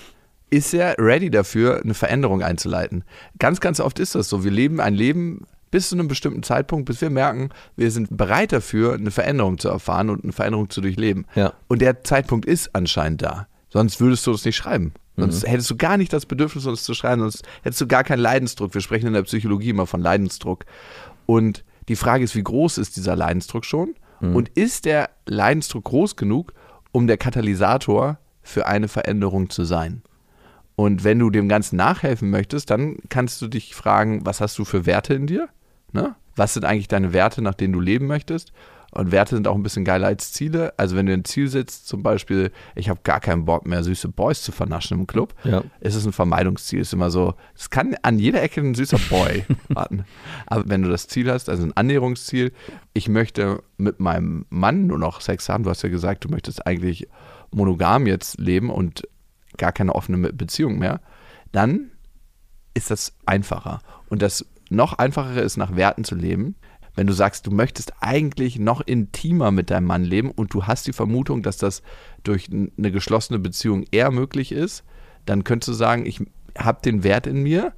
ist 0.50 0.74
ja 0.74 0.92
ready 0.98 1.32
dafür, 1.32 1.82
eine 1.82 1.94
Veränderung 1.94 2.44
einzuleiten. 2.44 3.04
Ganz, 3.40 3.60
ganz 3.60 3.80
oft 3.80 4.00
ist 4.00 4.16
das 4.16 4.30
so. 4.30 4.44
Wir 4.44 4.52
leben 4.52 4.80
ein 4.80 4.94
Leben 4.94 5.46
bis 5.72 5.90
zu 5.90 5.96
einem 5.96 6.10
bestimmten 6.10 6.44
Zeitpunkt, 6.44 6.86
bis 6.86 7.02
wir 7.02 7.10
merken, 7.10 7.50
wir 7.78 7.90
sind 7.92 8.16
bereit 8.16 8.52
dafür, 8.52 8.94
eine 8.94 9.10
Veränderung 9.10 9.58
zu 9.58 9.70
erfahren 9.70 10.10
und 10.10 10.24
eine 10.24 10.34
Veränderung 10.34 10.70
zu 10.70 10.82
durchleben. 10.82 11.26
Ja. 11.36 11.54
Und 11.70 11.82
der 11.82 12.04
Zeitpunkt 12.04 12.46
ist 12.46 12.76
anscheinend 12.76 13.22
da. 13.22 13.48
Sonst 13.70 14.02
würdest 14.02 14.28
du 14.28 14.34
das 14.34 14.44
nicht 14.44 14.58
schreiben. 14.58 14.94
Sonst 15.18 15.48
hättest 15.48 15.70
du 15.70 15.78
gar 15.78 15.98
nicht 15.98 16.12
das 16.14 16.26
Bedürfnis, 16.26 16.66
uns 16.66 16.84
zu 16.84 16.94
schreiben, 16.94 17.22
sonst 17.22 17.44
hättest 17.64 17.82
du 17.82 17.88
gar 17.88 18.04
keinen 18.04 18.20
Leidensdruck. 18.20 18.74
Wir 18.74 18.82
sprechen 18.82 19.08
in 19.08 19.14
der 19.14 19.24
Psychologie 19.24 19.70
immer 19.70 19.86
von 19.86 20.02
Leidensdruck. 20.02 20.66
Und 21.26 21.64
die 21.88 21.96
Frage 21.96 22.24
ist, 22.24 22.36
wie 22.36 22.44
groß 22.44 22.78
ist 22.78 22.98
dieser 22.98 23.16
Leidensdruck 23.16 23.66
schon? 23.66 23.96
Und 24.22 24.50
ist 24.50 24.86
der 24.86 25.10
Leidensdruck 25.26 25.86
groß 25.86 26.16
genug, 26.16 26.54
um 26.92 27.08
der 27.08 27.18
Katalysator 27.18 28.18
für 28.42 28.68
eine 28.68 28.88
Veränderung 28.88 29.50
zu 29.50 29.64
sein? 29.64 30.02
Und 30.76 31.04
wenn 31.04 31.20
du 31.20 31.30
dem 31.30 31.48
Ganzen 31.50 31.76
nachhelfen 31.76 32.30
möchtest, 32.30 32.70
dann 32.70 32.98
kannst 33.10 33.42
du 33.42 33.48
dich 33.48 33.76
fragen, 33.76 34.26
was 34.26 34.42
hast 34.42 34.58
du 34.58 34.66
für 34.66 34.86
Werte 34.86 35.14
in 35.14 35.28
dir? 35.28 35.50
Ne? 35.92 36.16
Was 36.36 36.54
sind 36.54 36.66
eigentlich 36.66 36.88
deine 36.88 37.14
Werte, 37.14 37.42
nach 37.42 37.54
denen 37.54 37.74
du 37.74 37.80
leben 37.80 38.08
möchtest? 38.08 38.54
Und 38.92 39.12
Werte 39.12 39.36
sind 39.36 39.48
auch 39.48 39.56
ein 39.56 39.64
bisschen 39.64 39.86
geiler 39.86 40.08
als 40.08 40.34
Ziele. 40.34 40.74
Also 40.78 40.96
wenn 40.98 41.06
du 41.06 41.14
ein 41.14 41.24
Ziel 41.24 41.48
setzt, 41.48 41.88
zum 41.88 42.04
Beispiel, 42.04 42.52
ich 42.76 42.90
habe 42.90 43.00
gar 43.04 43.20
keinen 43.22 43.46
Bock 43.46 43.66
mehr, 43.66 43.84
süße 43.84 44.10
Boys 44.10 44.44
zu 44.44 44.52
vernaschen 44.52 45.00
im 45.00 45.08
Club, 45.08 45.34
Ja. 45.46 45.64
ist 45.80 45.96
es 45.96 46.06
ein 46.06 46.12
Vermeidungsziel. 46.12 46.82
Ist 46.82 46.92
immer 46.94 47.10
so, 47.10 47.36
es 47.56 47.70
kann 47.70 47.96
an 48.02 48.20
jeder 48.20 48.42
Ecke 48.44 48.60
ein 48.62 48.76
süßer 48.76 49.00
Boy 49.10 49.46
warten. 49.70 50.04
Aber 50.46 50.68
wenn 50.68 50.82
du 50.84 50.90
das 50.90 51.08
Ziel 51.08 51.32
hast, 51.32 51.48
also 51.50 51.64
ein 51.64 51.72
Annäherungsziel, 51.76 52.52
ich 52.94 53.08
möchte 53.08 53.64
mit 53.78 54.00
meinem 54.02 54.46
Mann 54.50 54.88
nur 54.88 54.98
noch 55.00 55.22
Sex 55.22 55.48
haben, 55.48 55.64
du 55.64 55.70
hast 55.70 55.82
ja 55.84 55.90
gesagt, 55.90 56.26
du 56.26 56.30
möchtest 56.30 56.68
eigentlich 56.68 57.08
monogam 57.52 58.08
jetzt 58.08 58.40
leben 58.40 58.70
und 58.70 59.08
gar 59.58 59.72
keine 59.72 59.96
offene 59.96 60.34
Beziehung 60.34 60.80
mehr, 60.80 61.00
dann 61.52 61.92
ist 62.74 62.92
das 62.92 63.14
einfacher. 63.26 63.80
Und 64.10 64.22
das 64.22 64.46
noch 64.70 64.94
einfachere 64.94 65.42
ist, 65.42 65.58
nach 65.58 65.76
Werten 65.76 66.04
zu 66.06 66.16
leben. 66.16 66.56
Wenn 66.96 67.08
du 67.08 67.14
sagst, 67.14 67.48
du 67.48 67.52
möchtest 67.52 67.94
eigentlich 68.02 68.60
noch 68.60 68.82
intimer 68.82 69.52
mit 69.52 69.70
deinem 69.70 69.88
Mann 69.88 70.04
leben 70.04 70.30
und 70.32 70.54
du 70.54 70.66
hast 70.66 70.88
die 70.88 70.94
Vermutung, 70.94 71.42
dass 71.42 71.58
das 71.58 71.84
durch 72.24 72.50
eine 72.52 72.92
geschlossene 72.92 73.40
Beziehung 73.40 73.86
eher 73.92 74.12
möglich 74.12 74.52
ist, 74.52 74.84
dann 75.26 75.44
könntest 75.44 75.70
du 75.70 75.74
sagen, 75.74 76.06
ich 76.06 76.20
habe 76.58 76.82
den 76.84 77.04
Wert 77.04 77.28
in 77.28 77.44
mir, 77.44 77.74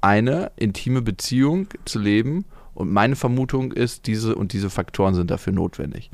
eine 0.00 0.52
intime 0.56 1.02
Beziehung 1.02 1.68
zu 1.84 1.98
leben 1.98 2.44
und 2.74 2.92
meine 2.92 3.16
Vermutung 3.16 3.72
ist, 3.72 4.06
diese 4.06 4.34
und 4.34 4.52
diese 4.52 4.70
Faktoren 4.70 5.14
sind 5.14 5.30
dafür 5.30 5.52
notwendig. 5.52 6.10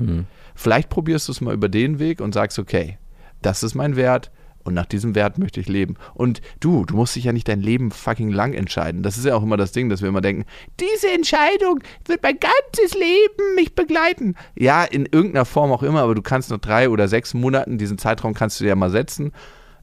Vielleicht 0.55 0.89
probierst 0.89 1.27
du 1.27 1.31
es 1.31 1.41
mal 1.41 1.53
über 1.53 1.69
den 1.69 1.99
Weg 1.99 2.21
und 2.21 2.33
sagst, 2.33 2.59
okay, 2.59 2.97
das 3.41 3.63
ist 3.63 3.75
mein 3.75 3.95
Wert 3.95 4.31
und 4.63 4.73
nach 4.73 4.85
diesem 4.85 5.15
Wert 5.15 5.37
möchte 5.37 5.59
ich 5.59 5.67
leben. 5.67 5.95
Und 6.13 6.41
du, 6.59 6.85
du 6.85 6.95
musst 6.95 7.15
dich 7.15 7.25
ja 7.25 7.33
nicht 7.33 7.47
dein 7.47 7.61
Leben 7.61 7.91
fucking 7.91 8.29
lang 8.29 8.53
entscheiden. 8.53 9.03
Das 9.03 9.17
ist 9.17 9.25
ja 9.25 9.35
auch 9.35 9.43
immer 9.43 9.57
das 9.57 9.71
Ding, 9.71 9.89
dass 9.89 10.01
wir 10.01 10.09
immer 10.09 10.21
denken, 10.21 10.45
diese 10.79 11.09
Entscheidung 11.09 11.79
wird 12.05 12.23
mein 12.23 12.37
ganzes 12.39 12.97
Leben 12.97 13.55
mich 13.55 13.75
begleiten. 13.75 14.35
Ja, 14.57 14.83
in 14.83 15.05
irgendeiner 15.05 15.45
Form 15.45 15.71
auch 15.71 15.83
immer, 15.83 16.01
aber 16.01 16.15
du 16.15 16.21
kannst 16.21 16.49
nach 16.51 16.59
drei 16.59 16.89
oder 16.89 17.07
sechs 17.07 17.33
Monaten, 17.33 17.77
diesen 17.77 17.97
Zeitraum 17.97 18.33
kannst 18.33 18.59
du 18.59 18.63
dir 18.63 18.69
ja 18.69 18.75
mal 18.75 18.89
setzen, 18.89 19.31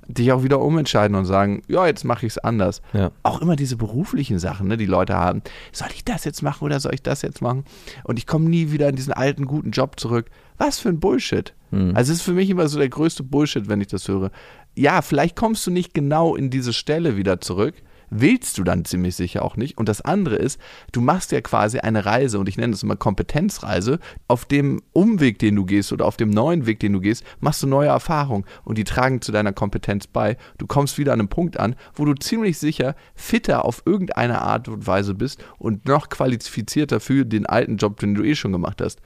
dich 0.09 0.33
auch 0.33 0.43
wieder 0.43 0.61
umentscheiden 0.61 1.17
und 1.17 1.27
sagen, 1.27 1.63
ja, 1.69 1.87
jetzt 1.87 2.05
mache 2.05 2.27
ich 2.27 2.33
es 2.33 2.39
anders. 2.39 2.81
Ja. 2.95 3.11
Auch 3.23 3.43
immer 3.43 3.57
diese 3.57 3.77
beruflichen 3.77 4.39
Sachen, 4.39 4.69
ne, 4.69 4.77
die 4.77 4.87
Leute 4.87 5.15
haben. 5.15 5.43
Soll 5.73 5.89
ich 5.95 6.05
das 6.05 6.25
jetzt 6.25 6.43
machen 6.43 6.65
oder 6.65 6.81
soll 6.81 6.95
ich 6.95 7.03
das 7.03 7.23
jetzt 7.23 7.43
machen? 7.43 7.65
Und 8.05 8.19
ich 8.19 8.27
komme 8.27 8.49
nie 8.49 8.73
wieder 8.73 8.89
in 8.89 8.97
diesen 8.97 9.13
alten, 9.13 9.45
guten 9.45 9.71
Job 9.71 10.01
zurück. 10.01 10.31
Was 10.57 10.79
für 10.79 10.89
ein 10.89 10.99
Bullshit. 10.99 11.55
Also 11.95 12.13
es 12.13 12.21
ist 12.21 12.25
für 12.25 12.33
mich 12.33 12.49
immer 12.49 12.67
so 12.69 12.79
der 12.79 12.89
größte 12.89 13.23
Bullshit, 13.23 13.69
wenn 13.69 13.83
ich 13.83 13.89
das 13.89 14.09
höre. 14.09 14.31
Ja, 14.79 15.03
vielleicht 15.03 15.35
kommst 15.35 15.67
du 15.67 15.73
nicht 15.73 15.93
genau 15.93 16.37
in 16.37 16.51
diese 16.51 16.73
Stelle 16.73 17.17
wieder 17.17 17.41
zurück. 17.41 17.75
Willst 18.11 18.59
du 18.59 18.63
dann 18.63 18.85
ziemlich 18.85 19.17
sicher 19.17 19.45
auch 19.45 19.57
nicht. 19.57 19.77
Und 19.77 19.89
das 19.89 20.03
andere 20.03 20.37
ist, 20.37 20.61
du 20.93 21.01
machst 21.01 21.33
ja 21.33 21.41
quasi 21.41 21.81
eine 21.81 22.07
Reise, 22.07 22.39
und 22.39 22.49
ich 22.49 22.57
nenne 22.57 22.71
das 22.71 22.85
immer 22.85 22.95
Kompetenzreise. 22.95 23.99
Auf 24.29 24.45
dem 24.45 24.81
Umweg, 24.93 25.41
den 25.41 25.57
du 25.57 25.65
gehst 25.65 25.93
oder 25.93 26.07
auf 26.07 26.17
dem 26.17 26.31
neuen 26.31 26.67
Weg, 26.67 26.79
den 26.79 26.93
du 26.93 27.01
gehst, 27.01 27.25
machst 27.41 27.61
du 27.61 27.67
neue 27.67 27.89
Erfahrungen 27.89 28.45
und 28.63 28.79
die 28.79 28.85
tragen 28.85 29.21
zu 29.21 29.33
deiner 29.33 29.53
Kompetenz 29.53 30.07
bei. 30.07 30.37
Du 30.59 30.69
kommst 30.69 30.97
wieder 30.97 31.13
an 31.13 31.19
einem 31.19 31.29
Punkt 31.29 31.59
an, 31.59 31.75
wo 31.93 32.05
du 32.05 32.15
ziemlich 32.15 32.57
sicher 32.59 32.95
fitter 33.17 33.65
auf 33.65 33.83
irgendeine 33.85 34.43
Art 34.43 34.69
und 34.69 34.87
Weise 34.87 35.17
bist 35.17 35.43
und 35.59 35.87
noch 35.89 36.09
qualifizierter 36.09 37.01
für 37.01 37.25
den 37.25 37.47
alten 37.47 37.79
Job, 37.79 37.99
den 37.99 38.15
du 38.15 38.23
eh 38.23 38.37
schon 38.37 38.53
gemacht 38.53 38.81
hast. 38.81 39.01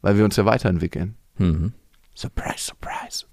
Weil 0.00 0.16
wir 0.16 0.24
uns 0.24 0.36
ja 0.36 0.46
weiterentwickeln. 0.46 1.16
Mhm. 1.36 1.74
Surprise, 2.14 2.64
surprise. 2.64 3.26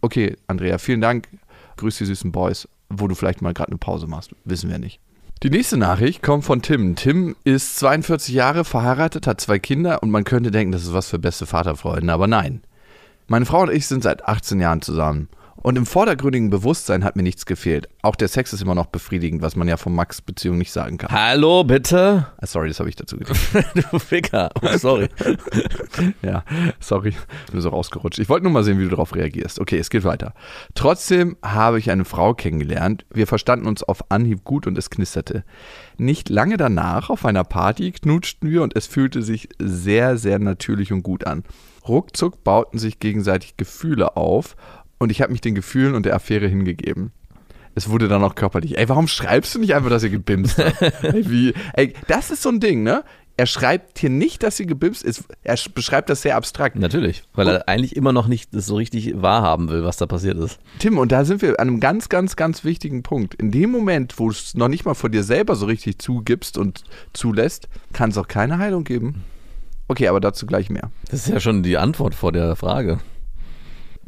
Okay, 0.00 0.36
Andrea, 0.46 0.78
vielen 0.78 1.00
Dank. 1.00 1.28
Grüß 1.76 1.98
die 1.98 2.04
süßen 2.06 2.32
Boys. 2.32 2.68
Wo 2.88 3.06
du 3.06 3.14
vielleicht 3.14 3.40
mal 3.40 3.54
gerade 3.54 3.70
eine 3.70 3.78
Pause 3.78 4.08
machst, 4.08 4.34
wissen 4.44 4.68
wir 4.68 4.78
nicht. 4.78 5.00
Die 5.42 5.50
nächste 5.50 5.76
Nachricht 5.76 6.22
kommt 6.22 6.44
von 6.44 6.60
Tim. 6.60 6.96
Tim 6.96 7.34
ist 7.44 7.78
42 7.78 8.34
Jahre 8.34 8.64
verheiratet, 8.64 9.26
hat 9.26 9.40
zwei 9.40 9.58
Kinder 9.58 10.02
und 10.02 10.10
man 10.10 10.24
könnte 10.24 10.50
denken, 10.50 10.72
das 10.72 10.82
ist 10.82 10.92
was 10.92 11.08
für 11.08 11.18
beste 11.18 11.46
Vaterfreunde, 11.46 12.12
aber 12.12 12.26
nein. 12.26 12.62
Meine 13.26 13.46
Frau 13.46 13.62
und 13.62 13.70
ich 13.70 13.86
sind 13.86 14.02
seit 14.02 14.26
18 14.26 14.60
Jahren 14.60 14.82
zusammen. 14.82 15.28
Und 15.62 15.76
im 15.76 15.84
vordergründigen 15.84 16.48
Bewusstsein 16.48 17.04
hat 17.04 17.16
mir 17.16 17.22
nichts 17.22 17.44
gefehlt. 17.44 17.88
Auch 18.02 18.16
der 18.16 18.28
Sex 18.28 18.52
ist 18.52 18.62
immer 18.62 18.74
noch 18.74 18.86
befriedigend, 18.86 19.42
was 19.42 19.56
man 19.56 19.68
ja 19.68 19.76
von 19.76 19.94
Max 19.94 20.22
Beziehung 20.22 20.56
nicht 20.56 20.72
sagen 20.72 20.96
kann. 20.96 21.10
Hallo, 21.10 21.64
bitte? 21.64 22.28
Ah, 22.38 22.46
Sorry, 22.46 22.68
das 22.68 22.80
habe 22.80 22.88
ich 22.88 22.96
dazu 22.96 23.18
gedacht. 23.18 23.38
du 23.74 23.98
Ficker. 23.98 24.50
Oh, 24.62 24.76
sorry. 24.76 25.08
Ja, 26.22 26.44
sorry, 26.78 27.10
ist 27.10 27.52
mir 27.52 27.60
so 27.60 27.68
rausgerutscht. 27.70 28.18
Ich 28.18 28.28
wollte 28.28 28.44
nur 28.44 28.52
mal 28.52 28.64
sehen, 28.64 28.78
wie 28.78 28.84
du 28.84 28.90
darauf 28.90 29.14
reagierst. 29.14 29.60
Okay, 29.60 29.78
es 29.78 29.90
geht 29.90 30.04
weiter. 30.04 30.32
Trotzdem 30.74 31.36
habe 31.42 31.78
ich 31.78 31.90
eine 31.90 32.04
Frau 32.04 32.32
kennengelernt. 32.32 33.04
Wir 33.12 33.26
verstanden 33.26 33.66
uns 33.66 33.82
auf 33.82 34.10
Anhieb 34.10 34.44
gut 34.44 34.66
und 34.66 34.78
es 34.78 34.88
knisterte. 34.88 35.44
Nicht 35.98 36.28
lange 36.28 36.56
danach, 36.56 37.10
auf 37.10 37.24
einer 37.24 37.44
Party, 37.44 37.92
knutschten 37.92 38.50
wir 38.50 38.62
und 38.62 38.76
es 38.76 38.86
fühlte 38.86 39.22
sich 39.22 39.48
sehr, 39.58 40.16
sehr 40.16 40.38
natürlich 40.38 40.92
und 40.92 41.02
gut 41.02 41.26
an. 41.26 41.44
Ruckzuck 41.86 42.44
bauten 42.44 42.78
sich 42.78 42.98
gegenseitig 42.98 43.56
Gefühle 43.56 44.16
auf 44.16 44.56
und 45.00 45.10
ich 45.10 45.20
habe 45.22 45.32
mich 45.32 45.40
den 45.40 45.56
Gefühlen 45.56 45.94
und 45.96 46.06
der 46.06 46.14
Affäre 46.14 46.46
hingegeben. 46.46 47.10
es 47.74 47.88
wurde 47.88 48.06
dann 48.06 48.22
auch 48.22 48.34
körperlich. 48.36 48.78
Ey, 48.78 48.88
warum 48.88 49.08
schreibst 49.08 49.54
du 49.54 49.58
nicht 49.58 49.74
einfach, 49.74 49.90
dass 49.90 50.02
ihr 50.04 50.10
gebimst 50.10 50.58
habt? 50.58 50.80
ey, 51.04 51.54
ey, 51.74 51.94
das 52.06 52.30
ist 52.30 52.42
so 52.42 52.50
ein 52.50 52.60
Ding, 52.60 52.82
ne? 52.84 53.02
Er 53.36 53.46
schreibt 53.46 53.98
hier 53.98 54.10
nicht, 54.10 54.42
dass 54.42 54.58
sie 54.58 54.66
gebimst 54.66 55.02
ist. 55.02 55.24
Er 55.44 55.56
sch- 55.56 55.72
beschreibt 55.72 56.10
das 56.10 56.20
sehr 56.20 56.36
abstrakt. 56.36 56.76
Natürlich, 56.76 57.22
weil 57.32 57.48
er 57.48 57.68
eigentlich 57.70 57.96
immer 57.96 58.12
noch 58.12 58.26
nicht 58.26 58.54
das 58.54 58.66
so 58.66 58.74
richtig 58.74 59.14
wahrhaben 59.22 59.70
will, 59.70 59.82
was 59.82 59.96
da 59.96 60.04
passiert 60.04 60.36
ist. 60.36 60.58
Tim, 60.78 60.98
und 60.98 61.10
da 61.10 61.24
sind 61.24 61.40
wir 61.40 61.58
an 61.58 61.68
einem 61.68 61.80
ganz, 61.80 62.10
ganz, 62.10 62.36
ganz 62.36 62.64
wichtigen 62.64 63.02
Punkt. 63.02 63.34
In 63.36 63.50
dem 63.50 63.70
Moment, 63.70 64.18
wo 64.18 64.26
du 64.26 64.32
es 64.32 64.54
noch 64.54 64.68
nicht 64.68 64.84
mal 64.84 64.92
vor 64.92 65.08
dir 65.08 65.22
selber 65.24 65.56
so 65.56 65.64
richtig 65.64 65.98
zugibst 66.00 66.58
und 66.58 66.84
zulässt, 67.14 67.68
kann 67.94 68.10
es 68.10 68.18
auch 68.18 68.28
keine 68.28 68.58
Heilung 68.58 68.84
geben. 68.84 69.24
Okay, 69.88 70.08
aber 70.08 70.20
dazu 70.20 70.44
gleich 70.44 70.68
mehr. 70.68 70.90
Das 71.10 71.20
ist 71.26 71.28
ja 71.32 71.40
schon 71.40 71.62
die 71.62 71.78
Antwort 71.78 72.14
vor 72.14 72.32
der 72.32 72.56
Frage. 72.56 72.98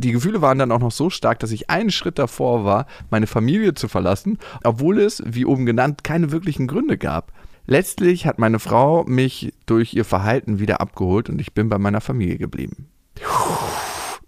Die 0.03 0.11
Gefühle 0.11 0.43
waren 0.43 0.59
dann 0.59 0.73
auch 0.73 0.81
noch 0.81 0.91
so 0.91 1.11
stark, 1.11 1.39
dass 1.39 1.53
ich 1.53 1.71
einen 1.71 1.91
Schritt 1.91 2.19
davor 2.19 2.65
war, 2.65 2.87
meine 3.11 3.29
Familie 3.29 3.75
zu 3.75 3.87
verlassen, 3.87 4.39
obwohl 4.65 5.01
es, 5.01 5.23
wie 5.25 5.45
oben 5.45 5.65
genannt, 5.65 6.03
keine 6.03 6.33
wirklichen 6.33 6.67
Gründe 6.67 6.99
gab. 6.99 7.33
Letztlich 7.67 8.27
hat 8.27 8.41
meine 8.41 8.59
Frau 8.59 9.05
mich 9.05 9.55
durch 9.67 9.95
ihr 9.95 10.05
Verhalten 10.05 10.59
wieder 10.59 10.81
abgeholt 10.81 11.29
und 11.29 11.41
ich 11.41 11.55
bin 11.55 11.69
bei 11.69 11.79
meiner 11.79 12.01
Familie 12.01 12.37
geblieben. 12.37 12.89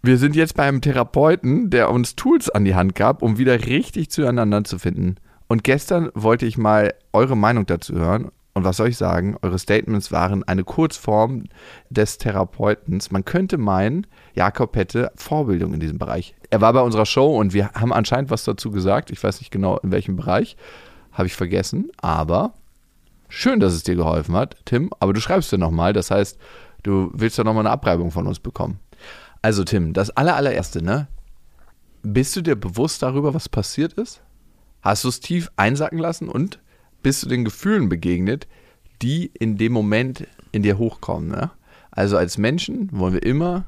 Wir 0.01 0.19
sind 0.19 0.37
jetzt 0.37 0.55
bei 0.55 0.63
einem 0.63 0.81
Therapeuten, 0.81 1.71
der 1.71 1.91
uns 1.91 2.15
Tools 2.15 2.51
an 2.51 2.65
die 2.65 2.77
Hand 2.77 2.95
gab, 2.95 3.23
um 3.23 3.39
wieder 3.39 3.67
richtig 3.67 4.11
zueinander 4.11 4.63
zu 4.63 4.79
finden. 4.79 5.17
Und 5.49 5.65
gestern 5.65 6.11
wollte 6.15 6.47
ich 6.47 6.57
mal 6.57 6.95
eure 7.13 7.37
Meinung 7.37 7.67
dazu 7.67 7.95
hören. 7.95 8.31
Und 8.55 8.63
was 8.63 8.77
soll 8.77 8.89
ich 8.89 8.97
sagen? 8.97 9.37
Eure 9.43 9.59
Statements 9.59 10.13
waren 10.13 10.45
eine 10.45 10.63
Kurzform 10.63 11.45
des 11.91 12.19
Therapeutens. 12.19 13.11
Man 13.11 13.25
könnte 13.25 13.59
meinen, 13.59 14.07
Jakob 14.35 14.77
hätte 14.77 15.11
Vorbildung 15.17 15.75
in 15.75 15.81
diesem 15.81 15.99
Bereich. 15.99 16.37
Er 16.51 16.61
war 16.61 16.73
bei 16.73 16.81
unserer 16.81 17.05
Show 17.05 17.37
und 17.37 17.53
wir 17.53 17.71
haben 17.73 17.93
anscheinend 17.93 18.31
was 18.31 18.45
dazu 18.45 18.71
gesagt. 18.71 19.11
Ich 19.11 19.23
weiß 19.23 19.41
nicht 19.41 19.51
genau 19.51 19.79
in 19.79 19.91
welchem 19.91 20.15
Bereich. 20.15 20.57
Habe 21.11 21.27
ich 21.27 21.35
vergessen. 21.35 21.91
Aber 22.01 22.55
schön, 23.29 23.59
dass 23.59 23.73
es 23.73 23.83
dir 23.83 23.97
geholfen 23.97 24.37
hat, 24.37 24.57
Tim. 24.65 24.91
Aber 25.01 25.13
du 25.13 25.21
schreibst 25.21 25.51
ja 25.51 25.59
nochmal. 25.59 25.93
Das 25.93 26.13
heißt, 26.13 26.39
du 26.85 27.11
willst 27.13 27.37
ja 27.37 27.43
nochmal 27.43 27.67
eine 27.67 27.73
Abreibung 27.73 28.13
von 28.13 28.29
uns 28.29 28.39
bekommen. 28.39 28.79
Also 29.43 29.65
Tim, 29.65 29.93
das 29.95 30.11
aller, 30.11 30.37
allererste, 30.37 30.81
ne? 30.81 31.09
Bist 32.03 32.37
du 32.37 32.41
dir 32.41 32.55
bewusst 32.55 33.03
darüber, 33.03 33.35
was 33.35 33.49
passiert 33.49 33.95
ist? 33.95 34.23
Hast 34.81 35.03
du 35.03 35.09
es 35.09 35.19
tief 35.19 35.51
einsacken 35.57 35.99
lassen 35.99 36.29
und 36.29 36.61
bist 37.05 37.23
du 37.23 37.29
den 37.29 37.45
Gefühlen 37.45 37.89
begegnet, 37.89 38.49
die 39.03 39.27
in 39.27 39.57
dem 39.57 39.73
Moment 39.73 40.27
in 40.51 40.63
dir 40.63 40.79
hochkommen? 40.79 41.29
Ne? 41.29 41.51
Also 41.93 42.17
als 42.17 42.39
Menschen 42.39 42.89
wollen 42.91 43.13
wir 43.13 43.23
immer 43.23 43.65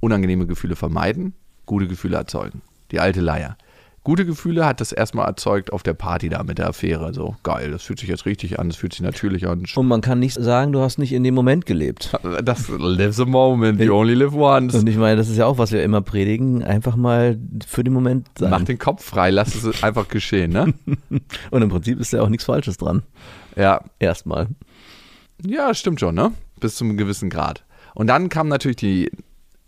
unangenehme 0.00 0.46
Gefühle 0.46 0.76
vermeiden, 0.76 1.32
gute 1.64 1.88
Gefühle 1.88 2.16
erzeugen. 2.16 2.60
Die 2.90 3.00
alte 3.00 3.20
Leier. 3.20 3.56
Gute 4.06 4.24
Gefühle 4.24 4.64
hat 4.64 4.80
das 4.80 4.92
erstmal 4.92 5.26
erzeugt 5.26 5.72
auf 5.72 5.82
der 5.82 5.94
Party 5.94 6.28
da 6.28 6.44
mit 6.44 6.58
der 6.58 6.68
Affäre. 6.68 7.12
So, 7.12 7.34
geil, 7.42 7.72
das 7.72 7.82
fühlt 7.82 7.98
sich 7.98 8.08
jetzt 8.08 8.24
richtig 8.24 8.60
an, 8.60 8.68
das 8.68 8.76
fühlt 8.76 8.92
sich 8.92 9.02
natürlich 9.02 9.48
an. 9.48 9.64
Und 9.74 9.88
man 9.88 10.00
kann 10.00 10.20
nicht 10.20 10.40
sagen, 10.40 10.70
du 10.70 10.78
hast 10.78 10.98
nicht 10.98 11.12
in 11.12 11.24
dem 11.24 11.34
Moment 11.34 11.66
gelebt. 11.66 12.16
Das 12.44 12.68
lives 12.68 13.18
a 13.18 13.24
moment, 13.24 13.80
you 13.80 13.92
only 13.92 14.14
live 14.14 14.32
once. 14.32 14.76
Und 14.76 14.88
ich 14.88 14.96
meine, 14.96 15.16
das 15.16 15.28
ist 15.28 15.38
ja 15.38 15.46
auch, 15.46 15.58
was 15.58 15.72
wir 15.72 15.82
immer 15.82 16.02
predigen, 16.02 16.62
einfach 16.62 16.94
mal 16.94 17.36
für 17.66 17.82
den 17.82 17.92
Moment 17.92 18.28
sein. 18.38 18.50
Mach 18.50 18.62
den 18.62 18.78
Kopf 18.78 19.04
frei, 19.04 19.30
lass 19.30 19.56
es 19.56 19.82
einfach 19.82 20.06
geschehen, 20.06 20.52
ne? 20.52 20.72
Und 21.50 21.62
im 21.62 21.68
Prinzip 21.68 21.98
ist 21.98 22.12
ja 22.12 22.22
auch 22.22 22.28
nichts 22.28 22.44
Falsches 22.44 22.76
dran. 22.76 23.02
Ja, 23.56 23.80
Erstmal. 23.98 24.46
Ja, 25.44 25.74
stimmt 25.74 25.98
schon, 25.98 26.14
ne? 26.14 26.30
Bis 26.60 26.76
zu 26.76 26.84
einem 26.84 26.96
gewissen 26.96 27.28
Grad. 27.28 27.64
Und 27.96 28.06
dann 28.06 28.28
kamen 28.28 28.50
natürlich 28.50 28.76
die 28.76 29.10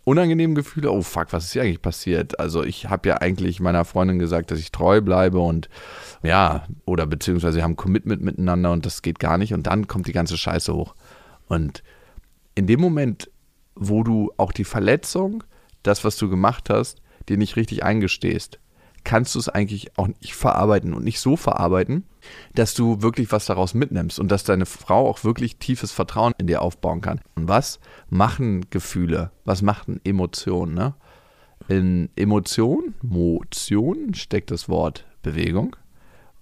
unangenehmen 0.03 0.55
Gefühle. 0.55 0.91
Oh 0.91 1.01
fuck, 1.01 1.27
was 1.31 1.45
ist 1.45 1.53
hier 1.53 1.61
eigentlich 1.61 1.81
passiert? 1.81 2.39
Also 2.39 2.63
ich 2.63 2.89
habe 2.89 3.09
ja 3.09 3.17
eigentlich 3.17 3.59
meiner 3.59 3.85
Freundin 3.85 4.19
gesagt, 4.19 4.51
dass 4.51 4.59
ich 4.59 4.71
treu 4.71 5.01
bleibe 5.01 5.39
und 5.39 5.69
ja, 6.23 6.67
oder 6.85 7.05
beziehungsweise 7.05 7.57
wir 7.57 7.63
haben 7.63 7.75
Commitment 7.75 8.21
miteinander 8.21 8.71
und 8.71 8.85
das 8.85 9.01
geht 9.01 9.19
gar 9.19 9.37
nicht. 9.37 9.53
Und 9.53 9.67
dann 9.67 9.87
kommt 9.87 10.07
die 10.07 10.13
ganze 10.13 10.37
Scheiße 10.37 10.73
hoch. 10.73 10.95
Und 11.47 11.83
in 12.55 12.67
dem 12.67 12.81
Moment, 12.81 13.29
wo 13.75 14.03
du 14.03 14.31
auch 14.37 14.51
die 14.51 14.65
Verletzung, 14.65 15.43
das, 15.83 16.03
was 16.03 16.17
du 16.17 16.29
gemacht 16.29 16.69
hast, 16.69 17.01
dir 17.29 17.37
nicht 17.37 17.55
richtig 17.55 17.83
eingestehst, 17.83 18.59
kannst 19.09 19.33
du 19.33 19.39
es 19.39 19.49
eigentlich 19.49 19.97
auch 19.97 20.07
nicht 20.07 20.35
verarbeiten 20.35 20.93
und 20.93 21.03
nicht 21.03 21.19
so 21.19 21.35
verarbeiten, 21.35 22.03
dass 22.53 22.75
du 22.75 23.01
wirklich 23.01 23.31
was 23.31 23.47
daraus 23.47 23.73
mitnimmst 23.73 24.19
und 24.19 24.29
dass 24.29 24.43
deine 24.43 24.67
Frau 24.67 25.09
auch 25.09 25.23
wirklich 25.23 25.57
tiefes 25.57 25.91
Vertrauen 25.91 26.35
in 26.37 26.45
dir 26.45 26.61
aufbauen 26.61 27.01
kann. 27.01 27.19
Und 27.33 27.47
was 27.47 27.79
machen 28.11 28.69
Gefühle? 28.69 29.31
Was 29.45 29.63
machen 29.63 29.99
Emotionen? 30.03 30.75
Ne? 30.75 30.93
In 31.67 32.09
Emotion, 32.15 32.93
Motion 33.01 34.13
steckt 34.13 34.51
das 34.51 34.69
Wort 34.69 35.07
Bewegung. 35.23 35.75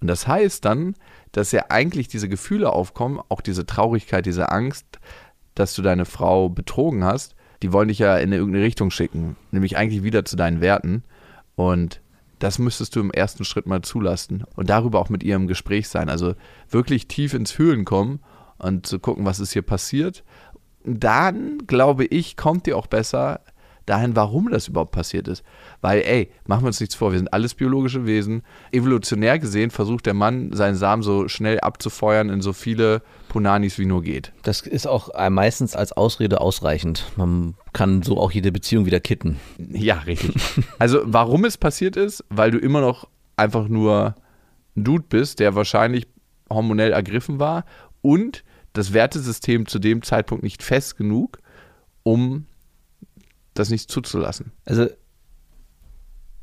Und 0.02 0.08
das 0.08 0.28
heißt 0.28 0.62
dann, 0.62 0.94
dass 1.32 1.52
ja 1.52 1.70
eigentlich 1.70 2.08
diese 2.08 2.28
Gefühle 2.28 2.70
aufkommen, 2.70 3.18
auch 3.30 3.40
diese 3.40 3.64
Traurigkeit, 3.64 4.26
diese 4.26 4.52
Angst, 4.52 4.84
dass 5.54 5.72
du 5.72 5.80
deine 5.80 6.04
Frau 6.04 6.50
betrogen 6.50 7.02
hast, 7.02 7.34
die 7.62 7.72
wollen 7.72 7.88
dich 7.88 8.00
ja 8.00 8.18
in 8.18 8.30
irgendeine 8.30 8.66
Richtung 8.66 8.90
schicken, 8.90 9.36
nämlich 9.52 9.78
eigentlich 9.78 10.02
wieder 10.02 10.26
zu 10.26 10.36
deinen 10.36 10.60
Werten. 10.60 11.02
Und 11.54 12.02
das 12.38 12.58
müsstest 12.58 12.94
du 12.96 13.00
im 13.00 13.10
ersten 13.10 13.44
Schritt 13.44 13.66
mal 13.66 13.82
zulassen 13.82 14.44
und 14.56 14.70
darüber 14.70 15.00
auch 15.00 15.08
mit 15.08 15.22
ihr 15.22 15.36
im 15.36 15.46
Gespräch 15.46 15.88
sein. 15.88 16.08
Also 16.08 16.34
wirklich 16.70 17.08
tief 17.08 17.34
ins 17.34 17.50
Fühlen 17.50 17.84
kommen 17.84 18.20
und 18.58 18.86
zu 18.86 18.98
gucken, 18.98 19.24
was 19.24 19.40
ist 19.40 19.52
hier 19.52 19.62
passiert. 19.62 20.24
Dann, 20.84 21.58
glaube 21.66 22.04
ich, 22.04 22.36
kommt 22.36 22.66
dir 22.66 22.76
auch 22.76 22.86
besser 22.86 23.40
dahin, 23.86 24.16
warum 24.16 24.50
das 24.50 24.68
überhaupt 24.68 24.92
passiert 24.92 25.28
ist. 25.28 25.42
Weil, 25.80 26.02
ey, 26.02 26.30
machen 26.46 26.62
wir 26.62 26.68
uns 26.68 26.80
nichts 26.80 26.94
vor, 26.94 27.12
wir 27.12 27.18
sind 27.18 27.32
alles 27.32 27.54
biologische 27.54 28.06
Wesen. 28.06 28.42
Evolutionär 28.70 29.38
gesehen 29.38 29.70
versucht 29.70 30.06
der 30.06 30.14
Mann, 30.14 30.52
seinen 30.52 30.76
Samen 30.76 31.02
so 31.02 31.28
schnell 31.28 31.60
abzufeuern 31.60 32.28
in 32.28 32.40
so 32.40 32.52
viele 32.52 33.02
Punanis 33.28 33.78
wie 33.78 33.86
nur 33.86 34.02
geht. 34.02 34.32
Das 34.42 34.62
ist 34.62 34.86
auch 34.86 35.10
äh, 35.14 35.30
meistens 35.30 35.76
als 35.76 35.92
Ausrede 35.92 36.40
ausreichend. 36.40 37.04
Man 37.16 37.54
kann 37.72 38.02
so 38.02 38.18
auch 38.18 38.32
jede 38.32 38.52
Beziehung 38.52 38.86
wieder 38.86 39.00
kitten. 39.00 39.38
Ja, 39.58 39.98
richtig. 39.98 40.34
Also, 40.78 41.00
warum 41.04 41.44
es 41.44 41.56
passiert 41.56 41.96
ist, 41.96 42.24
weil 42.28 42.50
du 42.50 42.58
immer 42.58 42.80
noch 42.80 43.08
einfach 43.36 43.68
nur 43.68 44.14
ein 44.76 44.84
Dude 44.84 45.04
bist, 45.08 45.40
der 45.40 45.54
wahrscheinlich 45.54 46.06
hormonell 46.50 46.92
ergriffen 46.92 47.38
war 47.38 47.64
und 48.00 48.44
das 48.72 48.92
Wertesystem 48.92 49.66
zu 49.66 49.78
dem 49.78 50.02
Zeitpunkt 50.02 50.44
nicht 50.44 50.62
fest 50.62 50.96
genug, 50.96 51.38
um 52.02 52.46
das 53.54 53.70
nicht 53.70 53.90
zuzulassen. 53.90 54.52
Also 54.64 54.86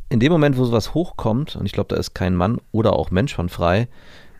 in 0.09 0.19
dem 0.19 0.31
Moment, 0.31 0.57
wo 0.57 0.65
sowas 0.65 0.93
hochkommt, 0.93 1.55
und 1.55 1.65
ich 1.65 1.71
glaube, 1.71 1.93
da 1.93 1.99
ist 1.99 2.13
kein 2.13 2.35
Mann 2.35 2.59
oder 2.71 2.93
auch 2.93 3.09
Mensch 3.09 3.33
von 3.33 3.49
frei, 3.49 3.87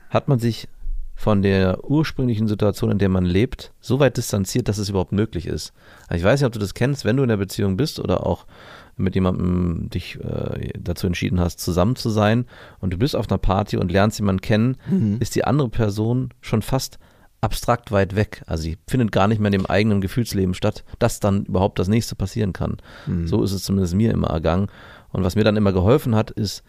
hat 0.10 0.28
man 0.28 0.40
sich 0.40 0.68
von 1.16 1.42
der 1.42 1.84
ursprünglichen 1.90 2.48
Situation, 2.48 2.92
in 2.92 2.98
der 2.98 3.10
man 3.10 3.26
lebt, 3.26 3.72
so 3.80 4.00
weit 4.00 4.18
distanziert, 4.18 4.68
dass 4.68 4.78
es 4.78 4.90
überhaupt 4.90 5.12
möglich 5.12 5.48
ist. 5.48 5.74
Also 6.08 6.20
ich 6.20 6.24
weiß 6.26 6.40
nicht, 6.40 6.48
ob 6.48 6.54
du 6.54 6.60
das 6.60 6.74
kennst, 6.74 7.06
wenn 7.06 7.18
du 7.18 7.24
in 7.24 7.30
der 7.30 7.38
Beziehung 7.38 7.78
bist 7.78 8.00
oder 8.00 8.26
auch 8.26 8.46
mit 8.98 9.16
jemandem 9.16 9.90
dich 9.90 10.18
äh, 10.22 10.72
dazu 10.80 11.08
entschieden 11.08 11.40
hast, 11.40 11.60
zusammen 11.60 11.96
zu 11.96 12.10
sein 12.10 12.46
und 12.80 12.94
du 12.94 12.98
bist 12.98 13.16
auf 13.16 13.30
einer 13.30 13.38
Party 13.38 13.78
und 13.78 13.92
lernst 13.92 14.20
jemanden 14.20 14.42
kennen, 14.42 14.78
ist 15.20 15.36
die 15.36 15.44
andere 15.46 15.70
Person 15.70 16.30
schon 16.42 16.62
fast 16.62 17.00
abstrakt 17.42 17.92
weit 17.92 18.16
weg. 18.16 18.44
Also 18.48 18.64
sie 18.64 18.78
findet 18.88 19.12
gar 19.12 19.28
nicht 19.28 19.40
mehr 19.40 19.48
in 19.48 19.60
dem 19.60 19.66
eigenen 19.66 20.02
Gefühlsleben 20.02 20.54
statt, 20.54 20.84
dass 21.00 21.20
dann 21.20 21.46
überhaupt 21.46 21.78
das 21.78 21.88
nächste 21.88 22.16
passieren 22.16 22.54
kann. 22.54 22.78
So 23.28 23.44
ist 23.44 23.52
es 23.52 23.64
zumindest 23.64 23.96
mir 23.96 24.12
immer 24.12 24.30
ergangen. 24.30 24.68
Und 25.12 25.24
was 25.24 25.36
mir 25.36 25.44
dann 25.44 25.58
immer 25.58 25.74
geholfen 25.74 26.16
hat, 26.16 26.32
ist, 26.32 26.64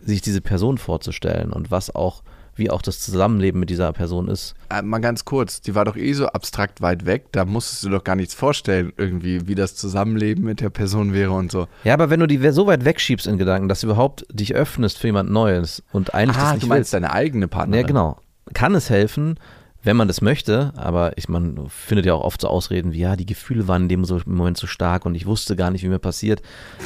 sich 0.00 0.20
diese 0.20 0.40
Person 0.40 0.78
vorzustellen 0.78 1.52
und 1.52 1.70
was 1.70 1.94
auch, 1.94 2.22
wie 2.58 2.70
auch 2.70 2.82
das 2.82 3.00
Zusammenleben 3.00 3.60
mit 3.60 3.70
dieser 3.70 3.92
Person 3.92 4.28
ist. 4.28 4.54
Äh, 4.70 4.82
mal 4.82 4.98
ganz 4.98 5.24
kurz, 5.24 5.60
die 5.60 5.74
war 5.74 5.84
doch 5.84 5.96
eh 5.96 6.12
so 6.12 6.26
abstrakt 6.26 6.80
weit 6.80 7.06
weg, 7.06 7.26
da 7.32 7.44
musstest 7.44 7.84
du 7.84 7.90
doch 7.90 8.04
gar 8.04 8.16
nichts 8.16 8.34
vorstellen, 8.34 8.92
irgendwie, 8.96 9.48
wie 9.48 9.54
das 9.54 9.74
Zusammenleben 9.76 10.44
mit 10.44 10.60
der 10.60 10.70
Person 10.70 11.12
wäre 11.12 11.32
und 11.32 11.50
so. 11.50 11.68
Ja, 11.84 11.94
aber 11.94 12.10
wenn 12.10 12.20
du 12.20 12.26
die 12.26 12.38
so 12.50 12.66
weit 12.66 12.84
wegschiebst 12.84 13.26
in 13.26 13.38
Gedanken, 13.38 13.68
dass 13.68 13.80
du 13.80 13.86
überhaupt 13.86 14.26
dich 14.30 14.54
öffnest 14.54 14.98
für 14.98 15.08
jemand 15.08 15.30
Neues 15.30 15.82
und 15.92 16.14
eigentlich 16.14 16.36
das 16.36 16.46
Ah, 16.46 16.52
nicht 16.52 16.62
du 16.62 16.66
meinst 16.68 16.78
willst, 16.78 16.94
deine 16.94 17.12
eigene 17.12 17.48
Partnerin. 17.48 17.80
Ja, 17.82 17.86
genau. 17.86 18.18
Kann 18.54 18.74
es 18.74 18.90
helfen, 18.90 19.38
wenn 19.82 19.96
man 19.96 20.08
das 20.08 20.20
möchte, 20.20 20.72
aber 20.76 21.16
ich, 21.16 21.28
man 21.28 21.68
findet 21.68 22.06
ja 22.06 22.14
auch 22.14 22.24
oft 22.24 22.40
so 22.40 22.48
Ausreden 22.48 22.92
wie, 22.92 23.00
ja, 23.00 23.16
die 23.16 23.26
Gefühle 23.26 23.68
waren 23.68 23.82
in 23.82 23.88
dem 23.88 24.06
Moment 24.26 24.56
so 24.56 24.66
stark 24.66 25.06
und 25.06 25.14
ich 25.14 25.26
wusste 25.26 25.56
gar 25.56 25.70
nicht, 25.70 25.82
wie 25.84 25.88
mir 25.88 25.98
passiert. 25.98 26.42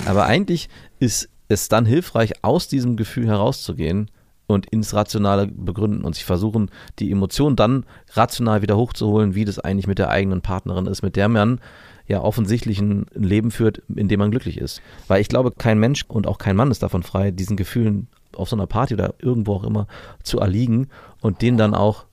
Aber 0.07 0.27
eigentlich 0.27 0.69
ist 0.99 1.29
es 1.49 1.69
dann 1.69 1.87
hilfreich, 1.87 2.33
aus 2.43 2.69
diesem 2.69 2.97
Gefühl 2.97 3.27
herauszugehen 3.27 4.11
und 4.53 4.67
ins 4.67 4.95
Rationale 4.95 5.47
begründen 5.47 6.03
und 6.03 6.15
sich 6.15 6.25
versuchen, 6.25 6.71
die 6.99 7.11
Emotion 7.11 7.57
dann 7.57 7.85
rational 8.12 8.62
wieder 8.62 8.77
hochzuholen, 8.77 9.35
wie 9.35 9.45
das 9.45 9.59
eigentlich 9.59 9.87
mit 9.87 9.99
der 9.99 10.11
eigenen 10.11 10.43
Partnerin 10.43 10.87
ist, 10.87 11.03
mit 11.03 11.17
der 11.17 11.29
man 11.29 11.61
ja 12.07 12.21
offensichtlich 12.21 12.81
ein 12.81 13.07
Leben 13.15 13.51
führt, 13.51 13.83
in 13.95 14.09
dem 14.09 14.21
man 14.21 14.31
glücklich 14.31 14.59
ist. 14.59 14.83
Weil 15.09 15.21
ich 15.21 15.29
glaube, 15.29 15.53
kein 15.53 15.79
Mensch 15.79 16.05
und 16.09 16.27
auch 16.27 16.38
kein 16.38 16.57
Mann 16.57 16.71
ist 16.71 16.83
davon 16.83 17.03
frei, 17.03 17.31
diesen 17.31 17.57
Gefühlen 17.57 18.09
auf 18.37 18.49
so 18.49 18.57
einer 18.57 18.67
Party 18.67 18.95
oder 18.95 19.15
irgendwo 19.19 19.55
auch 19.55 19.65
immer 19.65 19.87
zu 20.23 20.38
erliegen 20.41 20.88
und 21.21 21.43
denen 21.43 21.59
dann 21.59 21.75
auch 21.75 22.07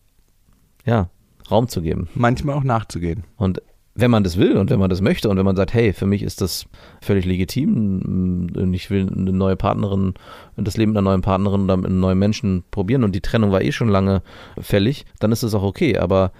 ja, 0.86 1.10
Raum 1.50 1.68
zu 1.68 1.82
geben. 1.82 2.08
Manchmal 2.14 2.56
auch 2.56 2.64
nachzugehen. 2.64 3.24
Und 3.38 3.62
wenn 4.00 4.12
man 4.12 4.24
das 4.24 4.38
will 4.38 4.58
und 4.58 4.70
wenn 4.70 4.80
man 4.80 4.90
das 4.90 5.02
möchte 5.02 5.30
und 5.30 5.38
wenn 5.38 5.46
man 5.46 5.56
sagt, 5.56 5.74
hey, 5.74 5.94
für 5.94 6.06
mich 6.06 6.24
ist 6.24 6.42
das 6.42 6.66
völlig 7.02 7.26
legitim 7.26 8.52
und 8.56 8.74
ich 8.74 8.90
will 8.90 9.10
eine 9.10 9.32
neue 9.32 9.56
Partnerin, 9.56 10.14
das 10.56 10.78
Leben 10.78 10.92
einer 10.92 11.02
neuen 11.02 11.22
Partnerin 11.22 11.64
oder 11.64 11.78
mit 11.78 11.88
einem 11.88 12.00
neuen 12.00 12.20
Menschen 12.20 12.64
probieren 12.72 13.04
und 13.04 13.14
die 13.14 13.22
Trennung 13.22 13.52
war 13.52 13.62
eh 13.62 13.72
schon 13.72 13.90
lange 13.90 14.22
fällig, 14.60 15.06
dann 15.20 15.32
ist 15.32 15.44
das 15.44 15.54
auch 15.54 15.64
okay. 15.64 15.98
Aber 15.98 16.32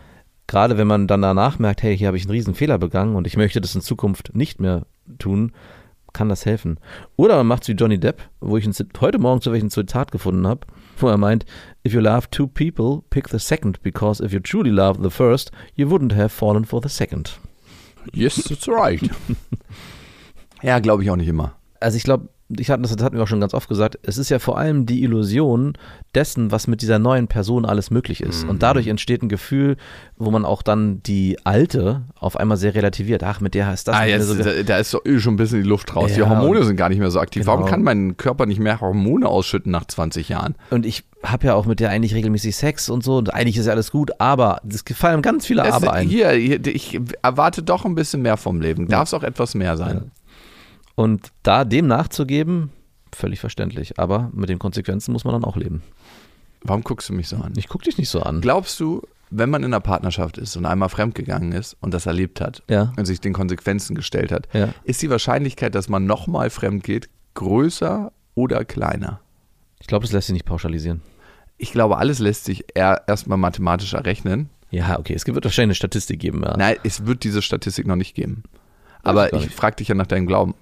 gerade 0.48 0.78
wenn 0.78 0.88
man 0.88 1.08
dann 1.08 1.22
danach 1.22 1.60
merkt, 1.60 1.84
hey, 1.84 1.98
hier 1.98 2.08
habe 2.08 2.18
ich 2.18 2.24
einen 2.24 2.32
riesen 2.32 2.56
Fehler 2.56 2.78
begangen 2.78 3.16
und 3.16 3.28
ich 3.28 3.38
möchte 3.38 3.62
das 3.62 3.76
in 3.76 3.82
Zukunft 3.82 4.36
nicht 4.36 4.60
mehr 4.60 4.86
tun, 5.18 5.52
kann 6.14 6.30
das 6.30 6.46
helfen. 6.46 6.80
Oder 7.16 7.38
man 7.38 7.48
macht 7.48 7.64
es 7.64 7.70
wie 7.70 7.74
Johnny 7.74 8.00
Depp, 8.00 8.22
wo 8.40 8.58
ich 8.58 8.68
heute 9.00 9.20
Morgen 9.20 9.42
zu 9.42 9.52
welchem 9.52 9.70
Zitat 9.70 10.12
gefunden 10.12 10.48
habe, 10.48 10.62
wo 10.98 11.08
er 11.08 11.18
meint, 11.18 11.46
if 11.86 11.94
you 11.94 12.00
love 12.00 12.30
two 12.32 12.48
people, 12.48 13.04
pick 13.10 13.30
the 13.30 13.40
second, 13.40 13.82
because 13.84 14.24
if 14.24 14.34
you 14.34 14.40
truly 14.40 14.72
love 14.72 15.00
the 15.02 15.10
first, 15.10 15.52
you 15.76 15.88
wouldn't 15.88 16.16
have 16.16 16.30
fallen 16.30 16.66
for 16.66 16.82
the 16.82 16.90
second. 16.90 17.40
Yes, 18.14 18.36
that's 18.44 18.68
right. 18.68 19.02
ja, 20.62 20.80
glaube 20.80 21.04
ich 21.04 21.10
auch 21.10 21.16
nicht 21.16 21.28
immer. 21.28 21.56
Also 21.80 21.98
ich 21.98 22.04
glaube, 22.04 22.30
ich 22.58 22.70
hatte, 22.72 22.82
das 22.82 22.92
hatten 22.92 23.16
wir 23.16 23.24
auch 23.24 23.28
schon 23.28 23.40
ganz 23.42 23.54
oft 23.54 23.70
gesagt, 23.70 24.00
es 24.02 24.18
ist 24.18 24.30
ja 24.30 24.40
vor 24.40 24.58
allem 24.58 24.86
die 24.88 25.04
Illusion 25.04 25.74
dessen, 26.16 26.52
was 26.52 26.66
mit 26.68 26.82
dieser 26.82 26.98
neuen 26.98 27.28
Person 27.28 27.64
alles 27.66 27.92
möglich 27.92 28.22
ist. 28.22 28.44
Mhm. 28.44 28.50
Und 28.50 28.64
dadurch 28.64 28.88
entsteht 28.88 29.22
ein 29.22 29.30
Gefühl, 29.30 29.78
wo 30.18 30.32
man 30.32 30.46
auch 30.46 30.64
dann 30.64 31.04
die 31.04 31.38
alte 31.44 32.02
auf 32.20 32.38
einmal 32.38 32.58
sehr 32.58 32.74
relativiert. 32.74 33.24
Ach, 33.24 33.40
mit 33.40 33.54
der 33.54 33.72
ist 33.72 33.88
das 33.88 33.96
Ah, 33.96 34.06
jetzt, 34.06 34.26
so 34.28 34.34
da, 34.36 34.64
da 34.64 34.78
ist 34.78 34.94
doch 34.94 35.06
eh 35.06 35.20
schon 35.20 35.36
ein 35.36 35.38
bisschen 35.38 35.62
die 35.62 35.70
Luft 35.70 35.96
raus. 35.96 36.12
die 36.14 36.20
Ja, 36.22 36.30
Hormone 36.30 36.60
und- 36.62 36.66
sind 36.66 36.76
gar 36.76 36.90
nicht 36.90 37.00
mehr 37.00 37.12
so 37.12 37.20
aktiv. 37.20 37.46
Warum 37.46 37.62
Genau. 37.62 37.72
kann 37.72 37.84
mein 37.84 38.18
Körper 38.18 38.46
nicht 38.48 38.60
mehr 38.60 38.82
Hormone 38.82 39.28
ausschütten 39.28 39.72
nach 39.72 39.86
20 39.86 40.30
Jahren? 40.30 40.56
Und 40.72 40.86
ich 40.88 41.04
habe 41.22 41.48
ja 41.48 41.54
auch 41.54 41.66
mit 41.68 41.80
der 41.80 41.90
eigentlich 41.92 42.16
regelmäßig 42.16 42.56
Sex 42.56 42.90
und 42.90 43.04
so. 43.04 43.18
Und 43.18 43.34
eigentlich 43.34 43.58
ist 43.58 43.66
ja 43.68 43.74
alles 43.74 43.92
gut, 43.92 44.12
aber 44.20 44.62
es 44.68 44.86
gefallen 44.86 45.22
ganz 45.22 45.46
viele 45.46 45.62
Es- 45.64 45.74
Aber 45.74 45.94
ein. 45.94 46.08
hier, 46.08 46.30
hier, 46.32 46.66
ich 46.66 47.00
erwarte 47.22 47.62
doch 47.62 47.86
ein 47.86 47.94
bisschen 47.94 48.22
mehr 48.22 48.38
vom 48.38 48.60
Leben. 48.62 48.88
Darf 48.88 49.10
es 49.10 49.14
auch 49.14 49.24
etwas 49.24 49.54
mehr 49.54 49.78
sein? 49.78 50.12
Und 51.00 51.32
da 51.44 51.64
dem 51.64 51.88
nachzugeben, 51.88 52.72
völlig 53.16 53.40
verständlich. 53.40 53.98
Aber 54.00 54.30
mit 54.34 54.50
den 54.50 54.60
Konsequenzen 54.60 55.14
muss 55.14 55.24
man 55.24 55.34
dann 55.34 55.46
auch 55.46 55.56
leben. 55.56 55.82
Warum 56.62 56.84
guckst 56.84 57.08
du 57.08 57.14
mich 57.14 57.30
so 57.30 57.38
an? 57.38 57.54
Ich 57.56 57.70
gucke 57.70 57.86
dich 57.86 57.98
nicht 57.98 58.10
so 58.10 58.22
an. 58.22 58.42
Glaubst 58.42 58.78
du, 58.82 59.02
wenn 59.30 59.50
man 59.50 59.64
in 59.64 59.74
einer 59.74 59.80
Partnerschaft 59.80 60.38
ist 60.38 60.58
und 60.58 60.66
einmal 60.66 60.90
fremdgegangen 60.90 61.54
ist 61.54 61.78
und 61.80 61.94
das 61.94 62.06
erlebt 62.06 62.42
hat 62.42 62.64
Ja. 62.70 62.92
und 62.98 63.06
sich 63.06 63.22
den 63.22 63.32
Konsequenzen 63.32 63.96
gestellt 63.96 64.32
hat, 64.34 64.50
Ja. 64.54 64.74
ist 64.84 65.02
die 65.02 65.10
Wahrscheinlichkeit, 65.10 65.74
dass 65.74 65.88
man 65.88 66.06
nochmal 66.06 66.50
fremd 66.50 66.84
geht, 66.84 67.08
größer 67.36 68.12
oder 68.36 68.66
kleiner? 68.66 69.22
Ich 69.80 69.88
glaube, 69.88 70.04
das 70.04 70.12
lässt 70.12 70.28
sich 70.28 70.34
nicht 70.34 70.46
pauschalisieren. 70.46 71.02
Ich 71.58 71.72
glaube, 71.72 71.98
alles 71.98 72.20
lässt 72.20 72.44
sich 72.44 72.66
erstmal 72.76 73.38
mathematisch 73.38 73.94
errechnen. 73.94 74.50
Ja, 74.70 75.00
okay. 75.00 75.14
Es 75.14 75.26
wird 75.26 75.46
wahrscheinlich 75.46 75.68
eine 75.70 75.76
Statistik 75.76 76.20
geben. 76.20 76.42
Ja. 76.44 76.58
Nein, 76.58 76.76
es 76.84 77.06
wird 77.06 77.24
diese 77.24 77.42
Statistik 77.42 77.88
noch 77.88 77.96
nicht 77.96 78.16
geben. 78.16 78.44
Aber 79.02 79.32
ich 79.34 79.46
nicht. 79.46 79.54
frage 79.54 79.78
dich 79.78 79.88
ja 79.88 79.96
nach 79.96 80.08
deinem 80.08 80.28
Glauben. 80.28 80.56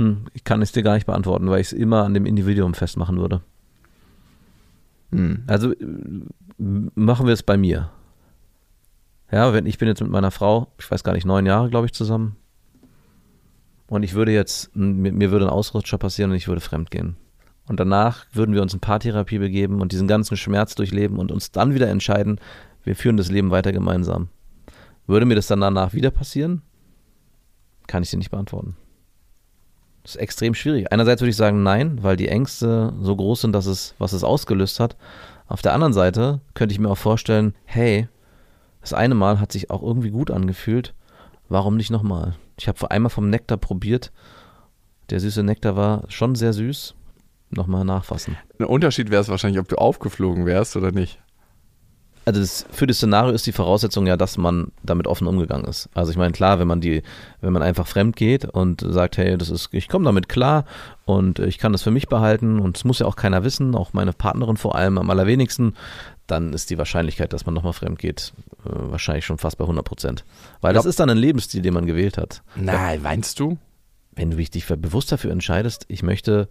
Hm, 0.00 0.24
ich 0.32 0.44
kann 0.44 0.62
es 0.62 0.72
dir 0.72 0.82
gar 0.82 0.94
nicht 0.94 1.04
beantworten, 1.04 1.50
weil 1.50 1.60
ich 1.60 1.66
es 1.66 1.72
immer 1.74 2.04
an 2.04 2.14
dem 2.14 2.24
Individuum 2.24 2.72
festmachen 2.72 3.18
würde. 3.18 3.42
Hm. 5.12 5.44
Also 5.46 5.72
äh, 5.72 5.86
machen 6.56 7.26
wir 7.26 7.34
es 7.34 7.42
bei 7.42 7.58
mir. 7.58 7.90
Ja, 9.30 9.52
wenn 9.52 9.66
ich 9.66 9.76
bin 9.76 9.88
jetzt 9.88 10.00
mit 10.00 10.10
meiner 10.10 10.30
Frau, 10.30 10.72
ich 10.78 10.90
weiß 10.90 11.04
gar 11.04 11.12
nicht, 11.12 11.26
neun 11.26 11.44
Jahre, 11.44 11.68
glaube 11.68 11.84
ich, 11.84 11.92
zusammen. 11.92 12.36
Und 13.88 14.02
ich 14.02 14.14
würde 14.14 14.32
jetzt, 14.32 14.74
mir, 14.74 15.12
mir 15.12 15.30
würde 15.30 15.46
ein 15.46 15.50
Ausrutscher 15.52 15.98
passieren 15.98 16.30
und 16.30 16.38
ich 16.38 16.48
würde 16.48 16.62
fremd 16.62 16.90
gehen. 16.90 17.16
Und 17.68 17.78
danach 17.78 18.24
würden 18.32 18.54
wir 18.54 18.62
uns 18.62 18.72
in 18.72 18.80
Paartherapie 18.80 19.38
begeben 19.38 19.82
und 19.82 19.92
diesen 19.92 20.08
ganzen 20.08 20.38
Schmerz 20.38 20.74
durchleben 20.76 21.18
und 21.18 21.30
uns 21.30 21.52
dann 21.52 21.74
wieder 21.74 21.88
entscheiden, 21.88 22.40
wir 22.84 22.96
führen 22.96 23.18
das 23.18 23.30
Leben 23.30 23.50
weiter 23.50 23.72
gemeinsam. 23.72 24.28
Würde 25.06 25.26
mir 25.26 25.34
das 25.34 25.46
dann 25.46 25.60
danach 25.60 25.92
wieder 25.92 26.10
passieren? 26.10 26.62
Kann 27.86 28.02
ich 28.02 28.10
dir 28.10 28.16
nicht 28.16 28.30
beantworten. 28.30 28.76
Das 30.02 30.14
ist 30.14 30.20
extrem 30.20 30.54
schwierig. 30.54 30.92
Einerseits 30.92 31.20
würde 31.20 31.30
ich 31.30 31.36
sagen 31.36 31.62
nein, 31.62 32.02
weil 32.02 32.16
die 32.16 32.28
Ängste 32.28 32.92
so 33.00 33.14
groß 33.14 33.42
sind, 33.42 33.52
dass 33.52 33.66
es, 33.66 33.94
was 33.98 34.12
es 34.12 34.24
ausgelöst 34.24 34.80
hat. 34.80 34.96
Auf 35.46 35.62
der 35.62 35.74
anderen 35.74 35.92
Seite 35.92 36.40
könnte 36.54 36.72
ich 36.72 36.78
mir 36.78 36.88
auch 36.88 36.98
vorstellen, 36.98 37.54
hey, 37.64 38.08
das 38.80 38.94
eine 38.94 39.14
Mal 39.14 39.40
hat 39.40 39.52
sich 39.52 39.70
auch 39.70 39.82
irgendwie 39.82 40.10
gut 40.10 40.30
angefühlt. 40.30 40.94
Warum 41.48 41.76
nicht 41.76 41.90
nochmal? 41.90 42.36
Ich 42.58 42.68
habe 42.68 42.78
vor 42.78 42.90
einmal 42.90 43.10
vom 43.10 43.28
Nektar 43.28 43.58
probiert. 43.58 44.12
Der 45.10 45.20
süße 45.20 45.42
Nektar 45.42 45.76
war 45.76 46.04
schon 46.08 46.34
sehr 46.34 46.52
süß. 46.52 46.94
Nochmal 47.50 47.84
nachfassen. 47.84 48.36
Ein 48.58 48.66
Unterschied 48.66 49.10
wäre 49.10 49.20
es 49.20 49.28
wahrscheinlich, 49.28 49.60
ob 49.60 49.68
du 49.68 49.76
aufgeflogen 49.76 50.46
wärst 50.46 50.76
oder 50.76 50.92
nicht. 50.92 51.20
Also 52.24 52.40
das, 52.40 52.66
für 52.70 52.86
das 52.86 52.98
Szenario 52.98 53.32
ist 53.32 53.46
die 53.46 53.52
Voraussetzung 53.52 54.06
ja, 54.06 54.16
dass 54.16 54.36
man 54.36 54.72
damit 54.82 55.06
offen 55.06 55.26
umgegangen 55.26 55.66
ist. 55.66 55.88
Also 55.94 56.12
ich 56.12 56.18
meine, 56.18 56.32
klar, 56.32 56.58
wenn 56.58 56.68
man 56.68 56.80
die, 56.80 57.02
wenn 57.40 57.52
man 57.52 57.62
einfach 57.62 57.86
fremd 57.86 58.14
geht 58.14 58.44
und 58.44 58.84
sagt, 58.86 59.16
hey, 59.16 59.38
das 59.38 59.48
ist, 59.48 59.70
ich 59.72 59.88
komme 59.88 60.04
damit 60.04 60.28
klar 60.28 60.64
und 61.06 61.38
ich 61.38 61.58
kann 61.58 61.72
das 61.72 61.82
für 61.82 61.90
mich 61.90 62.08
behalten 62.08 62.60
und 62.60 62.76
es 62.76 62.84
muss 62.84 62.98
ja 62.98 63.06
auch 63.06 63.16
keiner 63.16 63.42
wissen, 63.42 63.74
auch 63.74 63.94
meine 63.94 64.12
Partnerin 64.12 64.56
vor 64.56 64.74
allem 64.74 64.98
am 64.98 65.08
allerwenigsten, 65.08 65.74
dann 66.26 66.52
ist 66.52 66.70
die 66.70 66.78
Wahrscheinlichkeit, 66.78 67.32
dass 67.32 67.46
man 67.46 67.54
nochmal 67.54 67.72
fremd 67.72 67.98
geht, 67.98 68.32
äh, 68.64 68.68
wahrscheinlich 68.70 69.24
schon 69.24 69.38
fast 69.38 69.58
bei 69.58 69.64
100 69.64 69.84
Prozent. 69.84 70.24
Weil 70.60 70.74
das 70.74 70.84
ist 70.84 71.00
dann 71.00 71.10
ein 71.10 71.18
Lebensstil, 71.18 71.62
den 71.62 71.74
man 71.74 71.86
gewählt 71.86 72.18
hat. 72.18 72.42
Nein, 72.54 73.02
weinst 73.02 73.40
du? 73.40 73.58
Wenn 74.14 74.30
du 74.30 74.36
dich 74.36 74.66
bewusst 74.66 75.10
dafür 75.10 75.32
entscheidest, 75.32 75.86
ich 75.88 76.02
möchte 76.02 76.48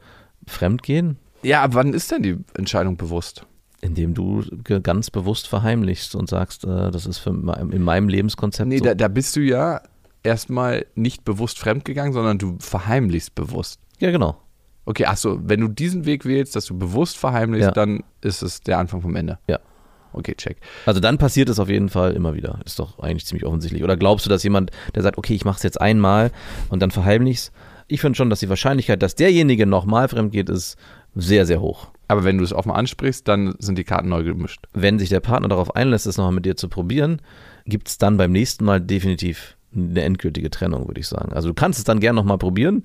fremd 0.47 0.81
gehen, 0.81 1.17
Ja, 1.43 1.63
ab 1.63 1.71
wann 1.73 1.93
ist 1.93 2.11
denn 2.11 2.23
die 2.23 2.37
Entscheidung 2.55 2.97
bewusst? 2.97 3.45
Indem 3.81 4.13
du 4.13 4.43
ganz 4.83 5.09
bewusst 5.09 5.47
verheimlichst 5.47 6.15
und 6.15 6.29
sagst, 6.29 6.65
äh, 6.65 6.91
das 6.91 7.05
ist 7.05 7.17
für 7.19 7.31
mein, 7.31 7.71
in 7.71 7.81
meinem 7.81 8.09
Lebenskonzept 8.09 8.67
Nee, 8.67 8.79
so. 8.79 8.85
da, 8.85 8.95
da 8.95 9.07
bist 9.07 9.35
du 9.35 9.41
ja 9.41 9.81
erstmal 10.23 10.85
nicht 10.95 11.23
bewusst 11.25 11.59
fremdgegangen, 11.59 12.13
sondern 12.13 12.37
du 12.37 12.57
verheimlichst 12.59 13.35
bewusst. 13.35 13.79
ja, 13.99 14.11
genau. 14.11 14.37
Okay, 14.85 15.05
achso, 15.05 15.37
wenn 15.43 15.59
du 15.61 15.67
diesen 15.67 16.05
Weg 16.05 16.25
wählst, 16.25 16.55
dass 16.55 16.65
du 16.65 16.75
bewusst 16.77 17.15
verheimlichst, 17.17 17.67
Ja. 17.67 17.71
dann 17.71 18.03
ist 18.21 18.41
es 18.41 18.61
der 18.61 18.79
Anfang 18.79 19.01
vom 19.01 19.15
Ende. 19.15 19.37
Ja. 19.47 19.59
Okay, 20.13 20.33
check. 20.35 20.57
Also 20.87 20.99
dann 20.99 21.19
passiert 21.19 21.47
es 21.49 21.59
auf 21.59 21.69
jeden 21.69 21.89
Fall 21.89 22.13
immer 22.13 22.33
wieder. 22.33 22.59
Ist 22.65 22.79
doch 22.79 22.97
eigentlich 22.97 23.27
ziemlich 23.27 23.45
offensichtlich. 23.45 23.83
Oder 23.83 23.95
glaubst 23.97 24.25
du, 24.25 24.31
dass 24.31 24.41
jemand, 24.41 24.71
der 24.95 25.03
sagt, 25.03 25.19
okay, 25.19 25.35
ich 25.35 25.45
mache 25.45 25.57
es 25.57 25.63
jetzt 25.63 25.79
einmal 25.79 26.31
und 26.69 26.81
dann 26.81 26.89
verheimlich's? 26.89 27.51
Ich 27.87 28.01
finde 28.01 28.17
schon, 28.17 28.31
dass 28.31 28.39
die 28.39 28.49
Wahrscheinlichkeit, 28.49 29.03
dass 29.03 29.13
derjenige 29.13 29.67
nochmal 29.67 30.07
fremd 30.07 30.31
geht, 30.31 30.49
ist 30.49 30.75
sehr, 31.13 31.45
sehr 31.45 31.61
hoch. 31.61 31.89
Aber 32.09 32.23
wenn 32.23 32.39
du 32.39 32.43
es 32.43 32.53
offen 32.53 32.71
ansprichst, 32.71 33.27
dann 33.27 33.53
sind 33.59 33.77
die 33.77 33.83
Karten 33.83 34.09
neu 34.09 34.23
gemischt. 34.23 34.65
Wenn 34.73 34.97
sich 34.97 35.09
der 35.09 35.19
Partner 35.19 35.47
darauf 35.47 35.75
einlässt, 35.75 36.07
es 36.07 36.17
nochmal 36.17 36.33
mit 36.33 36.45
dir 36.45 36.57
zu 36.57 36.67
probieren, 36.67 37.21
gibt 37.65 37.87
es 37.87 37.99
dann 37.99 38.17
beim 38.17 38.31
nächsten 38.31 38.65
Mal 38.65 38.81
definitiv 38.81 39.55
eine 39.75 40.01
endgültige 40.01 40.49
Trennung, 40.49 40.87
würde 40.87 40.99
ich 40.99 41.07
sagen. 41.07 41.31
Also 41.33 41.49
du 41.49 41.53
kannst 41.53 41.77
es 41.77 41.85
dann 41.85 41.99
gern 41.99 42.15
nochmal 42.15 42.39
probieren. 42.39 42.83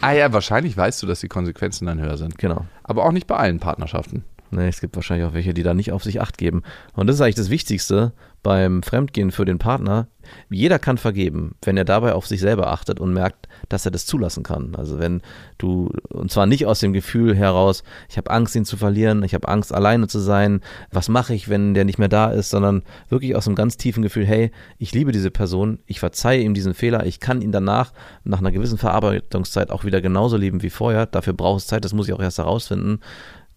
Ah 0.00 0.12
ja, 0.12 0.32
wahrscheinlich 0.32 0.76
weißt 0.76 1.02
du, 1.02 1.06
dass 1.06 1.20
die 1.20 1.28
Konsequenzen 1.28 1.86
dann 1.86 2.00
höher 2.00 2.16
sind. 2.16 2.38
Genau. 2.38 2.66
Aber 2.82 3.04
auch 3.04 3.12
nicht 3.12 3.26
bei 3.26 3.36
allen 3.36 3.60
Partnerschaften. 3.60 4.24
Nee, 4.50 4.68
es 4.68 4.80
gibt 4.80 4.96
wahrscheinlich 4.96 5.26
auch 5.26 5.34
welche, 5.34 5.54
die 5.54 5.62
da 5.62 5.74
nicht 5.74 5.92
auf 5.92 6.02
sich 6.02 6.20
acht 6.20 6.36
geben. 6.36 6.62
Und 6.94 7.06
das 7.06 7.16
ist 7.16 7.22
eigentlich 7.22 7.36
das 7.36 7.50
Wichtigste 7.50 8.12
beim 8.42 8.82
Fremdgehen 8.82 9.30
für 9.30 9.44
den 9.44 9.58
Partner. 9.58 10.08
Jeder 10.48 10.78
kann 10.78 10.98
vergeben, 10.98 11.56
wenn 11.62 11.76
er 11.76 11.84
dabei 11.84 12.14
auf 12.14 12.26
sich 12.26 12.40
selber 12.40 12.72
achtet 12.72 12.98
und 13.00 13.12
merkt, 13.12 13.48
dass 13.68 13.84
er 13.84 13.90
das 13.90 14.06
zulassen 14.06 14.42
kann. 14.42 14.74
Also 14.76 14.98
wenn 14.98 15.22
du, 15.58 15.90
und 16.08 16.30
zwar 16.30 16.46
nicht 16.46 16.66
aus 16.66 16.80
dem 16.80 16.92
Gefühl 16.92 17.36
heraus, 17.36 17.82
ich 18.08 18.16
habe 18.16 18.30
Angst, 18.30 18.56
ihn 18.56 18.64
zu 18.64 18.76
verlieren, 18.76 19.22
ich 19.22 19.34
habe 19.34 19.48
Angst, 19.48 19.72
alleine 19.72 20.08
zu 20.08 20.18
sein, 20.18 20.60
was 20.90 21.08
mache 21.08 21.34
ich, 21.34 21.48
wenn 21.48 21.74
der 21.74 21.84
nicht 21.84 21.98
mehr 21.98 22.08
da 22.08 22.30
ist, 22.30 22.50
sondern 22.50 22.82
wirklich 23.08 23.36
aus 23.36 23.46
einem 23.46 23.56
ganz 23.56 23.76
tiefen 23.76 24.02
Gefühl, 24.02 24.26
hey, 24.26 24.50
ich 24.78 24.92
liebe 24.92 25.12
diese 25.12 25.30
Person, 25.30 25.80
ich 25.86 26.00
verzeihe 26.00 26.42
ihm 26.42 26.54
diesen 26.54 26.74
Fehler, 26.74 27.06
ich 27.06 27.20
kann 27.20 27.42
ihn 27.42 27.52
danach, 27.52 27.92
nach 28.24 28.38
einer 28.38 28.52
gewissen 28.52 28.78
Verarbeitungszeit 28.78 29.70
auch 29.70 29.84
wieder 29.84 30.00
genauso 30.00 30.36
lieben 30.36 30.62
wie 30.62 30.70
vorher, 30.70 31.06
dafür 31.06 31.34
braucht 31.34 31.60
es 31.60 31.66
Zeit, 31.66 31.84
das 31.84 31.92
muss 31.92 32.08
ich 32.08 32.14
auch 32.14 32.20
erst 32.20 32.38
herausfinden, 32.38 33.00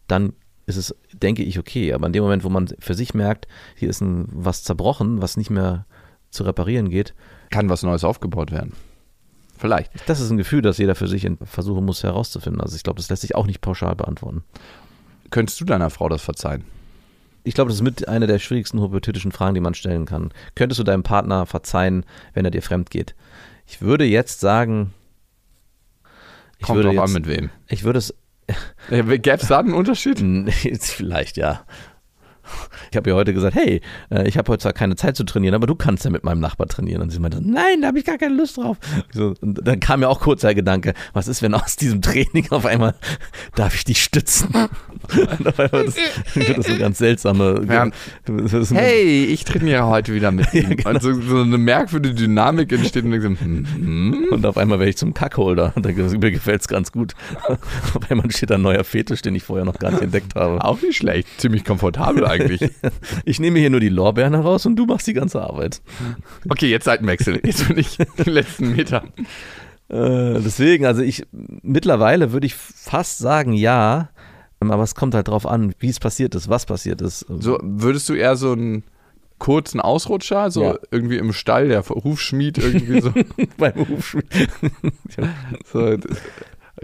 dann 0.07 0.33
ist 0.65 0.77
es, 0.77 0.95
denke 1.11 1.43
ich, 1.43 1.59
okay. 1.59 1.93
Aber 1.93 2.07
in 2.07 2.13
dem 2.13 2.23
Moment, 2.23 2.43
wo 2.43 2.49
man 2.49 2.67
für 2.79 2.93
sich 2.93 3.13
merkt, 3.13 3.47
hier 3.75 3.89
ist 3.89 4.01
ein, 4.01 4.27
was 4.31 4.63
zerbrochen, 4.63 5.21
was 5.21 5.37
nicht 5.37 5.49
mehr 5.49 5.85
zu 6.31 6.43
reparieren 6.43 6.89
geht, 6.89 7.13
Kann 7.51 7.69
was 7.69 7.83
Neues 7.83 8.03
aufgebaut 8.03 8.51
werden. 8.51 8.73
Vielleicht. 9.57 9.91
das 10.07 10.19
ist 10.19 10.29
ein 10.29 10.37
Gefühl, 10.37 10.61
das 10.61 10.77
jeder 10.77 10.95
für 10.95 11.07
sich 11.07 11.25
versuchen 11.43 11.85
muss 11.85 12.03
herauszufinden. 12.03 12.59
Also 12.61 12.75
ich 12.75 12.83
glaube, 12.83 12.97
das 12.97 13.09
lässt 13.09 13.21
sich 13.21 13.35
auch 13.35 13.45
nicht 13.45 13.61
pauschal 13.61 13.95
beantworten. 13.95 14.43
Könntest 15.29 15.61
du 15.61 15.65
deiner 15.65 15.89
Frau 15.89 16.09
das 16.09 16.21
verzeihen? 16.21 16.65
Ich 17.45 17.53
glaube, 17.53 17.69
das 17.69 17.77
ist 17.77 17.83
mit 17.83 18.07
einer 18.07 18.27
der 18.27 18.39
schwierigsten 18.39 18.81
hypothetischen 18.81 19.31
Fragen, 19.31 19.53
die 19.53 19.61
man 19.61 19.73
stellen 19.73 20.05
kann. 20.05 20.31
Könntest 20.55 20.79
du 20.79 20.83
deinem 20.83 21.03
Partner 21.03 21.45
verzeihen, 21.45 22.05
wenn 22.33 22.45
er 22.45 22.51
dir 22.51 22.61
fremd 22.61 22.89
geht? 22.89 23.15
Ich 23.67 23.81
würde 23.81 24.05
jetzt 24.05 24.39
sagen, 24.39 24.93
ich 26.57 26.65
Kommt 26.65 26.77
würde 26.77 26.89
drauf 26.89 27.07
jetzt, 27.07 27.15
an, 27.15 27.21
mit 27.21 27.27
wem. 27.27 27.49
ich 27.67 27.83
würde 27.83 27.99
es, 27.99 28.13
Gäbe 28.89 29.33
es 29.41 29.47
da 29.47 29.59
einen 29.59 29.73
Unterschied? 29.73 30.19
vielleicht 30.91 31.37
ja. 31.37 31.65
Ich 32.93 32.97
habe 32.97 33.09
ihr 33.09 33.15
heute 33.15 33.33
gesagt, 33.33 33.55
hey, 33.55 33.81
äh, 34.11 34.27
ich 34.27 34.37
habe 34.37 34.51
heute 34.51 34.61
zwar 34.61 34.73
keine 34.73 34.95
Zeit 34.95 35.17
zu 35.17 35.23
trainieren, 35.23 35.55
aber 35.55 35.65
du 35.65 35.73
kannst 35.73 36.05
ja 36.05 36.11
mit 36.11 36.23
meinem 36.23 36.39
Nachbar 36.39 36.67
trainieren. 36.67 37.01
Und 37.01 37.09
sie 37.09 37.17
meinte, 37.19 37.39
nein, 37.43 37.81
da 37.81 37.87
habe 37.87 37.97
ich 37.97 38.05
gar 38.05 38.19
keine 38.19 38.35
Lust 38.35 38.57
drauf. 38.57 38.77
Und 39.15 39.67
dann 39.67 39.79
kam 39.79 40.01
mir 40.01 40.09
auch 40.09 40.19
kurz 40.19 40.41
der 40.41 40.53
Gedanke, 40.53 40.93
was 41.11 41.27
ist, 41.27 41.41
wenn 41.41 41.55
aus 41.55 41.75
diesem 41.75 42.03
Training 42.03 42.51
auf 42.51 42.67
einmal, 42.67 42.93
darf 43.55 43.73
ich 43.73 43.83
dich 43.83 44.03
stützen? 44.03 44.49
Und 44.53 45.47
auf 45.47 45.59
einmal 45.59 45.85
das, 45.85 45.95
das 46.35 46.67
so 46.67 46.77
ganz 46.77 46.99
seltsame. 46.99 47.65
Ja. 47.67 47.89
das 48.25 48.53
ist 48.53 48.71
ein- 48.71 48.77
Hey, 48.77 49.25
ich 49.25 49.43
trainiere 49.43 49.87
heute 49.87 50.13
wieder 50.13 50.31
mit 50.31 50.53
ihm. 50.53 50.75
genau. 50.77 50.91
Und 50.91 51.01
so, 51.01 51.19
so 51.19 51.41
eine 51.41 51.57
merkwürdige 51.57 52.13
Dynamik 52.13 52.71
entsteht 52.71 53.05
und 53.05 53.19
so, 53.19 53.27
hm, 53.27 53.37
hm. 53.75 54.27
Und 54.29 54.45
auf 54.45 54.57
einmal 54.57 54.77
werde 54.77 54.91
ich 54.91 54.97
zum 54.97 55.15
Kackholder. 55.15 55.73
Und 55.75 55.83
dann- 55.83 55.95
Mir 55.95 56.29
gefällt 56.31 56.61
es 56.61 56.67
ganz 56.67 56.91
gut. 56.91 57.13
Auf 57.47 58.11
einmal 58.11 58.29
steht 58.29 58.51
da 58.51 58.55
ein 58.55 58.61
neuer 58.61 58.83
Fetisch, 58.83 59.23
den 59.23 59.33
ich 59.33 59.41
vorher 59.41 59.65
noch 59.65 59.79
gar 59.79 59.89
nicht 59.89 60.03
entdeckt 60.03 60.35
habe. 60.35 60.63
Auch 60.63 60.79
nicht 60.79 60.97
schlecht. 60.97 61.27
Ziemlich 61.39 61.63
komfortabel 61.65 62.25
eigentlich. 62.27 62.61
Ich 63.25 63.39
nehme 63.39 63.59
hier 63.59 63.69
nur 63.69 63.79
die 63.79 63.89
Lorbeeren 63.89 64.33
heraus 64.33 64.65
und 64.65 64.75
du 64.75 64.85
machst 64.85 65.07
die 65.07 65.13
ganze 65.13 65.41
Arbeit. 65.41 65.81
Okay, 66.49 66.69
jetzt 66.69 66.85
Seitenwechsel. 66.85 67.39
Jetzt 67.43 67.67
bin 67.67 67.77
ich 67.77 67.97
die 68.25 68.29
letzten 68.29 68.75
Meter. 68.75 69.03
Äh, 69.89 70.39
deswegen, 70.41 70.85
also 70.85 71.01
ich 71.01 71.25
mittlerweile 71.31 72.31
würde 72.31 72.45
ich 72.47 72.55
fast 72.55 73.17
sagen 73.19 73.53
ja, 73.53 74.09
ähm, 74.61 74.71
aber 74.71 74.83
es 74.83 74.95
kommt 74.95 75.13
halt 75.15 75.27
drauf 75.27 75.45
an, 75.45 75.73
wie 75.79 75.89
es 75.89 75.99
passiert 75.99 76.35
ist, 76.35 76.49
was 76.49 76.65
passiert 76.65 77.01
ist. 77.01 77.25
So, 77.39 77.59
würdest 77.61 78.07
du 78.09 78.13
eher 78.13 78.35
so 78.35 78.53
einen 78.53 78.83
kurzen 79.39 79.81
Ausrutscher, 79.81 80.51
so 80.51 80.63
Ja. 80.63 80.75
irgendwie 80.89 81.17
im 81.17 81.33
Stall, 81.33 81.67
der 81.67 81.83
Hufschmied 81.87 82.57
irgendwie 82.59 83.01
so. 83.01 83.11
beim 83.57 83.75
Hufschmied. 83.89 84.25
so 85.65 85.97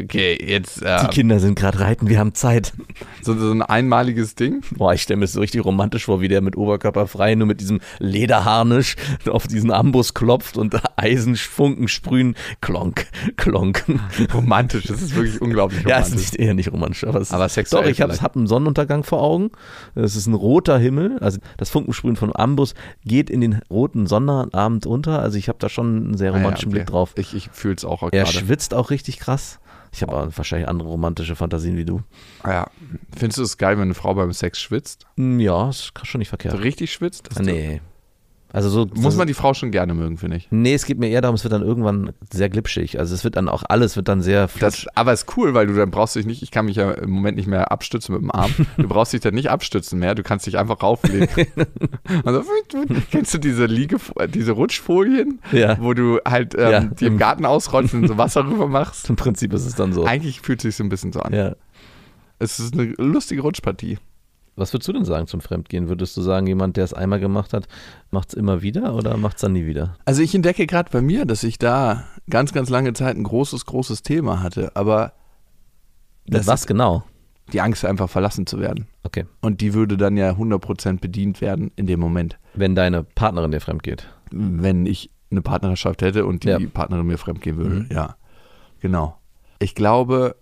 okay, 0.03 0.37
jetzt 0.45 0.81
Die 0.81 0.85
äh, 0.85 1.07
Kinder 1.09 1.39
sind 1.39 1.57
gerade 1.57 1.79
reiten, 1.79 2.07
wir 2.09 2.19
haben 2.19 2.33
Zeit. 2.33 2.73
so, 3.21 3.37
so 3.37 3.51
ein 3.51 3.61
einmaliges 3.61 4.35
Ding. 4.35 4.61
Boah, 4.75 4.93
ich 4.93 5.01
stelle 5.01 5.17
mir 5.17 5.25
das 5.25 5.33
so 5.33 5.39
richtig 5.39 5.63
romantisch 5.65 6.05
vor, 6.05 6.21
wie 6.21 6.27
der 6.27 6.41
mit 6.41 6.57
Oberkörper 6.57 7.07
frei 7.07 7.35
nur 7.35 7.47
mit 7.47 7.61
diesem 7.61 7.79
Lederharnisch 7.99 8.95
auf 9.29 9.47
diesen 9.47 9.71
Ambus 9.71 10.13
klopft 10.13 10.57
und 10.57 10.75
Eisenfunken 10.97 11.87
sprühen. 11.87 12.35
Klonk, 12.61 13.07
klonk. 13.37 13.83
Romantisch, 14.33 14.85
das 14.85 15.01
ist 15.01 15.15
wirklich 15.15 15.41
unglaublich 15.41 15.81
Ja, 15.83 15.97
romantisch. 15.97 16.13
ist 16.25 16.33
nicht, 16.33 16.35
eher 16.35 16.53
nicht 16.53 16.71
romantisch, 16.71 17.03
aber, 17.05 17.19
es 17.21 17.31
Aber 17.31 17.45
ist, 17.45 17.53
sexuell 17.55 17.83
Doch, 17.83 17.89
ich 17.89 18.01
habe 18.01 18.13
hab 18.13 18.35
einen 18.35 18.47
Sonnenuntergang 18.47 19.03
vor 19.03 19.21
Augen. 19.21 19.51
Es 19.95 20.15
ist 20.15 20.27
ein 20.27 20.33
roter 20.33 20.77
Himmel. 20.77 21.17
Also 21.19 21.39
das 21.57 21.69
Funkensprühen 21.69 22.15
von 22.15 22.35
Ambus 22.35 22.73
geht 23.05 23.29
in 23.29 23.41
den 23.41 23.61
roten 23.69 24.07
Sonnenabend 24.07 24.85
unter. 24.85 25.21
Also 25.21 25.37
ich 25.37 25.47
habe 25.49 25.57
da 25.59 25.69
schon 25.69 25.97
einen 26.05 26.17
sehr 26.17 26.31
Ah 26.31 26.37
ja, 26.37 26.37
romantischen 26.43 26.69
okay. 26.69 26.79
Blick 26.79 26.87
drauf. 26.87 27.13
Ich, 27.15 27.33
ich 27.33 27.49
fühle 27.51 27.75
es 27.75 27.85
auch 27.85 28.03
Er 28.03 28.09
gerade. 28.09 28.31
schwitzt 28.31 28.73
auch 28.73 28.89
richtig 28.89 29.19
krass. 29.19 29.59
Ich 29.91 30.01
habe 30.01 30.13
aber 30.15 30.37
wahrscheinlich 30.37 30.67
andere 30.69 30.87
romantische 30.89 31.35
Fantasien 31.35 31.75
wie 31.77 31.85
du. 31.85 32.01
Ah 32.43 32.51
Ja. 32.51 32.67
Findest 33.17 33.37
du 33.39 33.43
es 33.43 33.57
geil, 33.57 33.75
wenn 33.77 33.83
eine 33.83 33.93
Frau 33.95 34.13
beim 34.13 34.31
Sex 34.33 34.59
schwitzt? 34.61 35.05
Hm, 35.17 35.39
Ja, 35.39 35.69
ist 35.69 35.91
schon 36.03 36.19
nicht 36.19 36.27
So 36.27 36.37
verkehrt. 36.37 36.59
richtig 36.63 36.91
schwitzt? 36.93 37.27
Das 37.29 37.39
Nee. 37.39 37.81
Also 38.51 38.69
so 38.69 38.87
Muss 38.95 39.15
man 39.15 39.27
die 39.27 39.35
Frau 39.35 39.53
schon 39.53 39.69
gerne 39.69 39.93
mögen, 39.93 40.17
finde 40.17 40.37
ich. 40.37 40.47
Nee, 40.49 40.73
es 40.73 40.85
geht 40.85 40.97
mir 40.97 41.09
eher 41.09 41.21
darum, 41.21 41.35
es 41.35 41.43
wird 41.43 41.53
dann 41.53 41.61
irgendwann 41.61 42.13
sehr 42.33 42.49
glitschig. 42.49 42.97
Also 42.97 43.13
es 43.13 43.23
wird 43.23 43.35
dann 43.37 43.47
auch 43.47 43.61
alles 43.69 43.95
wird 43.95 44.07
dann 44.07 44.23
sehr 44.23 44.49
Das, 44.59 44.87
aber 44.95 45.13
ist 45.13 45.37
cool, 45.37 45.53
weil 45.53 45.67
du 45.67 45.75
dann 45.75 45.91
brauchst 45.91 46.15
dich 46.15 46.25
nicht, 46.25 46.41
ich 46.41 46.49
kann 46.49 46.65
mich 46.65 46.77
ja 46.77 46.91
im 46.91 47.11
Moment 47.11 47.37
nicht 47.37 47.45
mehr 47.47 47.71
abstützen 47.71 48.13
mit 48.13 48.23
dem 48.23 48.31
Arm. 48.31 48.51
Du 48.77 48.87
brauchst 48.87 49.13
dich 49.13 49.21
dann 49.21 49.35
nicht 49.35 49.51
abstützen 49.51 49.99
mehr, 49.99 50.15
du 50.15 50.23
kannst 50.23 50.47
dich 50.47 50.57
einfach 50.57 50.81
rauflegen. 50.81 51.27
also, 52.25 52.43
kennst 53.11 53.35
du 53.35 53.37
diese 53.37 53.65
Liege, 53.67 53.97
diese 54.33 54.53
Rutschfolien, 54.53 55.39
Ja. 55.51 55.77
wo 55.79 55.93
du 55.93 56.19
halt 56.27 56.55
ähm, 56.55 56.71
Ja, 56.71 56.79
die 56.81 57.05
im 57.05 57.13
im- 57.13 57.19
Garten 57.19 57.45
ausrollst 57.45 57.93
und 57.93 58.07
so 58.07 58.17
Wasser 58.17 58.47
rüber 58.47 58.67
machst? 58.67 59.09
Im 59.09 59.15
Prinzip 59.15 59.53
ist 59.53 59.67
es 59.67 59.75
dann 59.75 59.93
so. 59.93 60.05
Eigentlich 60.05 60.41
fühlt 60.41 60.59
es 60.59 60.63
sich 60.63 60.75
so 60.75 60.83
ein 60.83 60.89
bisschen 60.89 61.13
so 61.13 61.19
an. 61.19 61.33
Ja. 61.33 61.55
Es 62.39 62.59
ist 62.59 62.73
eine 62.73 62.85
lustige 62.97 63.41
Rutschpartie. 63.41 63.99
Was 64.59 64.73
würdest 64.73 64.87
du 64.87 64.93
denn 64.93 65.05
sagen 65.05 65.27
zum 65.27 65.41
Fremdgehen? 65.41 65.89
Würdest 65.89 66.15
du 66.17 66.21
sagen, 66.21 66.45
jemand, 66.47 66.77
der 66.77 66.83
es 66.83 66.93
einmal 66.93 67.19
gemacht 67.19 67.53
hat, 67.53 67.67
macht 68.11 68.29
es 68.29 68.33
immer 68.35 68.61
wieder 68.61 68.93
oder 68.93 69.17
macht 69.17 69.37
es 69.37 69.41
dann 69.41 69.53
nie 69.53 69.65
wieder? 69.65 69.95
Also 70.05 70.21
ich 70.21 70.35
entdecke 70.35 70.67
gerade 70.67 70.89
bei 70.91 71.01
mir, 71.01 71.25
dass 71.25 71.43
ich 71.43 71.57
da 71.57 72.03
ganz, 72.29 72.53
ganz 72.53 72.69
lange 72.69 72.93
Zeit 72.93 73.15
ein 73.15 73.23
großes, 73.23 73.65
großes 73.65 74.03
Thema 74.03 74.43
hatte, 74.43 74.75
aber 74.75 75.13
was 76.27 76.67
genau? 76.67 77.03
die 77.53 77.61
Angst 77.61 77.83
einfach 77.83 78.09
verlassen 78.09 78.45
zu 78.45 78.59
werden. 78.59 78.85
Okay. 79.03 79.25
Und 79.41 79.61
die 79.61 79.73
würde 79.73 79.97
dann 79.97 80.17
ja 80.17 80.31
100% 80.31 80.99
bedient 80.99 81.41
werden 81.41 81.71
in 81.75 81.87
dem 81.87 81.99
Moment. 81.99 82.37
Wenn 82.53 82.75
deine 82.75 83.03
Partnerin 83.03 83.51
dir 83.51 83.61
fremd 83.61 83.81
geht. 83.83 84.07
wenn 84.31 84.85
ich 84.85 85.09
eine 85.31 85.41
Partnerschaft 85.41 86.03
hätte 86.03 86.25
und 86.25 86.43
die 86.43 86.49
Ja. 86.49 86.59
Partnerin 86.71 87.07
mir 87.07 87.17
fremdgehen 87.17 87.57
würde. 87.57 87.75
Mhm. 87.75 87.89
Ja, 87.91 88.15
genau. 88.79 89.17
Ich 89.59 89.73
glaube, 89.73 90.35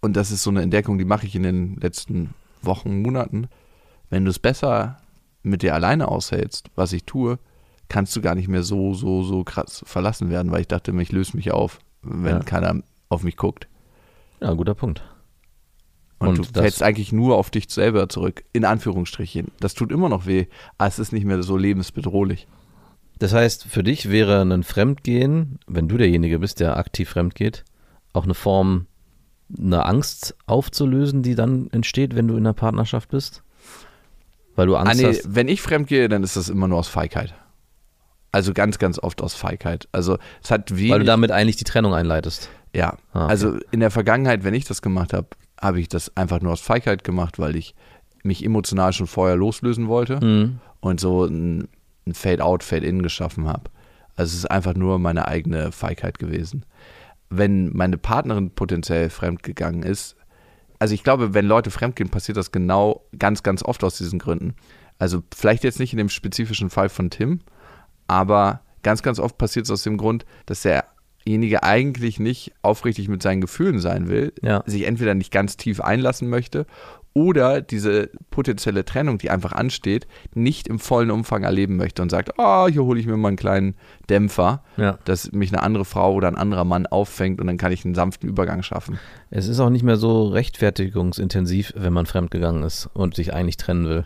und 0.00 0.16
das 0.16 0.30
ist 0.30 0.42
so 0.44 0.50
eine 0.50 0.62
Entdeckung, 0.62 0.98
die 0.98 1.04
mache 1.04 1.26
ich 1.26 1.34
in 1.34 1.42
den 1.42 1.76
letzten 1.76 2.34
Wochen, 2.62 3.02
Monaten, 3.02 3.48
wenn 4.10 4.24
du 4.24 4.30
es 4.30 4.38
besser 4.38 4.98
mit 5.42 5.62
dir 5.62 5.74
alleine 5.74 6.08
aushältst, 6.08 6.68
was 6.74 6.92
ich 6.92 7.04
tue, 7.04 7.38
kannst 7.88 8.14
du 8.16 8.20
gar 8.20 8.34
nicht 8.34 8.48
mehr 8.48 8.62
so, 8.62 8.94
so, 8.94 9.22
so 9.22 9.44
krass 9.44 9.82
verlassen 9.86 10.30
werden, 10.30 10.52
weil 10.52 10.60
ich 10.62 10.68
dachte, 10.68 10.92
ich 11.00 11.12
löse 11.12 11.36
mich 11.36 11.52
auf, 11.52 11.78
wenn 12.02 12.36
Ja. 12.38 12.42
keiner 12.42 12.82
auf 13.08 13.22
mich 13.22 13.36
guckt. 13.36 13.68
Ja, 14.40 14.52
guter 14.52 14.74
Punkt. 14.74 15.02
Und, 16.18 16.28
Und 16.28 16.38
du 16.38 16.44
fällst 16.44 16.82
eigentlich 16.82 17.12
nur 17.12 17.36
auf 17.36 17.50
dich 17.50 17.70
selber 17.70 18.08
zurück, 18.08 18.44
in 18.52 18.64
Anführungsstrichen. 18.64 19.52
Das 19.60 19.74
tut 19.74 19.92
immer 19.92 20.08
noch 20.08 20.26
weh, 20.26 20.46
aber 20.76 20.88
es 20.88 20.98
ist 20.98 21.12
nicht 21.12 21.24
mehr 21.24 21.42
so 21.42 21.56
lebensbedrohlich. 21.56 22.48
Das 23.20 23.32
heißt, 23.32 23.64
für 23.64 23.82
dich 23.84 24.10
wäre 24.10 24.42
ein 24.42 24.62
Fremdgehen, 24.64 25.58
wenn 25.66 25.88
du 25.88 25.96
derjenige 25.96 26.38
bist, 26.40 26.60
der 26.60 26.76
aktiv 26.76 27.08
fremdgeht, 27.08 27.64
auch 28.12 28.24
eine 28.24 28.34
Form, 28.34 28.86
eine 29.56 29.86
Angst 29.86 30.34
aufzulösen, 30.46 31.22
die 31.22 31.34
dann 31.34 31.68
entsteht, 31.70 32.14
wenn 32.14 32.28
du 32.28 32.34
in 32.34 32.40
einer 32.46 32.52
Partnerschaft 32.54 33.08
bist? 33.10 33.42
Weil 34.56 34.66
du 34.66 34.76
Ah, 34.76 34.80
Angst 34.82 35.00
nee, 35.00 35.06
hast. 35.08 35.34
wenn 35.34 35.48
ich 35.48 35.62
fremdgehe, 35.62 36.08
dann 36.08 36.22
ist 36.22 36.36
das 36.36 36.48
immer 36.48 36.68
nur 36.68 36.78
aus 36.78 36.88
Feigheit. 36.88 37.34
Also 38.32 38.52
ganz, 38.52 38.78
ganz 38.78 38.98
oft 38.98 39.22
aus 39.22 39.34
Feigheit. 39.34 39.88
Also 39.92 40.18
es 40.42 40.50
hat 40.50 40.76
wenig. 40.76 40.90
Weil 40.92 40.98
du 41.00 41.04
damit 41.06 41.30
eigentlich 41.30 41.56
die 41.56 41.64
Trennung 41.64 41.94
einleitest. 41.94 42.50
ja, 42.74 42.96
Ah, 43.12 43.24
okay. 43.24 43.30
also 43.30 43.58
in 43.70 43.80
der 43.80 43.90
Vergangenheit, 43.90 44.44
wenn 44.44 44.52
ich 44.54 44.64
das 44.64 44.82
gemacht 44.82 45.12
habe, 45.14 45.28
habe 45.60 45.80
ich 45.80 45.88
das 45.88 46.14
einfach 46.16 46.40
nur 46.40 46.52
aus 46.52 46.60
Feigheit 46.60 47.02
gemacht, 47.04 47.38
weil 47.38 47.56
ich 47.56 47.74
mich 48.22 48.44
emotional 48.44 48.92
schon 48.92 49.06
vorher 49.06 49.36
loslösen 49.36 49.88
wollte 49.88 50.22
Mhm. 50.24 50.58
und 50.80 51.00
so 51.00 51.24
ein, 51.24 51.68
ein 52.06 52.14
Fade-out, 52.14 52.62
Fade-in 52.62 53.02
geschaffen 53.02 53.48
habe. 53.48 53.70
Also 54.16 54.30
es 54.32 54.38
ist 54.40 54.50
einfach 54.50 54.74
nur 54.74 54.98
meine 54.98 55.26
eigene 55.28 55.72
Feigheit 55.72 56.18
gewesen. 56.18 56.64
Wenn 57.30 57.74
meine 57.76 57.98
Partnerin 57.98 58.50
potenziell 58.50 59.10
fremdgegangen 59.10 59.82
ist, 59.82 60.16
also 60.78 60.94
ich 60.94 61.02
glaube, 61.02 61.34
wenn 61.34 61.46
Leute 61.46 61.70
fremdgehen, 61.70 62.08
passiert 62.08 62.38
das 62.38 62.52
genau 62.52 63.04
ganz, 63.18 63.42
ganz 63.42 63.62
oft 63.62 63.82
aus 63.84 63.98
diesen 63.98 64.18
Gründen. 64.18 64.54
Also 64.98 65.22
vielleicht 65.34 65.64
jetzt 65.64 65.78
nicht 65.80 65.92
in 65.92 65.98
dem 65.98 66.08
spezifischen 66.08 66.70
Fall 66.70 66.88
von 66.88 67.10
Tim, 67.10 67.40
aber 68.06 68.62
ganz, 68.82 69.02
ganz 69.02 69.18
oft 69.18 69.38
passiert 69.38 69.66
es 69.66 69.70
aus 69.70 69.82
dem 69.82 69.96
Grund, 69.98 70.24
dass 70.46 70.62
derjenige 70.62 71.62
eigentlich 71.62 72.18
nicht 72.18 72.52
aufrichtig 72.62 73.08
mit 73.08 73.22
seinen 73.22 73.40
Gefühlen 73.40 73.80
sein 73.80 74.08
will, 74.08 74.32
Ja. 74.42 74.62
sich 74.66 74.84
entweder 74.84 75.14
nicht 75.14 75.32
ganz 75.32 75.56
tief 75.56 75.80
einlassen 75.80 76.28
möchte 76.28 76.66
oder 77.14 77.60
diese 77.60 78.10
potenzielle 78.30 78.84
Trennung, 78.84 79.18
die 79.18 79.30
einfach 79.30 79.52
ansteht, 79.52 80.06
nicht 80.34 80.68
im 80.68 80.78
vollen 80.78 81.10
Umfang 81.10 81.42
erleben 81.42 81.76
möchte 81.76 82.00
und 82.02 82.10
sagt, 82.10 82.32
oh, 82.38 82.68
hier 82.68 82.84
hole 82.84 83.00
ich 83.00 83.06
mir 83.06 83.16
mal 83.16 83.28
einen 83.28 83.36
kleinen 83.36 83.74
Dämpfer, 84.08 84.62
Ja. 84.76 84.98
dass 85.04 85.32
mich 85.32 85.52
eine 85.52 85.62
andere 85.62 85.84
Frau 85.84 86.14
oder 86.14 86.28
ein 86.28 86.36
anderer 86.36 86.64
Mann 86.64 86.86
auffängt 86.86 87.40
und 87.40 87.46
dann 87.48 87.56
kann 87.56 87.72
ich 87.72 87.84
einen 87.84 87.94
sanften 87.96 88.28
Übergang 88.28 88.62
schaffen. 88.62 88.98
Es 89.30 89.48
ist 89.48 89.58
auch 89.58 89.70
nicht 89.70 89.82
mehr 89.82 89.96
so 89.96 90.28
rechtfertigungsintensiv, 90.28 91.72
wenn 91.76 91.92
man 91.92 92.06
fremdgegangen 92.06 92.62
ist 92.62 92.88
und 92.94 93.14
sich 93.14 93.34
eigentlich 93.34 93.56
trennen 93.56 93.88
will. 93.88 94.04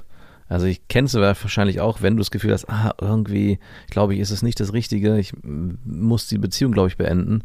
Also 0.49 0.67
ich 0.67 0.87
kennst 0.89 1.15
du 1.15 1.21
wahrscheinlich 1.21 1.81
auch, 1.81 2.03
wenn 2.03 2.15
du 2.17 2.21
das 2.21 2.31
Gefühl 2.31 2.53
hast, 2.53 2.69
ah, 2.69 2.93
irgendwie, 3.01 3.59
glaube 3.91 4.15
ich, 4.15 4.21
ist 4.21 4.31
es 4.31 4.43
nicht 4.43 4.61
das 4.61 4.73
Richtige, 4.75 5.19
ich 5.19 5.33
muss 5.43 6.27
die 6.29 6.37
Beziehung, 6.39 6.73
glaube 6.73 6.89
ich, 6.89 6.99
beenden 6.99 7.43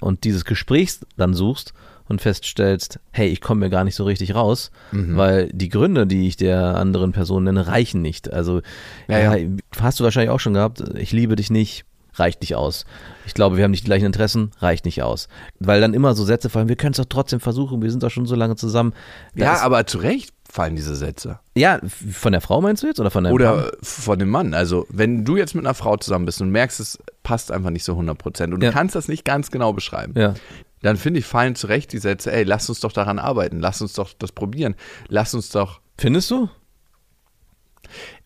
und 0.00 0.24
dieses 0.24 0.44
Gespräch 0.44 0.98
dann 1.16 1.32
suchst 1.32 1.72
und 2.12 2.20
feststellst, 2.22 3.00
hey, 3.10 3.26
ich 3.28 3.40
komme 3.40 3.60
mir 3.60 3.70
gar 3.70 3.82
nicht 3.84 3.96
so 3.96 4.04
richtig 4.04 4.34
raus, 4.36 4.70
Mhm. 4.92 5.16
weil 5.16 5.48
die 5.52 5.68
Gründe, 5.68 6.06
die 6.06 6.28
ich 6.28 6.36
der 6.36 6.76
anderen 6.76 7.10
Person 7.12 7.44
nenne, 7.44 7.66
reichen 7.66 8.02
nicht. 8.02 8.32
Also 8.32 8.60
Ja, 9.08 9.34
ja, 9.36 9.48
hast 9.80 9.98
du 9.98 10.04
wahrscheinlich 10.04 10.30
auch 10.30 10.40
schon 10.40 10.54
gehabt, 10.54 10.82
ich 10.96 11.10
liebe 11.12 11.34
dich 11.36 11.50
nicht, 11.50 11.84
reicht 12.14 12.42
nicht 12.42 12.54
aus. 12.54 12.84
Ich 13.26 13.32
glaube, 13.34 13.56
wir 13.56 13.64
haben 13.64 13.70
nicht 13.70 13.84
die 13.84 13.86
gleichen 13.88 14.04
Interessen, 14.04 14.50
reicht 14.58 14.84
nicht 14.84 15.02
aus. 15.02 15.28
Weil 15.58 15.80
dann 15.80 15.94
immer 15.94 16.14
so 16.14 16.24
Sätze 16.24 16.50
fallen, 16.50 16.68
wir 16.68 16.76
können 16.76 16.92
es 16.92 16.98
doch 16.98 17.06
trotzdem 17.08 17.40
versuchen, 17.40 17.80
wir 17.82 17.90
sind 17.90 18.02
doch 18.02 18.10
schon 18.10 18.26
so 18.26 18.34
lange 18.34 18.54
zusammen. 18.56 18.92
Da 19.34 19.44
Ja, 19.44 19.60
aber 19.62 19.86
zu 19.86 19.96
Recht 19.98 20.30
fallen 20.46 20.76
diese 20.76 20.94
Sätze. 20.94 21.38
ja, 21.56 21.80
von 22.12 22.32
der 22.32 22.42
Frau 22.42 22.60
meinst 22.60 22.82
du 22.82 22.86
jetzt 22.86 23.00
oder 23.00 23.10
von 23.10 23.24
deinem? 23.24 23.32
Oder 23.32 23.72
von 23.80 24.18
dem 24.18 24.28
Mann. 24.28 24.52
Also, 24.52 24.86
wenn 24.90 25.24
du 25.24 25.38
jetzt 25.38 25.54
mit 25.54 25.64
einer 25.64 25.72
Frau 25.72 25.96
zusammen 25.96 26.26
bist 26.26 26.42
und 26.42 26.50
merkst, 26.50 26.78
es 26.80 26.98
passt 27.22 27.50
einfach 27.50 27.70
nicht 27.70 27.84
so 27.84 27.92
100 27.96 28.18
Prozent 28.18 28.52
und 28.52 28.60
du 28.60 28.66
Ja. 28.66 28.72
kannst 28.72 28.94
das 28.94 29.08
nicht 29.08 29.24
ganz 29.24 29.50
genau 29.50 29.72
beschreiben, 29.72 30.12
Ja. 30.14 30.34
Dann 30.82 30.96
finde 30.96 31.20
ich, 31.20 31.26
fallen 31.26 31.54
zu 31.54 31.66
Recht 31.68 31.92
die 31.92 31.98
Sätze, 31.98 32.32
ey, 32.32 32.44
lass 32.44 32.68
uns 32.68 32.80
doch 32.80 32.92
daran 32.92 33.18
arbeiten, 33.18 33.60
lass 33.60 33.80
uns 33.82 33.92
doch 33.94 34.12
das 34.18 34.32
probieren, 34.32 34.74
lass 35.08 35.34
uns 35.34 35.48
doch. 35.50 35.80
Findest 35.98 36.30
du? 36.30 36.48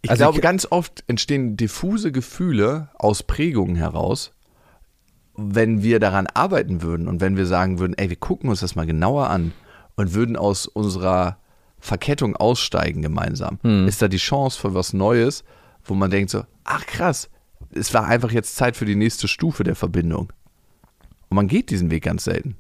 Ich 0.03 0.11
Also 0.11 0.23
glaube, 0.23 0.39
ich- 0.39 0.43
ganz 0.43 0.67
oft 0.71 1.05
entstehen 1.07 1.57
diffuse 1.57 2.13
Gefühle 2.13 2.91
aus 2.95 3.23
Prägungen 3.23 3.77
heraus, 3.77 4.33
wenn 5.37 5.83
wir 5.83 5.99
daran 6.01 6.27
arbeiten 6.29 6.83
würden 6.83 7.09
und 7.09 7.21
wenn 7.21 7.37
wir 7.37 7.47
sagen 7.47 7.79
würden, 7.79 7.95
ey, 7.99 8.09
wir 8.09 8.17
gucken 8.17 8.49
uns 8.49 8.61
das 8.61 8.75
mal 8.77 8.87
genauer 8.87 9.29
an 9.31 9.53
und 9.97 10.15
würden 10.15 10.37
aus 10.37 10.67
unserer 10.67 11.39
Verkettung 11.79 12.37
aussteigen 12.37 13.03
gemeinsam, 13.03 13.59
Hm. 13.63 13.87
ist 13.87 14.01
da 14.01 14.09
die 14.09 14.17
Chance 14.17 14.59
für 14.59 14.73
was 14.75 14.93
Neues, 14.93 15.45
wo 15.85 15.95
man 15.95 16.11
denkt 16.11 16.31
so, 16.31 16.45
ach 16.65 16.87
krass, 16.87 17.29
es 17.71 17.93
war 17.93 18.07
einfach 18.07 18.31
jetzt 18.31 18.57
Zeit 18.57 18.77
für 18.77 18.87
die 18.87 18.95
nächste 18.97 19.29
Stufe 19.29 19.63
der 19.65 19.77
Verbindung. 19.77 20.33
Und 21.29 21.37
man 21.37 21.49
geht 21.49 21.71
diesen 21.71 21.91
Weg 21.91 22.05
ganz 22.05 22.25
selten. 22.25 22.57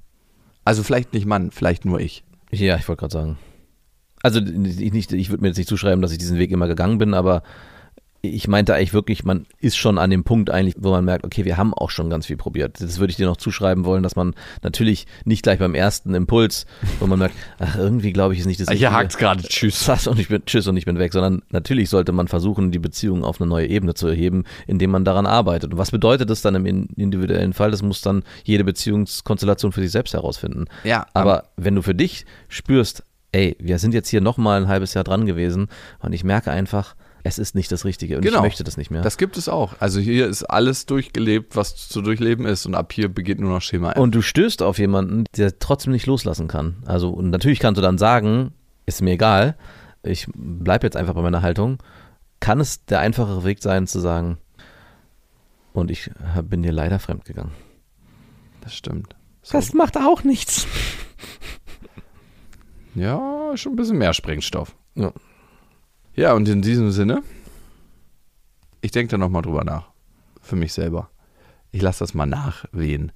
Also 0.64 0.82
vielleicht 0.82 1.12
nicht 1.12 1.26
Mann, 1.26 1.50
vielleicht 1.50 1.84
nur 1.84 2.00
ich. 2.00 2.24
Ja, 2.50 2.76
ich 2.76 2.88
wollte 2.88 3.00
gerade 3.00 3.12
sagen. 3.12 3.38
Also 4.22 4.40
ich, 4.40 5.12
ich 5.12 5.30
würde 5.30 5.42
mir 5.42 5.48
jetzt 5.48 5.58
nicht 5.58 5.68
zuschreiben, 5.68 6.02
dass 6.02 6.12
ich 6.12 6.18
diesen 6.18 6.38
Weg 6.38 6.50
immer 6.50 6.66
gegangen 6.66 6.98
bin, 6.98 7.14
aber 7.14 7.42
ich 8.28 8.48
meinte 8.48 8.74
eigentlich 8.74 8.92
wirklich, 8.94 9.24
man 9.24 9.46
ist 9.60 9.76
schon 9.76 9.98
an 9.98 10.10
dem 10.10 10.24
Punkt 10.24 10.50
eigentlich, 10.50 10.74
wo 10.78 10.90
man 10.90 11.04
merkt, 11.04 11.24
okay, 11.24 11.44
wir 11.44 11.56
haben 11.56 11.72
auch 11.74 11.90
schon 11.90 12.10
ganz 12.10 12.26
viel 12.26 12.36
probiert. 12.36 12.80
Das 12.80 12.98
würde 12.98 13.10
ich 13.10 13.16
dir 13.16 13.26
noch 13.26 13.36
zuschreiben 13.36 13.84
wollen, 13.84 14.02
dass 14.02 14.16
man 14.16 14.34
natürlich 14.62 15.06
nicht 15.24 15.42
gleich 15.42 15.58
beim 15.58 15.74
ersten 15.74 16.14
Impuls, 16.14 16.66
wo 17.00 17.06
man 17.06 17.18
merkt, 17.18 17.34
ach, 17.58 17.76
irgendwie 17.76 18.12
glaube 18.12 18.34
ich 18.34 18.40
ist 18.40 18.46
nicht 18.46 18.60
das 18.60 18.70
Hier 18.70 18.92
hakt's 18.92 19.16
gerade, 19.18 19.42
tschüss. 19.42 19.80
Tschüss. 19.86 20.06
Und 20.06 20.18
ich 20.18 20.28
bin, 20.28 20.44
tschüss 20.46 20.66
und 20.66 20.76
ich 20.76 20.84
bin 20.84 20.98
weg, 20.98 21.12
sondern 21.12 21.42
natürlich 21.50 21.90
sollte 21.90 22.12
man 22.12 22.28
versuchen, 22.28 22.70
die 22.70 22.78
Beziehung 22.78 23.24
auf 23.24 23.40
eine 23.40 23.48
neue 23.48 23.66
Ebene 23.68 23.94
zu 23.94 24.06
erheben, 24.08 24.44
indem 24.66 24.90
man 24.90 25.04
daran 25.04 25.26
arbeitet. 25.26 25.72
Und 25.72 25.78
was 25.78 25.90
bedeutet 25.90 26.30
das 26.30 26.42
dann 26.42 26.54
im 26.54 26.66
in- 26.66 26.86
individuellen 26.96 27.52
Fall? 27.52 27.70
Das 27.70 27.82
muss 27.82 28.00
dann 28.00 28.22
jede 28.44 28.64
Beziehungskonstellation 28.64 29.72
für 29.72 29.80
sich 29.80 29.90
selbst 29.90 30.14
herausfinden. 30.14 30.66
Ja, 30.84 31.06
Aber 31.14 31.44
wenn 31.56 31.74
du 31.74 31.82
für 31.82 31.94
dich 31.94 32.24
spürst, 32.48 33.02
ey, 33.32 33.56
wir 33.58 33.78
sind 33.78 33.92
jetzt 33.94 34.08
hier 34.08 34.20
nochmal 34.20 34.62
ein 34.62 34.68
halbes 34.68 34.94
Jahr 34.94 35.04
dran 35.04 35.26
gewesen 35.26 35.68
und 36.00 36.12
ich 36.12 36.24
merke 36.24 36.50
einfach, 36.50 36.94
es 37.26 37.38
ist 37.38 37.54
nicht 37.54 37.70
das 37.72 37.84
Richtige 37.84 38.16
und 38.16 38.22
Genau. 38.22 38.38
ich 38.38 38.42
möchte 38.42 38.64
das 38.64 38.76
nicht 38.76 38.90
mehr. 38.90 39.02
Das 39.02 39.16
gibt 39.18 39.36
es 39.36 39.48
auch. 39.48 39.74
Also 39.80 40.00
hier 40.00 40.26
ist 40.26 40.44
alles 40.44 40.86
durchgelebt, 40.86 41.56
was 41.56 41.88
zu 41.88 42.02
durchleben 42.02 42.46
ist 42.46 42.66
und 42.66 42.74
ab 42.74 42.92
hier 42.92 43.08
beginnt 43.08 43.40
nur 43.40 43.50
noch 43.50 43.62
Schema 43.62 43.92
F. 43.92 43.98
und 43.98 44.14
du 44.14 44.22
stößt 44.22 44.62
auf 44.62 44.78
jemanden, 44.78 45.24
der 45.36 45.58
trotzdem 45.58 45.92
nicht 45.92 46.06
loslassen 46.06 46.48
kann. 46.48 46.76
Also, 46.86 47.10
und 47.10 47.30
natürlich 47.30 47.58
kannst 47.58 47.78
du 47.78 47.82
dann 47.82 47.98
sagen, 47.98 48.52
ist 48.86 49.02
mir 49.02 49.12
egal, 49.12 49.56
ich 50.02 50.26
bleibe 50.34 50.86
jetzt 50.86 50.96
einfach 50.96 51.14
bei 51.14 51.22
meiner 51.22 51.42
Haltung. 51.42 51.78
Kann 52.40 52.60
es 52.60 52.84
der 52.84 53.00
einfachere 53.00 53.44
Weg 53.44 53.62
sein, 53.62 53.86
zu 53.86 53.98
sagen, 54.00 54.38
und 55.72 55.90
ich 55.90 56.10
bin 56.44 56.62
dir 56.62 56.72
leider 56.72 56.98
fremdgegangen. 56.98 57.52
Das 58.60 58.74
stimmt. 58.74 59.14
So. 59.42 59.58
Das 59.58 59.72
macht 59.74 59.96
auch 59.96 60.22
nichts. 60.24 60.66
Ja, 62.94 63.52
schon 63.56 63.72
ein 63.72 63.76
bisschen 63.76 63.98
mehr 63.98 64.14
Sprengstoff. 64.14 64.74
Ja. 64.94 65.12
Ja, 66.16 66.32
und 66.32 66.48
in 66.48 66.62
diesem 66.62 66.92
Sinne, 66.92 67.22
ich 68.80 68.90
denke 68.90 69.10
da 69.10 69.18
nochmal 69.18 69.42
drüber 69.42 69.64
nach. 69.64 69.90
Für 70.40 70.56
mich 70.56 70.72
selber. 70.72 71.10
Ich 71.72 71.82
lasse 71.82 71.98
das 71.98 72.14
mal 72.14 72.24
nachwehen. 72.24 73.12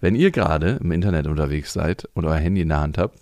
Wenn 0.00 0.16
ihr 0.16 0.32
gerade 0.32 0.80
im 0.82 0.90
Internet 0.90 1.28
unterwegs 1.28 1.72
seid 1.72 2.08
und 2.14 2.24
euer 2.24 2.34
Handy 2.34 2.62
in 2.62 2.70
der 2.70 2.80
Hand 2.80 2.98
habt, 2.98 3.16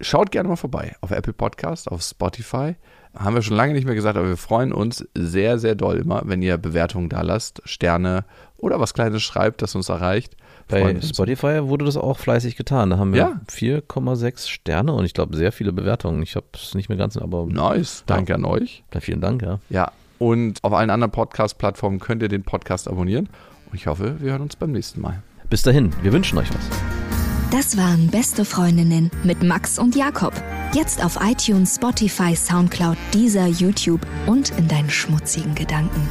schaut 0.00 0.30
gerne 0.30 0.48
mal 0.48 0.54
vorbei 0.54 0.94
auf 1.00 1.10
Apple 1.10 1.32
Podcast, 1.32 1.90
auf 1.90 2.02
Spotify. 2.02 2.76
Haben 3.12 3.34
wir 3.34 3.42
schon 3.42 3.56
lange 3.56 3.72
nicht 3.72 3.86
mehr 3.86 3.96
gesagt, 3.96 4.16
aber 4.16 4.28
wir 4.28 4.36
freuen 4.36 4.72
uns 4.72 5.04
sehr, 5.16 5.58
sehr 5.58 5.74
doll 5.74 5.96
immer, 5.96 6.22
wenn 6.24 6.40
ihr 6.40 6.56
Bewertungen 6.56 7.08
da 7.08 7.22
lasst, 7.22 7.60
Sterne 7.64 8.24
oder 8.56 8.78
was 8.78 8.94
Kleines 8.94 9.24
schreibt, 9.24 9.62
das 9.62 9.74
uns 9.74 9.88
erreicht. 9.88 10.36
Bei. 10.68 11.00
Spotify 11.02 11.60
wurde 11.68 11.84
das 11.84 11.96
auch 11.96 12.18
fleißig 12.18 12.56
getan. 12.56 12.90
Da 12.90 12.98
haben 12.98 13.12
wir 13.12 13.20
Ja. 13.20 13.40
4,6 13.50 14.48
Sterne 14.48 14.92
und 14.92 15.04
ich 15.04 15.14
glaube 15.14 15.36
sehr 15.36 15.52
viele 15.52 15.72
Bewertungen. 15.72 16.22
Ich 16.22 16.36
habe 16.36 16.46
es 16.54 16.74
nicht 16.74 16.88
mehr 16.88 16.98
ganz, 16.98 17.16
aber 17.16 17.46
Nice, 17.46 18.02
danke 18.06 18.34
an 18.34 18.44
euch. 18.44 18.82
na, 18.92 19.00
vielen 19.00 19.20
Dank, 19.20 19.42
ja. 19.42 19.58
Ja, 19.70 19.92
und 20.18 20.58
auf 20.62 20.72
allen 20.72 20.90
anderen 20.90 21.10
Podcast-Plattformen 21.12 22.00
könnt 22.00 22.22
ihr 22.22 22.28
den 22.28 22.42
Podcast 22.44 22.88
abonnieren. 22.88 23.28
Und 23.70 23.74
ich 23.74 23.86
hoffe, 23.86 24.16
wir 24.20 24.30
hören 24.32 24.42
uns 24.42 24.56
beim 24.56 24.72
nächsten 24.72 25.00
Mal. 25.00 25.22
Bis 25.50 25.62
dahin, 25.62 25.90
wir 26.02 26.12
wünschen 26.12 26.38
euch 26.38 26.48
was. 26.50 26.68
Das 27.50 27.76
waren 27.76 28.08
Beste 28.08 28.44
Freundinnen 28.44 29.10
mit 29.22 29.42
Max 29.42 29.78
und 29.78 29.94
Jakob. 29.94 30.32
Jetzt 30.72 31.04
auf 31.04 31.18
iTunes, 31.22 31.76
Spotify, 31.76 32.34
Soundcloud, 32.34 32.96
Deezer, 33.12 33.46
YouTube 33.46 34.00
und 34.26 34.50
in 34.58 34.66
deinen 34.66 34.90
schmutzigen 34.90 35.54
Gedanken. 35.54 36.08